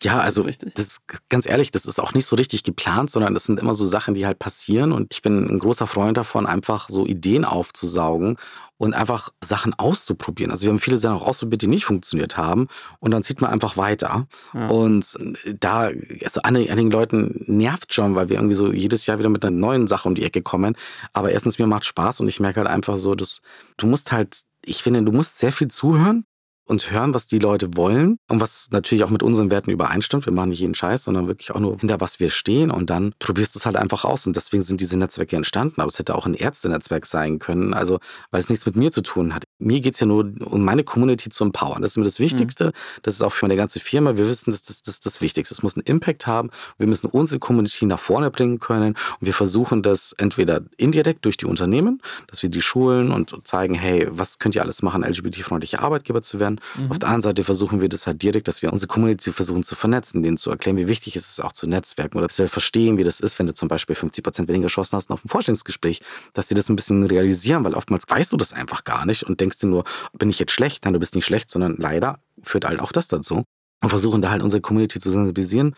Ja, 0.00 0.20
also 0.20 0.44
das 0.44 0.58
ist 0.62 1.00
ganz 1.28 1.44
ehrlich, 1.48 1.72
das 1.72 1.84
ist 1.84 1.98
auch 1.98 2.14
nicht 2.14 2.24
so 2.24 2.36
richtig 2.36 2.62
geplant, 2.62 3.10
sondern 3.10 3.34
das 3.34 3.44
sind 3.44 3.58
immer 3.58 3.74
so 3.74 3.84
Sachen, 3.84 4.14
die 4.14 4.26
halt 4.26 4.38
passieren. 4.38 4.92
Und 4.92 5.12
ich 5.12 5.22
bin 5.22 5.48
ein 5.48 5.58
großer 5.58 5.88
Freund 5.88 6.16
davon, 6.16 6.46
einfach 6.46 6.88
so 6.88 7.04
Ideen 7.04 7.44
aufzusaugen 7.44 8.36
und 8.76 8.94
einfach 8.94 9.30
Sachen 9.42 9.74
auszuprobieren. 9.74 10.52
Also 10.52 10.66
wir 10.66 10.70
haben 10.70 10.78
viele 10.78 10.98
Sachen 10.98 11.16
auch 11.16 11.26
ausprobiert, 11.26 11.62
die 11.62 11.66
nicht 11.66 11.84
funktioniert 11.84 12.36
haben. 12.36 12.68
Und 13.00 13.10
dann 13.10 13.24
zieht 13.24 13.40
man 13.40 13.50
einfach 13.50 13.76
weiter. 13.76 14.28
Ja. 14.54 14.68
Und 14.68 15.18
da, 15.58 15.90
also 16.22 16.42
einigen 16.42 16.92
Leuten 16.92 17.42
nervt 17.48 17.92
schon, 17.92 18.14
weil 18.14 18.28
wir 18.28 18.36
irgendwie 18.36 18.54
so 18.54 18.72
jedes 18.72 19.04
Jahr 19.06 19.18
wieder 19.18 19.30
mit 19.30 19.44
einer 19.44 19.56
neuen 19.56 19.88
Sache 19.88 20.08
um 20.08 20.14
die 20.14 20.22
Ecke 20.22 20.42
kommen. 20.42 20.76
Aber 21.12 21.32
erstens, 21.32 21.58
mir 21.58 21.66
macht 21.66 21.86
Spaß 21.86 22.20
und 22.20 22.28
ich 22.28 22.38
merke 22.38 22.60
halt 22.60 22.68
einfach 22.68 22.96
so, 22.96 23.16
dass 23.16 23.42
du 23.76 23.88
musst 23.88 24.12
halt 24.12 24.44
ich 24.64 24.82
finde, 24.82 25.02
du 25.02 25.12
musst 25.12 25.38
sehr 25.38 25.52
viel 25.52 25.68
zuhören 25.68 26.24
und 26.68 26.90
hören, 26.90 27.14
was 27.14 27.26
die 27.26 27.38
Leute 27.38 27.76
wollen 27.76 28.18
und 28.28 28.40
was 28.40 28.68
natürlich 28.70 29.04
auch 29.04 29.10
mit 29.10 29.22
unseren 29.22 29.50
Werten 29.50 29.70
übereinstimmt. 29.70 30.26
Wir 30.26 30.32
machen 30.32 30.50
nicht 30.50 30.60
jeden 30.60 30.74
Scheiß, 30.74 31.04
sondern 31.04 31.26
wirklich 31.26 31.50
auch 31.50 31.60
nur 31.60 31.78
hinter 31.78 32.00
was 32.00 32.20
wir 32.20 32.30
stehen 32.30 32.70
und 32.70 32.90
dann 32.90 33.14
probierst 33.18 33.54
du 33.54 33.58
es 33.58 33.66
halt 33.66 33.76
einfach 33.76 34.04
aus. 34.04 34.26
Und 34.26 34.36
deswegen 34.36 34.62
sind 34.62 34.80
diese 34.80 34.98
Netzwerke 34.98 35.36
entstanden. 35.36 35.80
Aber 35.80 35.88
es 35.88 35.98
hätte 35.98 36.14
auch 36.14 36.26
ein 36.26 36.34
Ärztenetzwerk 36.34 37.06
sein 37.06 37.38
können, 37.38 37.74
also 37.74 37.98
weil 38.30 38.40
es 38.40 38.50
nichts 38.50 38.66
mit 38.66 38.76
mir 38.76 38.90
zu 38.90 39.02
tun 39.02 39.34
hat. 39.34 39.44
Mir 39.58 39.80
geht 39.80 39.94
es 39.94 40.00
ja 40.00 40.06
nur 40.06 40.30
um 40.44 40.64
meine 40.64 40.84
Community 40.84 41.30
zu 41.30 41.44
empowern. 41.44 41.82
Das 41.82 41.92
ist 41.92 41.96
mir 41.96 42.04
das 42.04 42.20
Wichtigste. 42.20 42.66
Mhm. 42.66 42.72
Das 43.02 43.14
ist 43.14 43.22
auch 43.22 43.32
für 43.32 43.46
meine 43.46 43.56
ganze 43.56 43.80
Firma. 43.80 44.16
Wir 44.16 44.28
wissen, 44.28 44.50
das 44.50 44.62
ist 44.68 44.86
das, 44.86 45.00
das 45.00 45.20
Wichtigste. 45.20 45.54
Es 45.54 45.62
muss 45.62 45.76
einen 45.76 45.84
Impact 45.86 46.26
haben. 46.26 46.50
Wir 46.78 46.86
müssen 46.86 47.08
unsere 47.08 47.38
Community 47.38 47.86
nach 47.86 47.98
vorne 47.98 48.30
bringen 48.30 48.58
können. 48.58 48.94
Und 49.20 49.26
wir 49.26 49.34
versuchen 49.34 49.82
das 49.82 50.12
entweder 50.12 50.62
indirekt 50.76 51.24
durch 51.24 51.36
die 51.36 51.46
Unternehmen, 51.46 52.00
dass 52.28 52.42
wir 52.42 52.50
die 52.50 52.60
schulen 52.60 53.10
und 53.10 53.34
zeigen, 53.44 53.74
hey, 53.74 54.06
was 54.10 54.38
könnt 54.38 54.54
ihr 54.54 54.62
alles 54.62 54.82
machen, 54.82 55.02
LGBT-freundliche 55.02 55.80
Arbeitgeber 55.80 56.22
zu 56.22 56.40
werden. 56.40 56.60
Mhm. 56.76 56.90
Auf 56.90 56.98
der 56.98 57.08
anderen 57.08 57.22
Seite 57.22 57.44
versuchen 57.44 57.80
wir 57.80 57.88
das 57.88 58.06
halt 58.06 58.22
direkt, 58.22 58.48
dass 58.48 58.62
wir 58.62 58.72
unsere 58.72 58.88
Community 58.88 59.32
versuchen 59.32 59.62
zu 59.62 59.74
vernetzen, 59.74 60.22
denen 60.22 60.36
zu 60.36 60.50
erklären, 60.50 60.76
wie 60.76 60.88
wichtig 60.88 61.16
es 61.16 61.28
ist, 61.30 61.42
auch 61.42 61.52
zu 61.52 61.66
netzwerken 61.66 62.18
oder 62.18 62.28
dass 62.28 62.38
wir 62.38 62.48
verstehen, 62.48 62.98
wie 62.98 63.04
das 63.04 63.20
ist, 63.20 63.38
wenn 63.38 63.46
du 63.46 63.54
zum 63.54 63.68
Beispiel 63.68 63.96
50 63.96 64.22
Prozent 64.22 64.48
weniger 64.48 64.68
Chancen 64.68 64.96
hast 64.96 65.10
auf 65.10 65.24
ein 65.24 65.28
Vorstellungsgespräch, 65.28 66.00
dass 66.32 66.48
sie 66.48 66.54
das 66.54 66.68
ein 66.68 66.76
bisschen 66.76 67.04
realisieren, 67.04 67.64
weil 67.64 67.74
oftmals 67.74 68.04
weißt 68.06 68.32
du 68.32 68.36
das 68.36 68.52
einfach 68.52 68.84
gar 68.84 69.06
nicht 69.06 69.24
und 69.24 69.40
denkst 69.40 69.47
dir 69.56 69.68
nur, 69.68 69.84
bin 70.12 70.28
ich 70.28 70.38
jetzt 70.38 70.52
schlecht? 70.52 70.84
Nein, 70.84 70.92
du 70.92 71.00
bist 71.00 71.14
nicht 71.14 71.24
schlecht, 71.24 71.48
sondern 71.48 71.76
leider 71.78 72.18
führt 72.42 72.66
halt 72.66 72.80
auch 72.80 72.92
das 72.92 73.08
dazu. 73.08 73.44
Und 73.80 73.90
versuchen 73.90 74.20
da 74.20 74.30
halt 74.30 74.42
unsere 74.42 74.60
Community 74.60 74.98
zu 74.98 75.08
sensibilisieren 75.08 75.76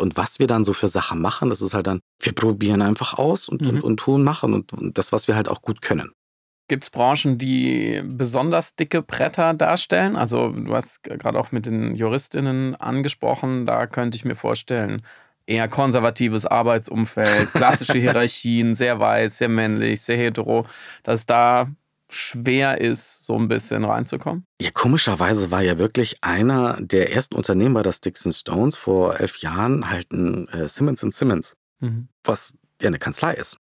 und 0.00 0.16
was 0.16 0.38
wir 0.38 0.46
dann 0.46 0.64
so 0.64 0.72
für 0.72 0.88
Sachen 0.88 1.20
machen, 1.20 1.48
das 1.48 1.62
ist 1.62 1.74
halt 1.74 1.86
dann, 1.86 2.00
wir 2.20 2.32
probieren 2.32 2.82
einfach 2.82 3.14
aus 3.14 3.48
und, 3.48 3.62
mhm. 3.62 3.68
und, 3.68 3.80
und, 3.82 3.96
tun, 3.98 4.22
machen 4.22 4.54
und 4.54 4.98
das, 4.98 5.12
was 5.12 5.28
wir 5.28 5.36
halt 5.36 5.48
auch 5.48 5.62
gut 5.62 5.82
können. 5.82 6.12
Gibt 6.68 6.84
es 6.84 6.90
Branchen, 6.90 7.36
die 7.36 8.00
besonders 8.04 8.76
dicke 8.76 9.02
Bretter 9.02 9.54
darstellen? 9.54 10.16
Also 10.16 10.50
du 10.50 10.74
hast 10.74 11.02
gerade 11.02 11.38
auch 11.38 11.50
mit 11.50 11.66
den 11.66 11.96
Juristinnen 11.96 12.76
angesprochen, 12.76 13.66
da 13.66 13.86
könnte 13.86 14.16
ich 14.16 14.24
mir 14.24 14.36
vorstellen, 14.36 15.02
eher 15.46 15.66
konservatives 15.66 16.46
Arbeitsumfeld, 16.46 17.52
klassische 17.52 17.98
Hierarchien, 17.98 18.74
sehr 18.74 19.00
weiß, 19.00 19.38
sehr 19.38 19.48
männlich, 19.48 20.00
sehr 20.00 20.16
hetero, 20.16 20.64
dass 21.02 21.26
da 21.26 21.68
schwer 22.10 22.80
ist, 22.80 23.24
so 23.24 23.36
ein 23.36 23.48
bisschen 23.48 23.84
reinzukommen? 23.84 24.44
Ja, 24.60 24.70
komischerweise 24.72 25.50
war 25.50 25.62
ja 25.62 25.78
wirklich 25.78 26.18
einer 26.22 26.78
der 26.80 27.12
ersten 27.12 27.36
Unternehmen 27.36 27.74
bei 27.74 27.82
der 27.82 27.92
Sticks 27.92 28.26
Stones 28.38 28.76
vor 28.76 29.18
elf 29.18 29.38
Jahren 29.38 29.90
halt 29.90 30.12
ein 30.12 30.48
äh, 30.48 30.68
Simmons 30.68 31.00
Simmons, 31.00 31.54
mhm. 31.80 32.08
was 32.24 32.54
ja 32.82 32.88
eine 32.88 32.98
Kanzlei 32.98 33.34
ist. 33.34 33.58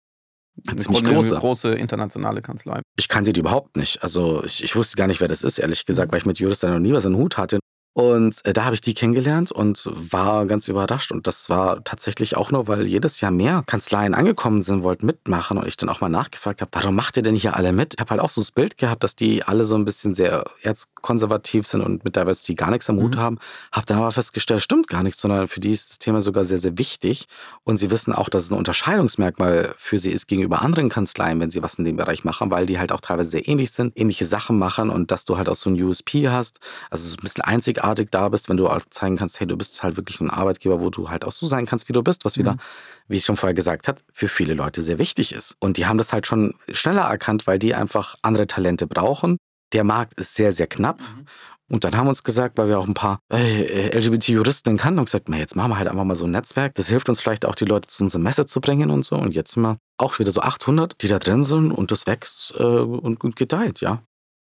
Eine 0.67 0.77
ziemlich 0.77 1.03
große. 1.03 1.31
Eine 1.31 1.39
große 1.39 1.73
internationale 1.73 2.41
Kanzlei. 2.41 2.81
Ich 2.95 3.09
kannte 3.09 3.33
die 3.33 3.41
überhaupt 3.41 3.75
nicht. 3.75 4.01
Also 4.03 4.43
ich, 4.43 4.63
ich 4.63 4.75
wusste 4.75 4.95
gar 4.95 5.07
nicht, 5.07 5.19
wer 5.19 5.27
das 5.27 5.43
ist, 5.43 5.59
ehrlich 5.59 5.85
gesagt, 5.85 6.11
weil 6.11 6.19
ich 6.19 6.25
mit 6.25 6.39
Juristen 6.39 6.71
noch 6.71 6.79
nie 6.79 6.93
was 6.93 7.05
in 7.05 7.13
den 7.13 7.21
Hut 7.21 7.37
hatte. 7.37 7.59
Und 7.95 8.41
äh, 8.43 8.51
da 8.51 8.65
habe 8.65 8.75
ich 8.75 8.81
die 8.81 8.93
kennengelernt 8.93 9.53
und 9.53 9.89
war 9.89 10.45
ganz 10.47 10.67
überrascht. 10.67 11.13
Und 11.13 11.27
das 11.27 11.49
war 11.49 11.81
tatsächlich 11.85 12.35
auch 12.35 12.51
nur, 12.51 12.67
weil 12.67 12.85
jedes 12.85 13.21
Jahr 13.21 13.31
mehr 13.31 13.63
Kanzleien 13.65 14.13
angekommen 14.13 14.61
sind, 14.61 14.83
wollten 14.83 15.05
mitmachen. 15.05 15.57
Und 15.57 15.65
ich 15.65 15.77
dann 15.77 15.87
auch 15.87 16.01
mal 16.01 16.09
nachgefragt 16.09 16.59
habe, 16.59 16.69
warum 16.73 16.93
macht 16.93 17.15
ihr 17.15 17.23
denn 17.23 17.35
hier 17.35 17.55
alle 17.55 17.71
mit? 17.71 17.93
Ich 17.93 18.01
habe 18.01 18.09
halt 18.09 18.19
auch 18.19 18.27
so 18.27 18.41
das 18.41 18.51
Bild 18.51 18.77
gehabt, 18.77 19.05
dass 19.05 19.15
die 19.15 19.43
alle 19.43 19.63
so 19.63 19.75
ein 19.75 19.85
bisschen 19.85 20.13
sehr 20.13 20.43
erzkonservativ 20.61 21.65
sind 21.65 21.83
und 21.83 22.03
mit 22.03 22.17
Diversity 22.17 22.55
gar 22.55 22.69
nichts 22.69 22.89
am 22.89 22.97
Hut 22.97 23.15
mhm. 23.15 23.19
haben. 23.19 23.39
Habe 23.71 23.85
dann 23.85 23.99
aber 23.99 24.11
festgestellt, 24.11 24.61
stimmt 24.61 24.89
gar 24.89 25.01
nichts, 25.01 25.21
sondern 25.21 25.47
für 25.47 25.61
die 25.61 25.71
ist 25.71 25.91
das 25.91 25.99
Thema 25.99 26.19
sogar 26.19 26.43
sehr, 26.43 26.57
sehr 26.57 26.77
wichtig. 26.77 27.27
Und 27.63 27.77
sie 27.77 27.91
wissen 27.91 28.11
auch, 28.11 28.27
dass 28.27 28.43
es 28.43 28.51
ein 28.51 28.57
Unterscheidungsmerkmal 28.57 29.73
für 29.77 29.99
sie 29.99 30.11
ist 30.11 30.27
gegenüber 30.27 30.61
anderen 30.61 30.89
Kanzleien, 30.89 31.39
wenn 31.39 31.49
sie 31.49 31.63
was 31.63 31.75
in 31.75 31.85
dem 31.85 31.95
Bereich 31.95 32.25
machen, 32.25 32.51
weil 32.51 32.65
die 32.65 32.77
halt 32.77 32.91
auch 32.91 32.99
teilweise 32.99 33.29
sehr 33.29 33.47
ähnlich 33.47 33.71
sind, 33.71 33.97
ähnliche 33.97 34.25
Sachen 34.25 34.59
machen 34.59 34.89
und 34.89 35.11
dass 35.11 35.23
du 35.23 35.37
halt 35.37 35.47
auch 35.47 35.55
so 35.55 35.69
ein 35.69 35.81
USP 35.81 36.27
hast. 36.27 36.59
Also 36.89 37.07
so 37.07 37.15
ein 37.15 37.21
bisschen 37.21 37.45
einzigartig 37.45 37.84
einzigartig 37.85 38.09
da 38.11 38.29
bist, 38.29 38.49
wenn 38.49 38.57
du 38.57 38.67
auch 38.67 38.81
zeigen 38.89 39.17
kannst, 39.17 39.39
hey, 39.39 39.47
du 39.47 39.55
bist 39.55 39.83
halt 39.83 39.97
wirklich 39.97 40.19
ein 40.21 40.29
Arbeitgeber, 40.29 40.81
wo 40.81 40.89
du 40.89 41.09
halt 41.09 41.25
auch 41.25 41.31
so 41.31 41.45
sein 41.45 41.65
kannst, 41.65 41.87
wie 41.87 41.93
du 41.93 42.01
bist, 42.01 42.25
was 42.25 42.37
wieder, 42.37 42.53
mhm. 42.53 42.59
wie 43.07 43.17
ich 43.17 43.25
schon 43.25 43.37
vorher 43.37 43.53
gesagt 43.53 43.87
habe, 43.87 43.99
für 44.11 44.27
viele 44.27 44.53
Leute 44.53 44.83
sehr 44.83 44.99
wichtig 44.99 45.33
ist. 45.33 45.55
Und 45.59 45.77
die 45.77 45.85
haben 45.85 45.97
das 45.97 46.13
halt 46.13 46.27
schon 46.27 46.55
schneller 46.69 47.03
erkannt, 47.03 47.47
weil 47.47 47.59
die 47.59 47.75
einfach 47.75 48.15
andere 48.21 48.47
Talente 48.47 48.87
brauchen. 48.87 49.37
Der 49.73 49.83
Markt 49.83 50.13
ist 50.19 50.35
sehr, 50.35 50.53
sehr 50.53 50.67
knapp. 50.67 50.99
Mhm. 50.99 51.25
Und 51.67 51.83
dann 51.83 51.97
haben 51.97 52.05
wir 52.05 52.09
uns 52.09 52.23
gesagt, 52.23 52.59
weil 52.59 52.67
wir 52.67 52.77
auch 52.77 52.87
ein 52.87 52.93
paar 52.93 53.19
äh, 53.33 53.97
LGBT-Juristen 53.97 54.77
kannten, 54.77 54.99
und 54.99 55.05
gesagt, 55.05 55.27
jetzt 55.29 55.55
machen 55.55 55.71
wir 55.71 55.77
halt 55.79 55.87
einfach 55.87 56.03
mal 56.03 56.15
so 56.15 56.25
ein 56.25 56.31
Netzwerk. 56.31 56.75
Das 56.75 56.89
hilft 56.89 57.09
uns 57.09 57.21
vielleicht 57.21 57.43
auch, 57.43 57.55
die 57.55 57.65
Leute 57.65 57.87
zu 57.87 58.03
unserer 58.03 58.21
Messe 58.21 58.45
zu 58.45 58.61
bringen 58.61 58.91
und 58.91 59.03
so. 59.03 59.15
Und 59.15 59.33
jetzt 59.33 59.53
sind 59.53 59.63
wir 59.63 59.77
auch 59.97 60.19
wieder 60.19 60.31
so 60.31 60.41
800, 60.41 61.01
die 61.01 61.07
da 61.07 61.17
drin 61.17 61.41
sind 61.41 61.71
und 61.71 61.89
das 61.89 62.05
wächst 62.05 62.53
äh, 62.57 62.63
und, 62.63 63.23
und 63.23 63.35
gedeiht, 63.35 63.81
ja. 63.81 64.03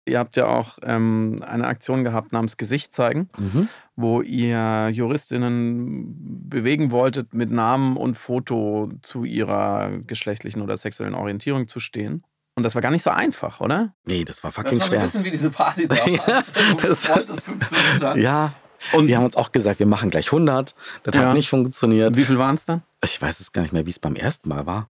Ihr 0.09 0.21
habt 0.21 0.37
ja 0.37 0.47
auch 0.47 0.79
ähm, 0.83 1.43
eine 1.45 1.67
Aktion 1.67 2.05
gehabt 2.05 2.33
namens 2.33 2.57
Gesicht 2.57 2.95
zeigen, 2.95 3.29
mhm. 3.39 3.69
wo 3.97 4.23
ihr 4.23 4.89
Juristinnen 4.93 6.49
bewegen 6.49 6.93
wolltet, 6.93 7.35
mit 7.35 7.51
Namen 7.51 7.97
und 7.97 8.15
Foto 8.15 8.93
zu 9.03 9.25
ihrer 9.25 9.91
geschlechtlichen 10.07 10.63
oder 10.63 10.77
sexuellen 10.77 11.15
Orientierung 11.15 11.67
zu 11.67 11.81
stehen. 11.81 12.23
Und 12.55 12.63
das 12.63 12.77
war 12.77 12.83
gar 12.83 12.93
nicht 12.93 13.03
so 13.03 13.11
einfach, 13.11 13.61
oder? 13.61 13.95
Nee, 14.07 14.25
das 14.25 14.45
war 14.45 14.53
fucking 14.53 14.81
schwer. 14.81 14.81
Das 14.81 14.91
war 14.91 14.99
ein 14.99 15.03
bisschen 15.03 15.25
wie 15.25 15.31
diese 15.33 15.51
Party 15.51 15.89
da. 15.89 15.97
ja, 16.07 16.45
das 16.81 17.09
wolltest 17.09 17.49
1500. 17.49 18.17
Ja, 18.17 18.53
und 18.93 19.09
wir 19.09 19.17
haben 19.17 19.25
uns 19.25 19.37
auch 19.37 19.51
gesagt, 19.51 19.81
wir 19.81 19.87
machen 19.87 20.11
gleich 20.11 20.29
100. 20.29 20.75
Das 21.03 21.17
ja. 21.17 21.23
hat 21.23 21.35
nicht 21.35 21.49
funktioniert. 21.49 22.15
Wie 22.17 22.23
viel 22.23 22.39
waren 22.39 22.55
es 22.55 22.65
dann? 22.65 22.83
Ich 23.03 23.21
weiß 23.21 23.41
es 23.41 23.51
gar 23.51 23.63
nicht 23.63 23.73
mehr, 23.73 23.87
wie 23.87 23.91
es 23.91 23.99
beim 23.99 24.15
ersten 24.15 24.49
Mal 24.49 24.67
war. 24.67 24.89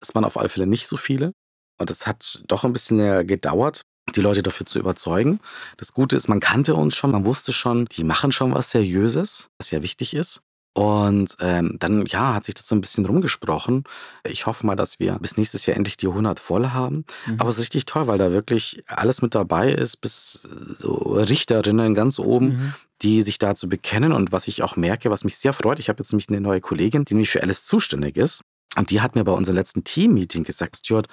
Es 0.00 0.14
waren 0.16 0.24
auf 0.24 0.36
alle 0.36 0.48
Fälle 0.48 0.66
nicht 0.66 0.88
so 0.88 0.96
viele. 0.96 1.32
Und 1.78 1.90
es 1.90 2.08
hat 2.08 2.42
doch 2.48 2.64
ein 2.64 2.72
bisschen 2.72 3.26
gedauert 3.26 3.84
die 4.14 4.20
Leute 4.20 4.42
dafür 4.42 4.66
zu 4.66 4.78
überzeugen. 4.78 5.40
Das 5.76 5.92
Gute 5.92 6.16
ist, 6.16 6.28
man 6.28 6.40
kannte 6.40 6.74
uns 6.74 6.94
schon, 6.94 7.12
man 7.12 7.24
wusste 7.24 7.52
schon, 7.52 7.86
die 7.86 8.04
machen 8.04 8.32
schon 8.32 8.54
was 8.54 8.70
Seriöses, 8.70 9.50
was 9.58 9.70
ja 9.70 9.82
wichtig 9.82 10.14
ist. 10.14 10.42
Und 10.74 11.36
ähm, 11.40 11.76
dann, 11.78 12.06
ja, 12.06 12.32
hat 12.32 12.44
sich 12.44 12.54
das 12.54 12.66
so 12.66 12.74
ein 12.74 12.80
bisschen 12.80 13.04
rumgesprochen. 13.04 13.84
Ich 14.24 14.46
hoffe 14.46 14.66
mal, 14.66 14.74
dass 14.74 14.98
wir 14.98 15.18
bis 15.18 15.36
nächstes 15.36 15.66
Jahr 15.66 15.76
endlich 15.76 15.98
die 15.98 16.08
100 16.08 16.40
voll 16.40 16.68
haben. 16.68 17.04
Mhm. 17.26 17.36
Aber 17.38 17.50
es 17.50 17.56
ist 17.56 17.64
richtig 17.64 17.84
toll, 17.84 18.06
weil 18.06 18.16
da 18.16 18.32
wirklich 18.32 18.82
alles 18.86 19.20
mit 19.20 19.34
dabei 19.34 19.70
ist, 19.70 20.00
bis 20.00 20.48
so 20.76 20.94
Richterinnen 20.94 21.92
ganz 21.92 22.18
oben, 22.18 22.46
mhm. 22.46 22.74
die 23.02 23.20
sich 23.20 23.38
dazu 23.38 23.68
bekennen. 23.68 24.12
Und 24.12 24.32
was 24.32 24.48
ich 24.48 24.62
auch 24.62 24.76
merke, 24.76 25.10
was 25.10 25.24
mich 25.24 25.36
sehr 25.36 25.52
freut, 25.52 25.78
ich 25.78 25.90
habe 25.90 25.98
jetzt 25.98 26.12
nämlich 26.12 26.30
eine 26.30 26.40
neue 26.40 26.62
Kollegin, 26.62 27.04
die 27.04 27.14
nämlich 27.14 27.30
für 27.30 27.42
alles 27.42 27.66
zuständig 27.66 28.16
ist. 28.16 28.40
Und 28.74 28.88
die 28.88 29.02
hat 29.02 29.14
mir 29.14 29.24
bei 29.24 29.32
unserem 29.32 29.56
letzten 29.56 29.84
Team-Meeting 29.84 30.44
gesagt, 30.44 30.78
Stuart, 30.78 31.06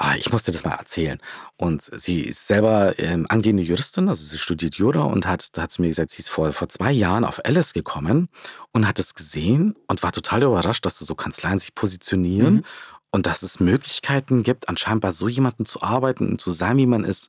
ah, 0.00 0.16
ich 0.16 0.32
musste 0.32 0.50
das 0.50 0.64
mal 0.64 0.74
erzählen. 0.74 1.18
Und 1.56 1.82
sie 1.82 2.22
ist 2.22 2.46
selber 2.46 2.98
ähm, 2.98 3.26
angehende 3.28 3.62
Juristin, 3.62 4.08
also 4.08 4.24
sie 4.24 4.38
studiert 4.38 4.76
Jura 4.76 5.02
und 5.02 5.26
hat, 5.26 5.56
da 5.56 5.62
hat 5.62 5.70
sie 5.70 5.82
mir 5.82 5.88
gesagt, 5.88 6.10
sie 6.10 6.20
ist 6.20 6.30
vor, 6.30 6.52
vor 6.52 6.68
zwei 6.70 6.90
Jahren 6.90 7.24
auf 7.24 7.44
Alice 7.44 7.74
gekommen 7.74 8.28
und 8.72 8.88
hat 8.88 8.98
es 8.98 9.14
gesehen 9.14 9.76
und 9.88 10.02
war 10.02 10.12
total 10.12 10.42
überrascht, 10.42 10.86
dass 10.86 10.98
so 10.98 11.14
Kanzleien 11.14 11.58
sich 11.58 11.74
positionieren 11.74 12.54
mhm. 12.54 12.64
und 13.10 13.26
dass 13.26 13.42
es 13.42 13.60
Möglichkeiten 13.60 14.42
gibt, 14.42 14.70
anscheinend 14.70 15.02
bei 15.02 15.12
so 15.12 15.28
jemandem 15.28 15.66
zu 15.66 15.82
arbeiten 15.82 16.28
und 16.28 16.40
zu 16.40 16.50
sein, 16.50 16.78
wie 16.78 16.86
man 16.86 17.04
ist. 17.04 17.28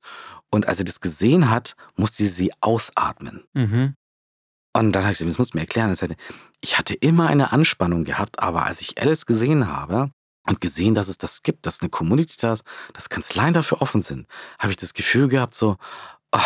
Und 0.49 0.67
als 0.67 0.77
sie 0.77 0.85
das 0.85 1.01
gesehen 1.01 1.49
hat, 1.49 1.75
musste 1.97 2.23
sie 2.23 2.29
sie 2.29 2.53
ausatmen. 2.61 3.43
Mhm. 3.53 3.95
Und 4.73 4.93
dann 4.93 5.03
habe 5.03 5.11
ich 5.11 5.17
gesagt, 5.17 5.31
das 5.31 5.37
muss 5.37 5.53
mir 5.53 5.61
erklären. 5.61 5.93
Ich 6.61 6.77
hatte 6.77 6.93
immer 6.93 7.27
eine 7.27 7.51
Anspannung 7.51 8.05
gehabt, 8.05 8.39
aber 8.39 8.65
als 8.65 8.79
ich 8.79 9.01
Alice 9.01 9.25
gesehen 9.25 9.67
habe, 9.67 10.11
und 10.47 10.61
gesehen, 10.61 10.93
dass 10.95 11.07
es 11.07 11.17
das 11.17 11.43
gibt, 11.43 11.65
dass 11.65 11.81
eine 11.81 11.89
Community 11.89 12.35
da 12.39 12.53
ist, 12.53 12.63
dass 12.93 13.09
Kanzleien 13.09 13.53
dafür 13.53 13.81
offen 13.81 14.01
sind, 14.01 14.27
habe 14.59 14.71
ich 14.71 14.77
das 14.77 14.93
Gefühl 14.93 15.27
gehabt, 15.27 15.55
so, 15.55 15.77
oh, 16.31 16.39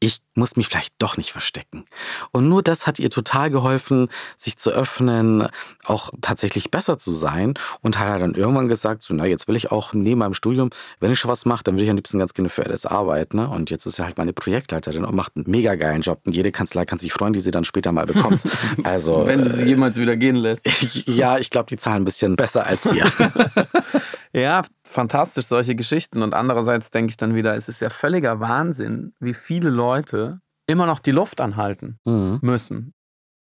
ich 0.00 0.20
muss 0.34 0.56
mich 0.56 0.68
vielleicht 0.68 0.94
doch 0.98 1.16
nicht 1.16 1.32
verstecken. 1.32 1.84
Und 2.30 2.48
nur 2.48 2.62
das 2.62 2.86
hat 2.86 2.98
ihr 2.98 3.10
total 3.10 3.50
geholfen, 3.50 4.08
sich 4.36 4.56
zu 4.56 4.70
öffnen, 4.70 5.48
auch 5.84 6.10
tatsächlich 6.20 6.70
besser 6.70 6.98
zu 6.98 7.10
sein 7.10 7.54
und 7.82 7.98
hat 7.98 8.20
dann 8.20 8.34
irgendwann 8.34 8.68
gesagt, 8.68 9.02
so, 9.02 9.14
na, 9.14 9.26
jetzt 9.26 9.48
will 9.48 9.56
ich 9.56 9.72
auch 9.72 9.92
neben 9.92 10.20
meinem 10.20 10.34
Studium, 10.34 10.70
wenn 11.00 11.10
ich 11.10 11.18
schon 11.18 11.30
was 11.30 11.44
mache, 11.46 11.64
dann 11.64 11.76
will 11.76 11.82
ich 11.82 11.90
am 11.90 11.96
liebsten 11.96 12.18
ganz 12.18 12.34
gerne 12.34 12.48
für 12.48 12.64
LS 12.64 12.86
arbeiten. 12.86 13.38
Ne? 13.38 13.48
Und 13.48 13.70
jetzt 13.70 13.86
ist 13.86 13.96
sie 13.96 14.04
halt 14.04 14.18
meine 14.18 14.32
Projektleiterin 14.32 15.04
und 15.04 15.14
macht 15.14 15.32
einen 15.36 15.44
mega 15.48 15.74
geilen 15.74 16.02
Job. 16.02 16.20
Und 16.24 16.34
jede 16.34 16.52
Kanzlei 16.52 16.84
kann 16.84 16.98
sich 16.98 17.12
freuen, 17.12 17.32
die 17.32 17.40
sie 17.40 17.50
dann 17.50 17.64
später 17.64 17.92
mal 17.92 18.06
bekommt. 18.06 18.44
Also, 18.84 19.26
wenn 19.26 19.44
du 19.44 19.52
sie 19.52 19.64
äh, 19.64 19.68
jemals 19.68 19.96
wieder 19.96 20.16
gehen 20.16 20.36
lässt. 20.36 20.66
ja, 21.06 21.38
ich 21.38 21.50
glaube, 21.50 21.66
die 21.68 21.76
zahlen 21.76 22.02
ein 22.02 22.04
bisschen 22.04 22.36
besser 22.36 22.66
als 22.66 22.84
wir. 22.84 23.04
ja, 24.32 24.62
fantastisch, 24.84 25.46
solche 25.46 25.74
Geschichten. 25.74 26.22
Und 26.22 26.34
andererseits 26.34 26.90
denke 26.90 27.10
ich 27.10 27.16
dann 27.16 27.34
wieder, 27.34 27.54
es 27.54 27.68
ist 27.68 27.80
ja 27.80 27.90
völliger 27.90 28.40
Wahnsinn, 28.40 29.14
wie 29.20 29.34
viele 29.34 29.70
Leute 29.70 30.40
immer 30.66 30.86
noch 30.86 31.00
die 31.00 31.12
Luft 31.12 31.40
anhalten 31.40 31.98
mhm. 32.04 32.38
müssen. 32.42 32.94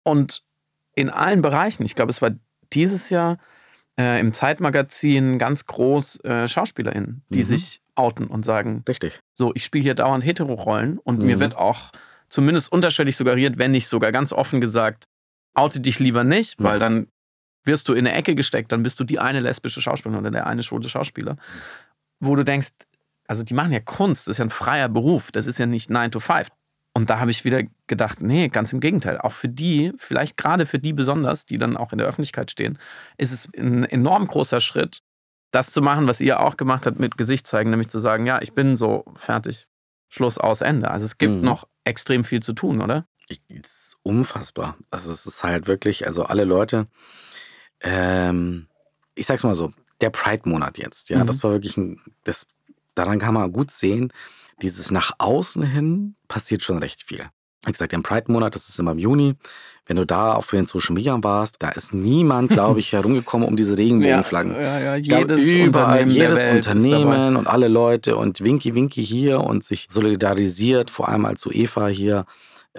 Und 0.03 0.43
in 0.95 1.09
allen 1.09 1.41
Bereichen. 1.41 1.83
Ich 1.83 1.95
glaube, 1.95 2.11
es 2.11 2.21
war 2.21 2.31
dieses 2.73 3.09
Jahr 3.09 3.37
äh, 3.97 4.19
im 4.19 4.33
Zeitmagazin 4.33 5.37
ganz 5.39 5.65
groß 5.65 6.23
äh, 6.23 6.47
SchauspielerInnen, 6.47 7.23
die 7.29 7.39
mhm. 7.39 7.43
sich 7.43 7.81
outen 7.95 8.27
und 8.27 8.43
sagen: 8.43 8.83
Richtig. 8.87 9.19
So, 9.33 9.51
ich 9.55 9.63
spiele 9.63 9.83
hier 9.83 9.95
dauernd 9.95 10.25
Hetero-Rollen 10.25 10.97
und 10.97 11.19
mhm. 11.19 11.25
mir 11.25 11.39
wird 11.39 11.55
auch 11.55 11.91
zumindest 12.29 12.71
unterschwellig 12.71 13.17
suggeriert, 13.17 13.57
wenn 13.57 13.71
nicht 13.71 13.87
sogar 13.87 14.11
ganz 14.11 14.33
offen 14.33 14.61
gesagt, 14.61 15.05
oute 15.53 15.79
dich 15.79 15.99
lieber 15.99 16.23
nicht, 16.23 16.61
weil 16.61 16.79
dann 16.79 17.07
wirst 17.63 17.89
du 17.89 17.93
in 17.93 18.07
eine 18.07 18.15
Ecke 18.15 18.35
gesteckt, 18.35 18.71
dann 18.71 18.83
bist 18.83 18.99
du 18.99 19.03
die 19.03 19.19
eine 19.19 19.39
lesbische 19.39 19.81
Schauspielerin 19.81 20.21
oder 20.21 20.31
der 20.31 20.47
eine 20.47 20.63
schwule 20.63 20.89
Schauspieler, 20.89 21.37
wo 22.19 22.35
du 22.35 22.43
denkst, 22.43 22.69
also 23.27 23.43
die 23.43 23.53
machen 23.53 23.71
ja 23.71 23.79
Kunst, 23.79 24.27
das 24.27 24.33
ist 24.33 24.37
ja 24.39 24.45
ein 24.45 24.49
freier 24.49 24.89
Beruf, 24.89 25.31
das 25.31 25.45
ist 25.45 25.59
ja 25.59 25.65
nicht 25.65 25.89
9 25.89 26.11
to 26.11 26.19
5. 26.19 26.49
Und 26.93 27.09
da 27.09 27.19
habe 27.19 27.31
ich 27.31 27.45
wieder 27.45 27.63
gedacht, 27.87 28.21
nee, 28.21 28.49
ganz 28.49 28.73
im 28.73 28.79
Gegenteil. 28.79 29.19
Auch 29.19 29.31
für 29.31 29.47
die, 29.47 29.93
vielleicht 29.97 30.35
gerade 30.35 30.65
für 30.65 30.79
die 30.79 30.91
besonders, 30.91 31.45
die 31.45 31.59
dann 31.59 31.77
auch 31.77 31.91
in 31.91 31.99
der 31.99 32.07
Öffentlichkeit 32.07 32.49
stehen, 32.49 32.79
ist 33.17 33.31
es 33.31 33.47
ein 33.55 33.85
enorm 33.85 34.25
großer 34.27 34.59
Schritt, 34.59 35.01
das 35.51 35.71
zu 35.71 35.81
machen, 35.81 36.07
was 36.07 36.21
ihr 36.21 36.39
auch 36.39 36.57
gemacht 36.57 36.85
habt 36.85 36.99
mit 36.99 37.17
Gesicht 37.17 37.47
zeigen, 37.47 37.69
nämlich 37.69 37.89
zu 37.89 37.99
sagen, 37.99 38.25
ja, 38.25 38.41
ich 38.41 38.53
bin 38.53 38.75
so 38.75 39.05
fertig, 39.15 39.67
Schluss 40.09 40.37
aus 40.39 40.61
Ende. 40.61 40.89
Also 40.89 41.05
es 41.05 41.17
gibt 41.17 41.35
mhm. 41.35 41.41
noch 41.41 41.67
extrem 41.83 42.23
viel 42.23 42.41
zu 42.41 42.53
tun, 42.53 42.81
oder? 42.81 43.05
Es 43.29 43.37
ist 43.47 43.97
unfassbar. 44.01 44.75
Also 44.89 45.13
es 45.13 45.25
ist 45.25 45.43
halt 45.43 45.67
wirklich, 45.67 46.07
also 46.07 46.23
alle 46.23 46.43
Leute, 46.43 46.87
ähm, 47.81 48.67
ich 49.15 49.25
sag's 49.25 49.43
mal 49.43 49.55
so, 49.55 49.71
der 50.01 50.09
Pride-Monat 50.09 50.77
jetzt, 50.77 51.09
ja, 51.09 51.19
mhm. 51.19 51.27
das 51.27 51.43
war 51.43 51.51
wirklich 51.51 51.77
ein, 51.77 52.01
das, 52.23 52.47
daran 52.95 53.19
kann 53.19 53.33
man 53.33 53.51
gut 53.51 53.71
sehen, 53.71 54.13
dieses 54.61 54.91
nach 54.91 55.13
außen 55.17 55.63
hin 55.63 56.15
passiert 56.27 56.63
schon 56.63 56.79
recht 56.79 57.03
viel. 57.03 57.25
Wie 57.65 57.71
gesagt, 57.71 57.91
im 57.91 58.03
Pride-Monat, 58.03 58.55
das 58.55 58.69
ist 58.69 58.79
immer 58.79 58.91
im 58.91 58.99
Juni. 58.99 59.35
Wenn 59.85 59.97
du 59.97 60.05
da 60.05 60.33
auf 60.33 60.47
den 60.47 60.65
Social 60.65 60.93
Media 60.93 61.17
warst, 61.21 61.57
da 61.59 61.69
ist 61.69 61.93
niemand, 61.93 62.49
glaube 62.51 62.79
ich, 62.79 62.93
herumgekommen 62.93 63.47
um 63.47 63.57
diese 63.57 63.77
Regenbogenflaggen. 63.77 64.53
Ja, 64.53 64.79
ja, 64.79 64.95
ja 64.95 65.19
jedes 65.19 65.41
überall, 65.41 66.03
Unternehmen 66.03 66.11
jedes 66.11 66.45
Unternehmen 66.45 67.35
und 67.35 67.47
alle 67.47 67.67
Leute 67.67 68.15
und 68.15 68.41
Winky 68.41 68.75
Winky 68.75 69.05
hier 69.05 69.41
und 69.41 69.63
sich 69.63 69.87
solidarisiert, 69.89 70.89
vor 70.89 71.09
allem 71.09 71.25
als 71.25 71.45
UEFA 71.45 71.87
hier 71.87 72.25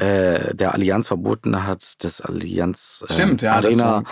äh, 0.00 0.54
der 0.54 0.74
Allianz 0.74 1.08
verboten 1.08 1.66
hat, 1.66 2.04
das 2.04 2.20
Allianz 2.20 3.04
äh, 3.08 3.12
Stimmt, 3.12 3.42
ja, 3.42 3.54
Arena 3.54 4.02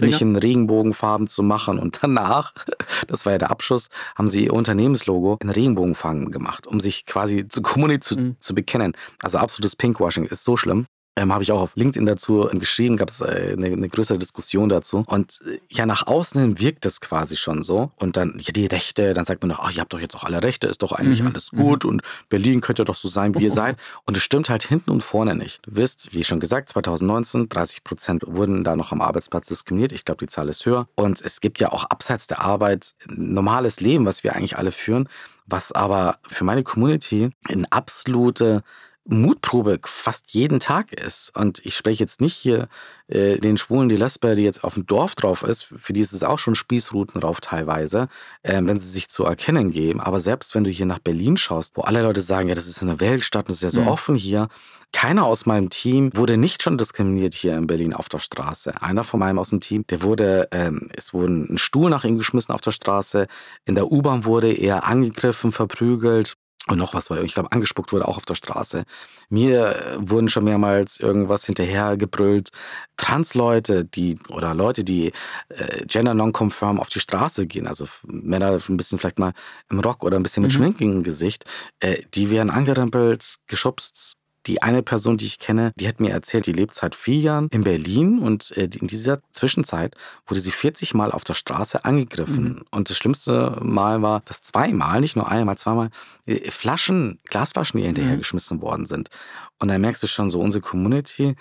nicht 0.00 0.20
in 0.20 0.36
Regenbogenfarben 0.36 1.26
zu 1.26 1.42
machen. 1.42 1.78
Und 1.78 1.98
danach, 2.02 2.52
das 3.06 3.24
war 3.24 3.32
ja 3.32 3.38
der 3.38 3.50
Abschuss, 3.50 3.88
haben 4.16 4.28
sie 4.28 4.44
ihr 4.44 4.52
Unternehmenslogo 4.52 5.38
in 5.40 5.50
Regenbogenfarben 5.50 6.30
gemacht, 6.30 6.66
um 6.66 6.80
sich 6.80 7.06
quasi 7.06 7.48
zu 7.48 7.62
kommunizieren, 7.62 7.98
zu, 7.98 8.18
mhm. 8.18 8.36
zu 8.40 8.54
bekennen. 8.54 8.92
Also 9.22 9.38
absolutes 9.38 9.76
Pinkwashing 9.76 10.24
ist 10.26 10.44
so 10.44 10.56
schlimm 10.56 10.86
ähm, 11.18 11.32
habe 11.32 11.42
ich 11.42 11.50
auch 11.50 11.60
auf 11.60 11.74
LinkedIn 11.74 12.06
dazu 12.06 12.48
geschrieben, 12.52 12.96
gab 12.96 13.08
es 13.08 13.20
äh, 13.20 13.54
eine, 13.56 13.66
eine, 13.66 13.88
größere 13.88 14.18
Diskussion 14.18 14.68
dazu. 14.68 15.04
Und 15.06 15.40
äh, 15.46 15.58
ja, 15.68 15.84
nach 15.84 16.06
außen 16.06 16.40
hin 16.40 16.60
wirkt 16.60 16.84
das 16.84 17.00
quasi 17.00 17.36
schon 17.36 17.62
so. 17.62 17.90
Und 17.96 18.16
dann, 18.16 18.38
ja, 18.38 18.52
die 18.52 18.66
Rechte, 18.66 19.14
dann 19.14 19.24
sagt 19.24 19.42
man 19.42 19.48
noch, 19.48 19.58
ach, 19.58 19.72
ihr 19.72 19.80
habt 19.80 19.92
doch 19.92 20.00
jetzt 20.00 20.14
auch 20.14 20.24
alle 20.24 20.42
Rechte, 20.42 20.68
ist 20.68 20.82
doch 20.82 20.92
eigentlich 20.92 21.20
mhm. 21.20 21.28
alles 21.28 21.50
gut 21.50 21.84
mhm. 21.84 21.90
und 21.90 22.02
Berlin 22.28 22.60
könnte 22.60 22.84
doch 22.84 22.94
so 22.94 23.08
sein, 23.08 23.34
wie 23.34 23.42
ihr 23.44 23.50
seid. 23.50 23.76
Und 24.04 24.16
es 24.16 24.22
stimmt 24.22 24.48
halt 24.48 24.62
hinten 24.62 24.90
und 24.90 25.02
vorne 25.02 25.34
nicht. 25.34 25.60
Du 25.66 25.76
wisst, 25.76 26.14
wie 26.14 26.24
schon 26.24 26.40
gesagt, 26.40 26.70
2019, 26.70 27.48
30 27.48 27.84
Prozent 27.84 28.22
wurden 28.26 28.64
da 28.64 28.74
noch 28.76 28.92
am 28.92 29.00
Arbeitsplatz 29.00 29.48
diskriminiert. 29.48 29.92
Ich 29.92 30.04
glaube, 30.04 30.24
die 30.24 30.28
Zahl 30.28 30.48
ist 30.48 30.64
höher. 30.64 30.88
Und 30.94 31.20
es 31.20 31.40
gibt 31.40 31.58
ja 31.58 31.72
auch 31.72 31.84
abseits 31.84 32.26
der 32.26 32.40
Arbeit 32.40 32.94
ein 33.08 33.34
normales 33.34 33.80
Leben, 33.80 34.06
was 34.06 34.24
wir 34.24 34.34
eigentlich 34.34 34.56
alle 34.56 34.72
führen, 34.72 35.08
was 35.46 35.72
aber 35.72 36.18
für 36.26 36.44
meine 36.44 36.62
Community 36.62 37.30
eine 37.48 37.70
absolute 37.70 38.62
Mutprobe 39.08 39.80
fast 39.84 40.32
jeden 40.34 40.60
Tag 40.60 40.92
ist. 40.92 41.36
Und 41.36 41.64
ich 41.64 41.76
spreche 41.76 42.02
jetzt 42.02 42.20
nicht 42.20 42.34
hier 42.34 42.68
äh, 43.08 43.38
den 43.38 43.56
Schwulen, 43.56 43.88
die 43.88 43.96
Lesbe, 43.96 44.36
die 44.36 44.42
jetzt 44.42 44.62
auf 44.62 44.74
dem 44.74 44.86
Dorf 44.86 45.14
drauf 45.14 45.42
ist, 45.42 45.64
für 45.64 45.92
die 45.92 46.00
ist 46.00 46.12
es 46.12 46.22
auch 46.22 46.38
schon 46.38 46.54
Spießruten 46.54 47.20
drauf 47.20 47.40
teilweise, 47.40 48.08
äh, 48.42 48.60
wenn 48.62 48.78
sie 48.78 48.86
sich 48.86 49.08
zu 49.08 49.24
erkennen 49.24 49.70
geben. 49.70 50.00
Aber 50.00 50.20
selbst 50.20 50.54
wenn 50.54 50.64
du 50.64 50.70
hier 50.70 50.86
nach 50.86 50.98
Berlin 50.98 51.38
schaust, 51.38 51.76
wo 51.76 51.82
alle 51.82 52.02
Leute 52.02 52.20
sagen, 52.20 52.48
ja, 52.48 52.54
das 52.54 52.68
ist 52.68 52.82
eine 52.82 53.00
Weltstadt, 53.00 53.48
das 53.48 53.56
ist 53.56 53.62
ja 53.62 53.70
so 53.70 53.80
mhm. 53.82 53.88
offen 53.88 54.14
hier. 54.14 54.48
Keiner 54.92 55.24
aus 55.24 55.46
meinem 55.46 55.70
Team 55.70 56.10
wurde 56.14 56.36
nicht 56.36 56.62
schon 56.62 56.78
diskriminiert 56.78 57.34
hier 57.34 57.56
in 57.56 57.66
Berlin 57.66 57.94
auf 57.94 58.08
der 58.08 58.18
Straße. 58.18 58.82
Einer 58.82 59.04
von 59.04 59.20
meinem 59.20 59.38
aus 59.38 59.50
dem 59.50 59.60
Team, 59.60 59.86
der 59.86 60.02
wurde, 60.02 60.48
ähm, 60.50 60.88
es 60.94 61.12
wurde 61.12 61.32
ein 61.32 61.58
Stuhl 61.58 61.90
nach 61.90 62.04
ihm 62.04 62.16
geschmissen 62.16 62.54
auf 62.54 62.60
der 62.60 62.70
Straße. 62.72 63.26
In 63.64 63.74
der 63.74 63.90
U-Bahn 63.90 64.24
wurde 64.24 64.52
er 64.52 64.84
angegriffen, 64.84 65.52
verprügelt. 65.52 66.36
Und 66.66 66.76
noch 66.76 66.92
was, 66.92 67.08
weil 67.08 67.24
ich 67.24 67.32
glaube, 67.32 67.52
angespuckt 67.52 67.92
wurde 67.92 68.06
auch 68.06 68.18
auf 68.18 68.26
der 68.26 68.34
Straße. 68.34 68.84
Mir 69.30 69.76
äh, 69.76 69.96
wurden 69.98 70.28
schon 70.28 70.44
mehrmals 70.44 71.00
irgendwas 71.00 71.46
hinterhergebrüllt. 71.46 72.50
Trans-Leute, 72.96 73.84
die 73.86 74.18
oder 74.28 74.54
Leute, 74.54 74.84
die 74.84 75.12
äh, 75.48 75.86
gender 75.86 76.12
non-conform 76.12 76.78
auf 76.78 76.90
die 76.90 77.00
Straße 77.00 77.46
gehen, 77.46 77.66
also 77.66 77.86
Männer 78.06 78.58
ein 78.68 78.76
bisschen 78.76 78.98
vielleicht 78.98 79.18
mal 79.18 79.32
im 79.70 79.80
Rock 79.80 80.04
oder 80.04 80.18
ein 80.18 80.22
bisschen 80.22 80.42
mit 80.42 80.52
mhm. 80.52 80.56
Schminken 80.56 80.92
im 80.92 81.02
Gesicht, 81.04 81.44
äh, 81.80 82.02
die 82.14 82.30
werden 82.30 82.50
angerempelt, 82.50 83.36
geschubst, 83.46 84.18
die 84.48 84.62
eine 84.62 84.82
Person, 84.82 85.18
die 85.18 85.26
ich 85.26 85.38
kenne, 85.38 85.72
die 85.76 85.86
hat 85.86 86.00
mir 86.00 86.10
erzählt, 86.10 86.46
die 86.46 86.52
lebt 86.52 86.74
seit 86.74 86.94
vier 86.94 87.18
Jahren 87.18 87.48
in 87.50 87.64
Berlin 87.64 88.18
und 88.18 88.56
äh, 88.56 88.68
in 88.80 88.86
dieser 88.86 89.20
Zwischenzeit 89.30 89.94
wurde 90.26 90.40
sie 90.40 90.50
40 90.50 90.94
Mal 90.94 91.12
auf 91.12 91.22
der 91.22 91.34
Straße 91.34 91.84
angegriffen. 91.84 92.44
Mhm. 92.44 92.64
Und 92.70 92.90
das 92.90 92.96
schlimmste 92.96 93.58
Mal 93.62 94.02
war, 94.02 94.22
dass 94.24 94.40
zweimal, 94.40 95.00
nicht 95.00 95.16
nur 95.16 95.28
einmal, 95.28 95.58
zweimal 95.58 95.90
äh, 96.26 96.50
Flaschen, 96.50 97.20
Glasflaschen 97.24 97.78
ihr 97.78 97.86
hinterhergeschmissen 97.86 98.56
mhm. 98.56 98.62
worden 98.62 98.86
sind. 98.86 99.10
Und 99.58 99.68
da 99.68 99.78
merkst 99.78 100.02
du 100.02 100.06
schon 100.06 100.30
so, 100.30 100.40
unsere 100.40 100.62
Community 100.62 101.36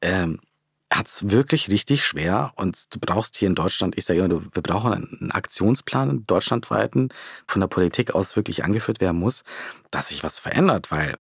ähm, 0.00 0.38
hat 0.92 1.08
es 1.08 1.30
wirklich 1.30 1.68
richtig 1.70 2.04
schwer 2.04 2.52
und 2.54 2.94
du 2.94 3.00
brauchst 3.00 3.36
hier 3.36 3.48
in 3.48 3.56
Deutschland, 3.56 3.98
ich 3.98 4.04
sage 4.04 4.20
immer, 4.20 4.40
wir 4.52 4.62
brauchen 4.62 4.92
einen 4.92 5.32
Aktionsplan 5.32 6.24
deutschlandweiten, 6.26 7.12
von 7.48 7.60
der 7.60 7.66
Politik 7.66 8.14
aus 8.14 8.36
wirklich 8.36 8.64
angeführt 8.64 9.00
werden 9.00 9.18
muss, 9.18 9.42
dass 9.90 10.10
sich 10.10 10.22
was 10.22 10.38
verändert, 10.38 10.92
weil 10.92 11.16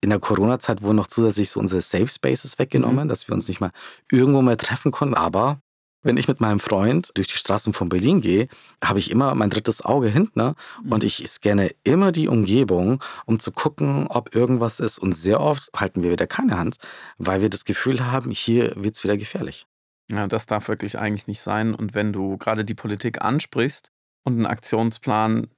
in 0.00 0.10
der 0.10 0.18
Corona-Zeit 0.18 0.82
wurden 0.82 0.96
noch 0.96 1.06
zusätzlich 1.06 1.50
so 1.50 1.60
unsere 1.60 1.80
Safe 1.80 2.08
Spaces 2.08 2.58
weggenommen, 2.58 3.04
mhm. 3.04 3.08
dass 3.08 3.28
wir 3.28 3.34
uns 3.34 3.48
nicht 3.48 3.60
mal 3.60 3.72
irgendwo 4.10 4.42
mehr 4.42 4.56
treffen 4.56 4.92
konnten. 4.92 5.14
Aber 5.14 5.60
wenn 6.02 6.16
ich 6.16 6.28
mit 6.28 6.40
meinem 6.40 6.60
Freund 6.60 7.10
durch 7.14 7.28
die 7.28 7.36
Straßen 7.36 7.72
von 7.72 7.90
Berlin 7.90 8.20
gehe, 8.22 8.48
habe 8.82 8.98
ich 8.98 9.10
immer 9.10 9.34
mein 9.34 9.50
drittes 9.50 9.84
Auge 9.84 10.08
hinten 10.08 10.38
ne? 10.38 10.54
mhm. 10.82 10.92
und 10.92 11.04
ich 11.04 11.22
scanne 11.28 11.74
immer 11.84 12.12
die 12.12 12.28
Umgebung, 12.28 13.02
um 13.26 13.38
zu 13.38 13.52
gucken, 13.52 14.06
ob 14.06 14.34
irgendwas 14.34 14.80
ist. 14.80 14.98
Und 14.98 15.12
sehr 15.12 15.40
oft 15.40 15.70
halten 15.76 16.02
wir 16.02 16.10
wieder 16.10 16.26
keine 16.26 16.56
Hand, 16.56 16.76
weil 17.18 17.42
wir 17.42 17.50
das 17.50 17.64
Gefühl 17.64 18.06
haben, 18.06 18.30
hier 18.30 18.72
wird 18.76 18.96
es 18.96 19.04
wieder 19.04 19.16
gefährlich. 19.16 19.66
Ja, 20.10 20.26
das 20.26 20.46
darf 20.46 20.68
wirklich 20.68 20.98
eigentlich 20.98 21.26
nicht 21.26 21.40
sein. 21.40 21.74
Und 21.74 21.94
wenn 21.94 22.12
du 22.12 22.36
gerade 22.38 22.64
die 22.64 22.74
Politik 22.74 23.20
ansprichst 23.22 23.90
und 24.24 24.34
einen 24.34 24.46
Aktionsplan 24.46 25.48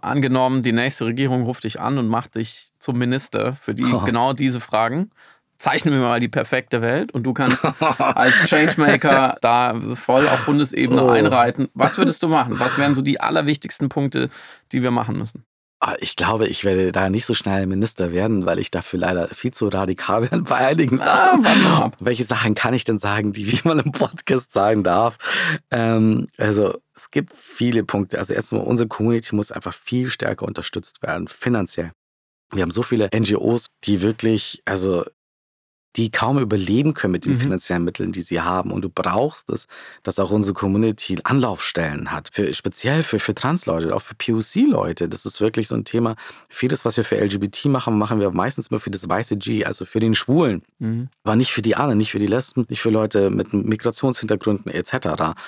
angenommen, 0.00 0.62
die 0.62 0.72
nächste 0.72 1.06
Regierung 1.06 1.44
ruft 1.44 1.64
dich 1.64 1.80
an 1.80 1.98
und 1.98 2.08
macht 2.08 2.36
dich 2.36 2.70
zum 2.78 2.98
Minister 2.98 3.54
für 3.54 3.74
die, 3.74 3.84
oh. 3.84 4.00
genau 4.00 4.32
diese 4.32 4.60
Fragen. 4.60 5.10
Zeichne 5.56 5.90
mir 5.90 5.98
mal 5.98 6.20
die 6.20 6.28
perfekte 6.28 6.82
Welt 6.82 7.10
und 7.10 7.24
du 7.24 7.34
kannst 7.34 7.64
als 7.98 8.34
Changemaker 8.44 9.38
da 9.40 9.74
voll 9.94 10.28
auf 10.28 10.46
Bundesebene 10.46 11.02
oh. 11.02 11.08
einreiten. 11.08 11.68
Was 11.74 11.98
würdest 11.98 12.22
du 12.22 12.28
machen? 12.28 12.60
Was 12.60 12.78
wären 12.78 12.94
so 12.94 13.02
die 13.02 13.20
allerwichtigsten 13.20 13.88
Punkte, 13.88 14.30
die 14.70 14.82
wir 14.82 14.92
machen 14.92 15.18
müssen? 15.18 15.44
Ah, 15.80 15.94
ich 16.00 16.16
glaube, 16.16 16.48
ich 16.48 16.64
werde 16.64 16.90
da 16.90 17.08
nicht 17.08 17.24
so 17.24 17.34
schnell 17.34 17.66
Minister 17.66 18.10
werden, 18.10 18.46
weil 18.46 18.58
ich 18.58 18.72
dafür 18.72 18.98
leider 18.98 19.28
viel 19.28 19.52
zu 19.52 19.68
radikal 19.68 20.22
bin 20.26 20.42
bei 20.42 20.56
einigen 20.56 21.00
ah, 21.00 21.04
Sachen. 21.04 21.46
Ah, 21.46 21.92
Welche 22.00 22.24
Sachen 22.24 22.54
kann 22.54 22.74
ich 22.74 22.82
denn 22.82 22.98
sagen, 22.98 23.32
die 23.32 23.46
ich 23.46 23.64
mal 23.64 23.78
im 23.78 23.92
Podcast 23.92 24.52
sagen 24.52 24.82
darf? 24.82 25.18
Ähm, 25.70 26.26
also 26.36 26.76
es 26.96 27.12
gibt 27.12 27.32
viele 27.32 27.84
Punkte. 27.84 28.18
Also 28.18 28.34
erstmal, 28.34 28.62
unsere 28.62 28.88
Community 28.88 29.36
muss 29.36 29.52
einfach 29.52 29.72
viel 29.72 30.10
stärker 30.10 30.46
unterstützt 30.46 31.00
werden, 31.02 31.28
finanziell. 31.28 31.92
Wir 32.52 32.62
haben 32.62 32.72
so 32.72 32.82
viele 32.82 33.08
NGOs, 33.14 33.66
die 33.84 34.02
wirklich, 34.02 34.62
also 34.64 35.04
die 35.98 36.10
kaum 36.10 36.38
überleben 36.38 36.94
können 36.94 37.12
mit 37.12 37.24
den 37.24 37.32
mhm. 37.32 37.40
finanziellen 37.40 37.84
Mitteln, 37.84 38.12
die 38.12 38.20
sie 38.20 38.40
haben. 38.40 38.70
Und 38.70 38.82
du 38.82 38.88
brauchst 38.88 39.50
es, 39.50 39.66
dass 40.04 40.20
auch 40.20 40.30
unsere 40.30 40.54
Community 40.54 41.18
Anlaufstellen 41.24 42.12
hat. 42.12 42.30
Für, 42.32 42.54
speziell 42.54 43.02
für, 43.02 43.18
für 43.18 43.34
Trans-Leute, 43.34 43.94
auch 43.94 44.00
für 44.00 44.14
POC-Leute. 44.14 45.08
Das 45.08 45.26
ist 45.26 45.40
wirklich 45.40 45.66
so 45.66 45.74
ein 45.74 45.84
Thema. 45.84 46.14
Vieles, 46.48 46.84
was 46.84 46.96
wir 46.96 47.04
für 47.04 47.16
LGBT 47.16 47.64
machen, 47.66 47.98
machen 47.98 48.20
wir 48.20 48.30
meistens 48.30 48.70
nur 48.70 48.78
für 48.78 48.90
das 48.90 49.08
weiße 49.08 49.36
G, 49.38 49.64
also 49.64 49.84
für 49.84 49.98
den 49.98 50.14
Schwulen. 50.14 50.62
Mhm. 50.78 51.08
Aber 51.24 51.34
nicht 51.34 51.50
für 51.50 51.62
die 51.62 51.74
anderen, 51.74 51.98
nicht 51.98 52.12
für 52.12 52.20
die 52.20 52.26
Lesben, 52.26 52.64
nicht 52.68 52.80
für 52.80 52.90
Leute 52.90 53.30
mit 53.30 53.52
Migrationshintergründen 53.52 54.70
etc. 54.70 54.92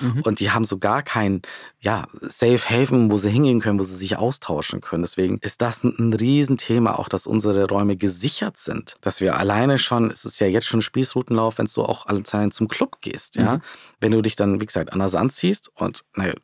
Mhm. 0.00 0.22
Und 0.24 0.40
die 0.40 0.50
haben 0.50 0.64
so 0.64 0.78
gar 0.78 1.02
kein 1.02 1.42
ja, 1.78 2.08
Safe 2.22 2.58
Haven, 2.58 3.12
wo 3.12 3.18
sie 3.18 3.30
hingehen 3.30 3.60
können, 3.60 3.78
wo 3.78 3.84
sie 3.84 3.96
sich 3.96 4.16
austauschen 4.16 4.80
können. 4.80 5.04
Deswegen 5.04 5.38
ist 5.42 5.62
das 5.62 5.84
ein, 5.84 5.94
ein 5.96 6.12
Riesenthema, 6.12 6.98
auch 6.98 7.08
dass 7.08 7.28
unsere 7.28 7.68
Räume 7.68 7.96
gesichert 7.96 8.56
sind. 8.56 8.96
Dass 9.00 9.20
wir 9.20 9.38
alleine 9.38 9.78
schon, 9.78 10.10
es 10.10 10.24
ist 10.24 10.39
ja 10.40 10.46
jetzt 10.46 10.66
schon 10.66 10.82
Spießrutenlauf, 10.82 11.58
wenn 11.58 11.68
du 11.72 11.82
auch 11.82 12.06
alle 12.06 12.22
Zeit 12.22 12.52
zum 12.52 12.68
Club 12.68 13.00
gehst. 13.00 13.36
Ja? 13.36 13.56
Mhm. 13.56 13.62
Wenn 14.00 14.12
du 14.12 14.22
dich 14.22 14.36
dann, 14.36 14.60
wie 14.60 14.66
gesagt, 14.66 14.92
anders 14.92 15.14
anziehst 15.14 15.70
und 15.74 16.04
naja, 16.14 16.34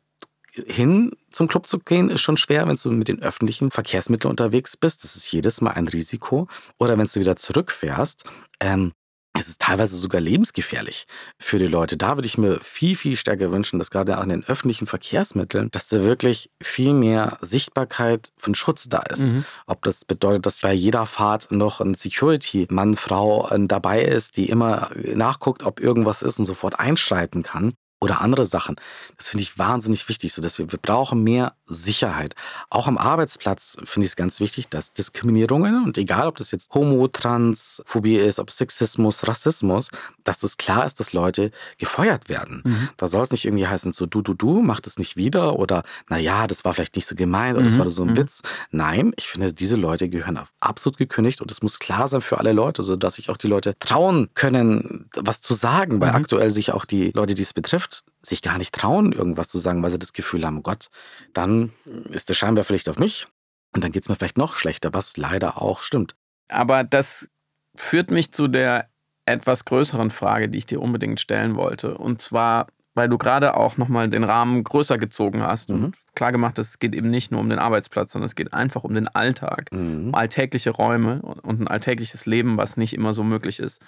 hin 0.65 1.11
zum 1.31 1.47
Club 1.47 1.67
zu 1.67 1.79
gehen, 1.79 2.09
ist 2.09 2.21
schon 2.21 2.37
schwer, 2.37 2.67
wenn 2.67 2.77
du 2.81 2.91
mit 2.91 3.07
den 3.07 3.21
öffentlichen 3.21 3.71
Verkehrsmitteln 3.71 4.29
unterwegs 4.29 4.75
bist. 4.75 5.03
Das 5.03 5.15
ist 5.15 5.31
jedes 5.31 5.61
Mal 5.61 5.71
ein 5.71 5.87
Risiko. 5.87 6.47
Oder 6.79 6.97
wenn 6.97 7.05
du 7.05 7.19
wieder 7.19 7.35
zurückfährst, 7.35 8.23
ähm, 8.59 8.93
es 9.37 9.47
ist 9.47 9.61
teilweise 9.61 9.97
sogar 9.97 10.21
lebensgefährlich 10.21 11.05
für 11.39 11.59
die 11.59 11.67
Leute. 11.67 11.97
Da 11.97 12.15
würde 12.15 12.27
ich 12.27 12.37
mir 12.37 12.59
viel, 12.61 12.95
viel 12.95 13.15
stärker 13.15 13.51
wünschen, 13.51 13.79
dass 13.79 13.91
gerade 13.91 14.17
an 14.17 14.29
den 14.29 14.43
öffentlichen 14.45 14.87
Verkehrsmitteln, 14.87 15.69
dass 15.71 15.87
da 15.87 16.03
wirklich 16.03 16.49
viel 16.61 16.93
mehr 16.93 17.37
Sichtbarkeit 17.41 18.29
von 18.37 18.55
Schutz 18.55 18.89
da 18.89 18.99
ist. 18.99 19.33
Mhm. 19.33 19.45
Ob 19.65 19.83
das 19.83 20.05
bedeutet, 20.05 20.45
dass 20.45 20.61
bei 20.61 20.73
jeder 20.73 21.05
Fahrt 21.05 21.51
noch 21.51 21.81
ein 21.81 21.93
Security-Mann, 21.93 22.95
Frau 22.95 23.49
äh, 23.49 23.59
dabei 23.67 24.03
ist, 24.03 24.37
die 24.37 24.49
immer 24.49 24.91
nachguckt, 24.95 25.63
ob 25.63 25.79
irgendwas 25.79 26.21
ist 26.21 26.39
und 26.39 26.45
sofort 26.45 26.79
einschreiten 26.79 27.43
kann 27.43 27.73
oder 27.99 28.21
andere 28.21 28.45
Sachen. 28.45 28.75
Das 29.17 29.29
finde 29.29 29.43
ich 29.43 29.57
wahnsinnig 29.57 30.07
wichtig, 30.07 30.33
so 30.33 30.41
dass 30.41 30.59
wir, 30.59 30.71
wir 30.71 30.79
brauchen 30.79 31.23
mehr 31.23 31.53
Sicherheit. 31.65 32.35
Auch 32.69 32.87
am 32.87 32.97
Arbeitsplatz 32.97 33.77
finde 33.83 34.05
ich 34.05 34.11
es 34.11 34.15
ganz 34.15 34.39
wichtig, 34.39 34.69
dass 34.69 34.93
Diskriminierungen 34.93 35.83
und 35.83 35.97
egal, 35.97 36.27
ob 36.27 36.37
das 36.37 36.51
jetzt 36.51 36.73
Homo, 36.73 37.07
Trans, 37.07 37.81
Phobie 37.85 38.15
ist, 38.15 38.39
ob 38.39 38.51
Sexismus, 38.51 39.27
Rassismus, 39.27 39.89
dass 40.23 40.39
das 40.39 40.57
klar 40.57 40.85
ist, 40.85 40.99
dass 40.99 41.13
Leute 41.13 41.51
gefeuert 41.77 42.29
werden. 42.29 42.61
Mhm. 42.63 42.89
Da 42.97 43.07
soll 43.07 43.23
es 43.23 43.31
nicht 43.31 43.45
irgendwie 43.45 43.67
heißen, 43.67 43.91
so 43.91 44.05
du, 44.05 44.21
du, 44.21 44.33
du, 44.33 44.61
mach 44.61 44.79
das 44.79 44.97
nicht 44.97 45.15
wieder 45.17 45.57
oder 45.57 45.83
naja, 46.09 46.47
das 46.47 46.65
war 46.65 46.73
vielleicht 46.73 46.95
nicht 46.95 47.07
so 47.07 47.15
gemeint 47.15 47.55
oder 47.55 47.63
mhm. 47.63 47.69
das 47.69 47.79
war 47.79 47.89
so 47.89 48.03
ein 48.03 48.09
mhm. 48.09 48.17
Witz. 48.17 48.41
Nein, 48.71 49.13
ich 49.17 49.27
finde, 49.27 49.53
diese 49.53 49.75
Leute 49.75 50.07
gehören 50.09 50.39
absolut 50.59 50.97
gekündigt 50.97 51.41
und 51.41 51.51
es 51.51 51.61
muss 51.61 51.79
klar 51.79 52.07
sein 52.07 52.21
für 52.21 52.37
alle 52.37 52.53
Leute, 52.53 52.83
sodass 52.83 53.15
sich 53.15 53.29
auch 53.29 53.37
die 53.37 53.47
Leute 53.47 53.75
trauen 53.79 54.29
können, 54.35 55.09
was 55.15 55.41
zu 55.41 55.53
sagen, 55.53 55.99
weil 55.99 56.09
mhm. 56.09 56.15
aktuell 56.15 56.51
sich 56.51 56.71
auch 56.71 56.85
die 56.85 57.11
Leute, 57.11 57.33
die 57.33 57.41
es 57.41 57.53
betrifft, 57.53 57.86
sich 58.27 58.41
gar 58.41 58.57
nicht 58.57 58.73
trauen, 58.73 59.11
irgendwas 59.11 59.49
zu 59.49 59.57
sagen, 59.57 59.83
weil 59.83 59.91
sie 59.91 59.99
das 59.99 60.13
Gefühl 60.13 60.45
haben, 60.45 60.63
Gott, 60.63 60.87
dann 61.33 61.71
ist 62.09 62.29
das 62.29 62.37
scheinbar 62.37 62.63
vielleicht 62.63 62.89
auf 62.89 62.99
mich 62.99 63.27
und 63.73 63.83
dann 63.83 63.91
geht 63.91 64.03
es 64.03 64.09
mir 64.09 64.15
vielleicht 64.15 64.37
noch 64.37 64.55
schlechter, 64.55 64.93
was 64.93 65.17
leider 65.17 65.61
auch 65.61 65.79
stimmt. 65.79 66.15
Aber 66.47 66.83
das 66.83 67.29
führt 67.75 68.11
mich 68.11 68.31
zu 68.31 68.47
der 68.47 68.89
etwas 69.25 69.65
größeren 69.65 70.09
Frage, 70.09 70.49
die 70.49 70.57
ich 70.57 70.65
dir 70.65 70.81
unbedingt 70.81 71.19
stellen 71.19 71.55
wollte. 71.55 71.97
Und 71.97 72.21
zwar, 72.21 72.67
weil 72.95 73.09
du 73.09 73.17
gerade 73.17 73.55
auch 73.55 73.77
nochmal 73.77 74.09
den 74.09 74.23
Rahmen 74.23 74.63
größer 74.63 74.97
gezogen 74.97 75.43
hast 75.43 75.69
mhm. 75.69 75.85
und 75.85 75.95
klar 76.15 76.31
gemacht 76.31 76.57
hast, 76.57 76.69
es 76.69 76.79
geht 76.79 76.95
eben 76.95 77.09
nicht 77.09 77.31
nur 77.31 77.41
um 77.41 77.49
den 77.49 77.59
Arbeitsplatz, 77.59 78.13
sondern 78.13 78.27
es 78.27 78.35
geht 78.35 78.53
einfach 78.53 78.83
um 78.83 78.93
den 78.93 79.07
Alltag, 79.09 79.71
mhm. 79.71 80.07
um 80.07 80.15
alltägliche 80.15 80.71
Räume 80.71 81.21
und 81.21 81.61
ein 81.61 81.67
alltägliches 81.67 82.25
Leben, 82.25 82.57
was 82.57 82.77
nicht 82.77 82.93
immer 82.93 83.13
so 83.13 83.23
möglich 83.23 83.59
ist. 83.59 83.81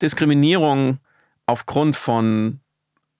Diskriminierung 0.00 0.98
aufgrund 1.46 1.96
von 1.96 2.60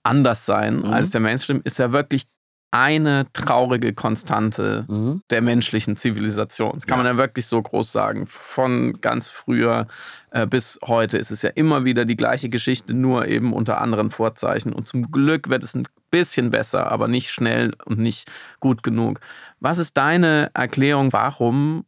anders 0.07 0.45
sein 0.45 0.77
mhm. 0.77 0.85
als 0.85 1.11
der 1.11 1.21
Mainstream, 1.21 1.61
ist 1.63 1.79
ja 1.79 1.91
wirklich 1.91 2.25
eine 2.71 3.25
traurige 3.31 3.93
Konstante 3.93 4.85
mhm. 4.87 5.21
der 5.29 5.41
menschlichen 5.41 5.95
Zivilisation. 5.95 6.73
Das 6.73 6.85
kann 6.85 6.99
ja. 6.99 7.03
man 7.03 7.13
ja 7.13 7.17
wirklich 7.17 7.45
so 7.45 7.61
groß 7.61 7.91
sagen. 7.91 8.25
Von 8.25 8.99
ganz 8.99 9.29
früher 9.29 9.87
äh, 10.31 10.45
bis 10.45 10.77
heute 10.83 11.17
ist 11.17 11.31
es 11.31 11.41
ja 11.41 11.49
immer 11.51 11.85
wieder 11.85 12.03
die 12.03 12.17
gleiche 12.17 12.49
Geschichte, 12.49 12.93
nur 12.95 13.27
eben 13.27 13.53
unter 13.53 13.79
anderen 13.79 14.11
Vorzeichen. 14.11 14.73
Und 14.73 14.85
zum 14.85 15.11
Glück 15.11 15.49
wird 15.49 15.63
es 15.63 15.75
ein 15.75 15.87
bisschen 16.11 16.51
besser, 16.51 16.91
aber 16.91 17.07
nicht 17.07 17.31
schnell 17.31 17.73
und 17.85 17.99
nicht 17.99 18.29
gut 18.59 18.83
genug. 18.83 19.21
Was 19.59 19.77
ist 19.77 19.95
deine 19.95 20.51
Erklärung, 20.53 21.13
warum 21.13 21.85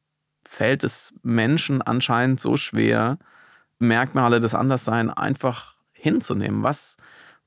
fällt 0.47 0.83
es 0.83 1.13
Menschen 1.23 1.81
anscheinend 1.81 2.39
so 2.39 2.55
schwer, 2.55 3.19
Merkmale 3.79 4.39
des 4.39 4.55
Andersseins 4.55 5.11
einfach 5.15 5.75
hinzunehmen? 5.91 6.63
Was, 6.63 6.95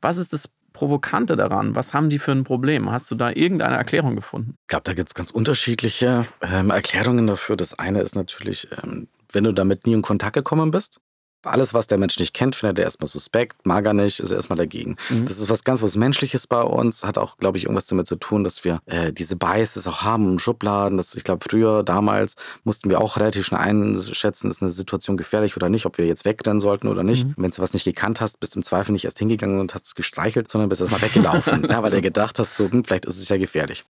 was 0.03 0.19
ist 0.19 0.35
das 0.35 0.49
Provokante 0.73 1.37
daran? 1.37 1.75
Was 1.75 1.95
haben 1.95 2.11
die 2.11 2.19
für 2.19 2.33
ein 2.33 2.45
Problem? 2.45 2.91
Hast 2.91 3.11
du 3.11 3.15
da 3.15 3.31
irgendeine 3.31 3.77
Erklärung 3.77 4.17
gefunden? 4.17 4.57
Ich 4.63 4.69
glaube, 4.69 4.85
da 4.85 4.95
gibt 4.95 5.09
es 5.09 5.15
ganz 5.15 5.31
unterschiedliche 5.31 6.27
ähm, 6.41 6.71
Erklärungen 6.71 7.27
dafür. 7.27 7.57
Das 7.57 7.79
eine 7.79 8.01
ist 8.01 8.15
natürlich, 8.15 8.69
ähm, 8.83 9.09
wenn 9.33 9.45
du 9.45 9.53
damit 9.53 9.87
nie 9.87 9.95
in 9.95 10.03
Kontakt 10.03 10.35
gekommen 10.35 10.71
bist, 10.71 11.01
alles, 11.43 11.75
was 11.75 11.87
der 11.87 11.99
Mensch 11.99 12.19
nicht 12.19 12.35
kennt, 12.35 12.57
findet 12.57 12.79
er 12.79 12.85
erstmal 12.85 13.09
suspekt, 13.09 13.67
mag 13.67 13.85
er 13.87 13.95
nicht, 13.95 14.21
ist 14.21 14.31
er 14.31 14.37
erstmal 14.37 14.57
dagegen. 14.57 14.97
Mhm. 15.11 15.27
Das 15.27 15.39
ist 15.39 15.51
was 15.51 15.65
ganz 15.65 15.83
was 15.83 15.97
Menschliches 15.97 16.47
bei 16.47 16.63
uns, 16.63 17.05
hat 17.05 17.19
auch, 17.19 17.37
glaube 17.39 17.59
ich, 17.59 17.65
irgendwas 17.65 17.87
damit 17.87 18.07
zu 18.07 18.17
tun, 18.17 18.45
dass 18.45 18.65
wir 18.65 18.81
äh, 18.87 19.13
diese 19.13 19.37
Biases 19.37 19.87
auch 19.87 20.03
haben 20.03 20.33
im 20.33 20.39
Schubladen. 20.39 20.97
Das, 20.97 21.15
ich 21.15 21.25
glaube, 21.25 21.45
früher, 21.49 21.83
damals 21.83 22.37
mussten 22.65 22.91
wir 22.91 23.01
auch 23.01 23.17
relativ 23.17 23.47
schnell 23.47 23.61
einschätzen, 23.61 24.51
ist 24.51 24.63
eine 24.63 24.71
Situation 24.71 25.17
gefährlich 25.17 25.57
oder 25.57 25.69
nicht, 25.69 25.87
ob 25.87 25.99
wir 25.99 26.07
jetzt 26.07 26.25
wegrennen 26.25 26.61
sollten 26.61 26.89
oder 26.89 27.03
nicht. 27.03 27.27
Mhm. 27.27 27.35
Wenn 27.37 27.51
du 27.51 27.63
was 27.63 27.75
nicht 27.75 27.85
gekannt 27.85 28.21
hast, 28.21 28.41
bist 28.41 28.55
du 28.55 28.61
im 28.61 28.65
Zweifel 28.65 28.93
nicht 28.93 29.05
erst 29.05 29.19
hingegangen 29.19 29.61
und 29.61 29.75
hast 29.75 29.87
es 29.87 29.95
gestreichelt, 29.95 30.51
sondern 30.51 30.69
bist 30.69 30.81
erstmal 30.81 31.03
weggelaufen, 31.03 31.67
ja, 31.71 31.83
weil 31.83 31.91
du 31.91 32.01
gedacht 32.01 32.39
hast, 32.39 32.57
so, 32.57 32.71
hm, 32.71 32.85
vielleicht 32.85 33.07
ist 33.07 33.21
es 33.21 33.29
ja 33.29 33.37
gefährlich. 33.37 33.85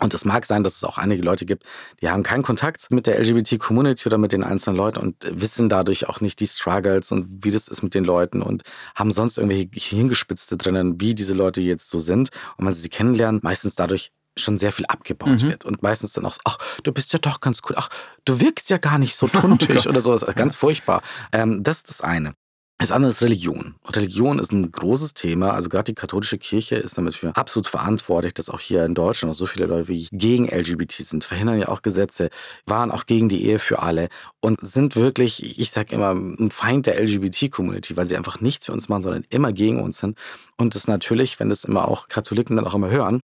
Und 0.00 0.14
es 0.14 0.24
mag 0.24 0.46
sein, 0.46 0.64
dass 0.64 0.76
es 0.76 0.84
auch 0.84 0.98
einige 0.98 1.22
Leute 1.22 1.46
gibt, 1.46 1.64
die 2.00 2.08
haben 2.08 2.22
keinen 2.22 2.42
Kontakt 2.42 2.90
mit 2.90 3.06
der 3.06 3.18
LGBT-Community 3.20 4.06
oder 4.06 4.18
mit 4.18 4.32
den 4.32 4.42
einzelnen 4.42 4.76
Leuten 4.76 4.98
und 4.98 5.16
wissen 5.30 5.68
dadurch 5.68 6.08
auch 6.08 6.20
nicht 6.20 6.40
die 6.40 6.46
Struggles 6.46 7.12
und 7.12 7.44
wie 7.44 7.50
das 7.50 7.68
ist 7.68 7.82
mit 7.82 7.94
den 7.94 8.04
Leuten 8.04 8.42
und 8.42 8.62
haben 8.94 9.10
sonst 9.10 9.38
irgendwelche 9.38 9.96
Hingespitzte 9.96 10.56
drinnen, 10.56 11.00
wie 11.00 11.14
diese 11.14 11.34
Leute 11.34 11.60
jetzt 11.62 11.90
so 11.90 11.98
sind. 11.98 12.30
Und 12.56 12.66
wenn 12.66 12.72
sie 12.72 12.82
sie 12.82 12.88
kennenlernen, 12.88 13.40
meistens 13.42 13.74
dadurch 13.74 14.12
schon 14.36 14.58
sehr 14.58 14.72
viel 14.72 14.86
abgebaut 14.86 15.42
mhm. 15.42 15.48
wird 15.48 15.64
und 15.64 15.82
meistens 15.82 16.12
dann 16.12 16.24
auch, 16.24 16.38
ach, 16.44 16.58
du 16.82 16.92
bist 16.92 17.12
ja 17.12 17.18
doch 17.18 17.40
ganz 17.40 17.60
cool, 17.68 17.76
ach, 17.76 17.88
du 18.24 18.40
wirkst 18.40 18.70
ja 18.70 18.78
gar 18.78 18.98
nicht 18.98 19.16
so 19.16 19.28
tuntig 19.28 19.86
oh 19.86 19.88
oder 19.88 20.00
so, 20.00 20.16
ganz 20.34 20.54
furchtbar. 20.54 21.02
Ähm, 21.32 21.62
das 21.62 21.78
ist 21.78 21.88
das 21.88 22.00
eine. 22.00 22.34
Das 22.80 22.92
andere 22.92 23.10
ist 23.10 23.22
Religion. 23.22 23.74
Religion 23.90 24.38
ist 24.38 24.52
ein 24.52 24.72
großes 24.72 25.12
Thema. 25.12 25.52
Also 25.52 25.68
gerade 25.68 25.84
die 25.84 25.94
katholische 25.94 26.38
Kirche 26.38 26.76
ist 26.76 26.96
damit 26.96 27.14
für 27.14 27.36
absolut 27.36 27.66
verantwortlich, 27.66 28.32
dass 28.32 28.48
auch 28.48 28.58
hier 28.58 28.86
in 28.86 28.94
Deutschland 28.94 29.30
auch 29.30 29.36
so 29.36 29.44
viele 29.44 29.66
Leute 29.66 29.88
wie 29.88 30.08
gegen 30.12 30.48
LGBT 30.48 30.92
sind, 30.92 31.22
verhindern 31.22 31.58
ja 31.58 31.68
auch 31.68 31.82
Gesetze, 31.82 32.30
waren 32.64 32.90
auch 32.90 33.04
gegen 33.04 33.28
die 33.28 33.44
Ehe 33.44 33.58
für 33.58 33.82
alle 33.82 34.08
und 34.40 34.58
sind 34.62 34.96
wirklich, 34.96 35.58
ich 35.58 35.70
sage 35.70 35.94
immer, 35.94 36.12
ein 36.12 36.50
Feind 36.50 36.86
der 36.86 36.98
LGBT-Community, 36.98 37.98
weil 37.98 38.06
sie 38.06 38.16
einfach 38.16 38.40
nichts 38.40 38.64
für 38.64 38.72
uns 38.72 38.88
machen, 38.88 39.02
sondern 39.02 39.26
immer 39.28 39.52
gegen 39.52 39.82
uns 39.82 39.98
sind. 39.98 40.16
Und 40.56 40.74
das 40.74 40.88
natürlich, 40.88 41.38
wenn 41.38 41.50
das 41.50 41.64
immer 41.64 41.86
auch 41.86 42.08
Katholiken 42.08 42.56
dann 42.56 42.66
auch 42.66 42.74
immer 42.74 42.88
hören, 42.88 43.20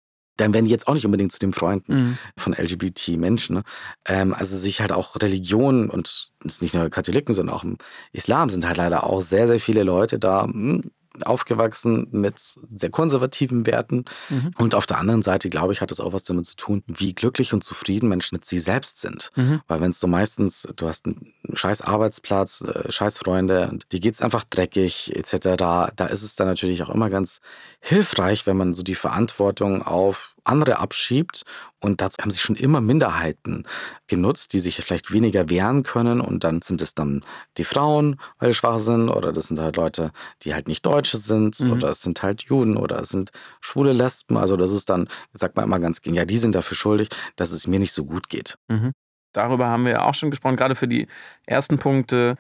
dann 0.42 0.54
werden 0.54 0.66
die 0.66 0.72
jetzt 0.72 0.88
auch 0.88 0.94
nicht 0.94 1.06
unbedingt 1.06 1.32
zu 1.32 1.40
den 1.40 1.54
Freunden 1.54 1.94
mhm. 1.94 2.18
von 2.38 2.54
LGBT-Menschen. 2.54 3.58
Ne? 3.58 3.64
Ähm, 4.06 4.34
also 4.34 4.58
sich 4.58 4.82
halt 4.82 4.92
auch 4.92 5.16
Religion 5.22 5.90
und 5.90 6.08
es 6.08 6.56
ist 6.56 6.62
nicht 6.62 6.76
nur 6.76 6.90
Katholiken, 6.90 7.34
sondern 7.34 7.56
auch 7.56 7.64
im 7.64 7.78
Islam 8.12 8.50
sind 8.50 8.68
halt 8.68 8.78
leider 8.78 9.06
auch 9.06 9.22
sehr, 9.22 9.48
sehr 9.48 9.60
viele 9.60 9.84
Leute 9.84 10.20
da, 10.20 10.44
hm, 10.44 10.92
aufgewachsen 11.26 12.08
mit 12.12 12.40
sehr 12.40 12.90
konservativen 12.90 13.66
Werten. 13.66 14.06
Mhm. 14.30 14.54
Und 14.58 14.76
auf 14.76 14.86
der 14.86 14.98
anderen 14.98 15.22
Seite, 15.22 15.50
glaube 15.50 15.74
ich, 15.74 15.82
hat 15.82 15.92
es 15.92 16.00
auch 16.00 16.14
was 16.14 16.24
damit 16.24 16.46
zu 16.46 16.56
tun, 16.56 16.84
wie 16.88 17.14
glücklich 17.14 17.54
und 17.54 17.64
zufrieden 17.64 18.10
Menschen 18.10 18.36
mit 18.36 18.46
sich 18.46 18.64
selbst 18.64 19.02
sind. 19.02 19.32
Mhm. 19.36 19.62
Weil 19.68 19.82
wenn 19.82 19.90
es 19.90 20.00
so 20.00 20.08
meistens, 20.08 20.68
du 20.76 20.88
hast 20.88 21.06
einen 21.06 21.34
scheiß 21.54 21.82
Arbeitsplatz, 21.82 22.62
äh, 22.62 22.92
scheiß 22.92 23.18
Freunde 23.18 23.70
und 23.70 23.92
dir 23.92 24.00
geht 24.00 24.14
es 24.14 24.22
einfach 24.22 24.44
dreckig 24.44 25.16
etc., 25.16 25.58
da 25.58 26.06
ist 26.10 26.24
es 26.24 26.36
dann 26.36 26.48
natürlich 26.48 26.84
auch 26.84 26.90
immer 26.90 27.10
ganz 27.10 27.42
hilfreich, 27.80 28.48
wenn 28.48 28.58
man 28.58 28.74
so 28.74 28.84
die 28.84 28.96
Verantwortung 28.96 29.84
auf 29.84 30.36
andere 30.44 30.80
abschiebt. 30.80 31.44
Und 31.80 32.02
dazu 32.02 32.18
haben 32.22 32.32
sich 32.32 32.42
schon 32.42 32.56
immer 32.56 32.82
Minderheiten 32.82 33.64
genutzt, 34.08 34.54
die 34.54 34.60
sich 34.60 34.78
vielleicht 34.78 35.12
weniger 35.12 35.50
wehren 35.50 35.84
können. 35.84 36.22
Und 36.22 36.44
dann 36.44 36.62
sind 36.62 36.82
es 36.82 36.94
dann 36.94 37.24
die 37.58 37.64
Frauen, 37.64 38.20
weil 38.40 38.52
sie 38.52 38.58
schwach 38.58 38.80
sind, 38.80 39.10
oder 39.10 39.34
das 39.34 39.48
sind 39.48 39.60
halt 39.60 39.78
Leute, 39.78 40.12
die 40.44 40.54
halt 40.54 40.68
nicht 40.68 40.86
Deutsche 40.86 41.18
sind, 41.18 41.60
mhm. 41.60 41.74
oder 41.74 41.90
es 41.90 42.02
sind 42.02 42.22
halt 42.22 42.44
Juden, 42.44 42.78
oder 42.78 43.00
es 43.02 43.10
sind 43.10 43.32
schwule 43.62 43.94
Lesben. 43.94 44.38
Also 44.38 44.58
das 44.58 44.72
ist 44.72 44.90
dann, 44.90 45.08
sagt 45.34 45.56
man 45.56 45.66
immer 45.66 45.80
ganz 45.80 46.02
gern, 46.02 46.16
ja, 46.16 46.26
die 46.26 46.38
sind 46.38 46.54
dafür 46.54 46.78
schuldig, 46.78 47.10
dass 47.36 47.52
es 47.52 47.68
mir 47.68 47.80
nicht 47.80 47.94
so 47.94 48.06
gut 48.06 48.30
geht. 48.30 48.58
Mhm. 48.68 48.92
Darüber 49.34 49.68
haben 49.68 49.86
wir 49.86 49.92
ja 49.92 50.06
auch 50.06 50.14
schon 50.14 50.30
gesprochen, 50.30 50.58
gerade 50.58 50.76
für 50.76 50.88
die 50.88 51.08
ersten 51.46 51.78
Punkte 51.78 52.38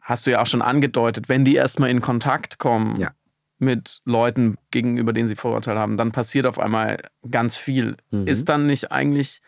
hast 0.00 0.26
du 0.26 0.32
ja 0.32 0.42
auch 0.42 0.46
schon 0.46 0.62
angedeutet, 0.62 1.28
wenn 1.28 1.44
die 1.44 1.54
erstmal 1.54 1.88
in 1.88 2.00
Kontakt 2.00 2.58
kommen, 2.58 2.96
ja 2.96 3.10
mit 3.62 4.02
Leuten, 4.04 4.58
gegenüber 4.70 5.12
denen 5.12 5.28
sie 5.28 5.36
Vorurteile 5.36 5.78
haben, 5.78 5.96
dann 5.96 6.12
passiert 6.12 6.46
auf 6.46 6.58
einmal 6.58 6.98
ganz 7.30 7.56
viel. 7.56 7.96
Mhm. 8.10 8.26
Ist 8.26 8.48
dann 8.48 8.66
nicht 8.66 8.92
eigentlich 8.92 9.40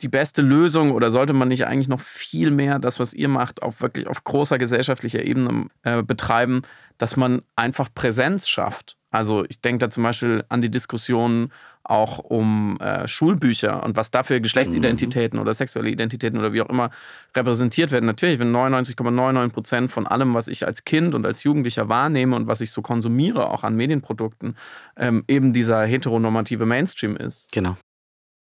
die 0.00 0.08
beste 0.08 0.42
Lösung 0.42 0.90
oder 0.90 1.10
sollte 1.10 1.32
man 1.32 1.48
nicht 1.48 1.66
eigentlich 1.66 1.88
noch 1.88 2.00
viel 2.00 2.50
mehr 2.50 2.78
das, 2.78 2.98
was 2.98 3.14
ihr 3.14 3.28
macht, 3.28 3.62
auf 3.62 3.80
wirklich 3.80 4.08
auf 4.08 4.24
großer 4.24 4.58
gesellschaftlicher 4.58 5.24
Ebene 5.24 5.66
äh, 5.82 6.02
betreiben, 6.02 6.62
dass 6.98 7.16
man 7.16 7.42
einfach 7.54 7.88
Präsenz 7.94 8.48
schafft? 8.48 8.96
Also 9.10 9.44
ich 9.48 9.60
denke 9.60 9.78
da 9.78 9.90
zum 9.90 10.02
Beispiel 10.02 10.44
an 10.48 10.60
die 10.60 10.70
Diskussion 10.70 11.52
auch 11.84 12.18
um 12.18 12.78
äh, 12.80 13.08
Schulbücher 13.08 13.82
und 13.82 13.96
was 13.96 14.10
dafür 14.10 14.40
Geschlechtsidentitäten 14.40 15.38
mhm. 15.38 15.42
oder 15.42 15.54
sexuelle 15.54 15.90
Identitäten 15.90 16.38
oder 16.38 16.52
wie 16.52 16.62
auch 16.62 16.68
immer 16.68 16.90
repräsentiert 17.34 17.90
werden. 17.90 18.06
Natürlich, 18.06 18.38
wenn 18.38 18.54
99,99 18.54 19.48
Prozent 19.50 19.90
von 19.90 20.06
allem, 20.06 20.34
was 20.34 20.48
ich 20.48 20.66
als 20.66 20.84
Kind 20.84 21.14
und 21.14 21.26
als 21.26 21.42
Jugendlicher 21.42 21.88
wahrnehme 21.88 22.36
und 22.36 22.46
was 22.46 22.60
ich 22.60 22.70
so 22.70 22.82
konsumiere, 22.82 23.50
auch 23.50 23.64
an 23.64 23.74
Medienprodukten, 23.74 24.56
ähm, 24.96 25.24
eben 25.26 25.52
dieser 25.52 25.84
heteronormative 25.84 26.66
Mainstream 26.66 27.16
ist. 27.16 27.50
Genau. 27.52 27.76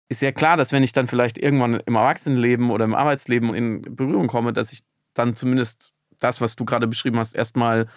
Ist 0.09 0.23
ja 0.23 0.33
klar, 0.33 0.57
dass 0.57 0.73
wenn 0.73 0.85
ich 0.85 0.93
dann 0.93 1.09
vielleicht 1.09 1.37
irgendwann 1.37 1.81
im 1.85 1.95
Erwachsenenleben 1.97 2.71
oder 2.71 2.85
im 2.85 2.95
Arbeitsleben 2.95 3.55
in 3.55 3.83
Berührung 3.83 4.29
komme, 4.29 4.53
dass 4.53 4.73
ich 4.73 4.81
dann 5.15 5.35
zumindest 5.35 5.93
das, 6.21 6.41
was 6.41 6.57
du 6.57 6.65
gerade 6.65 6.87
beschrieben 6.87 7.19
hast, 7.19 7.35
erstmal 7.35 7.89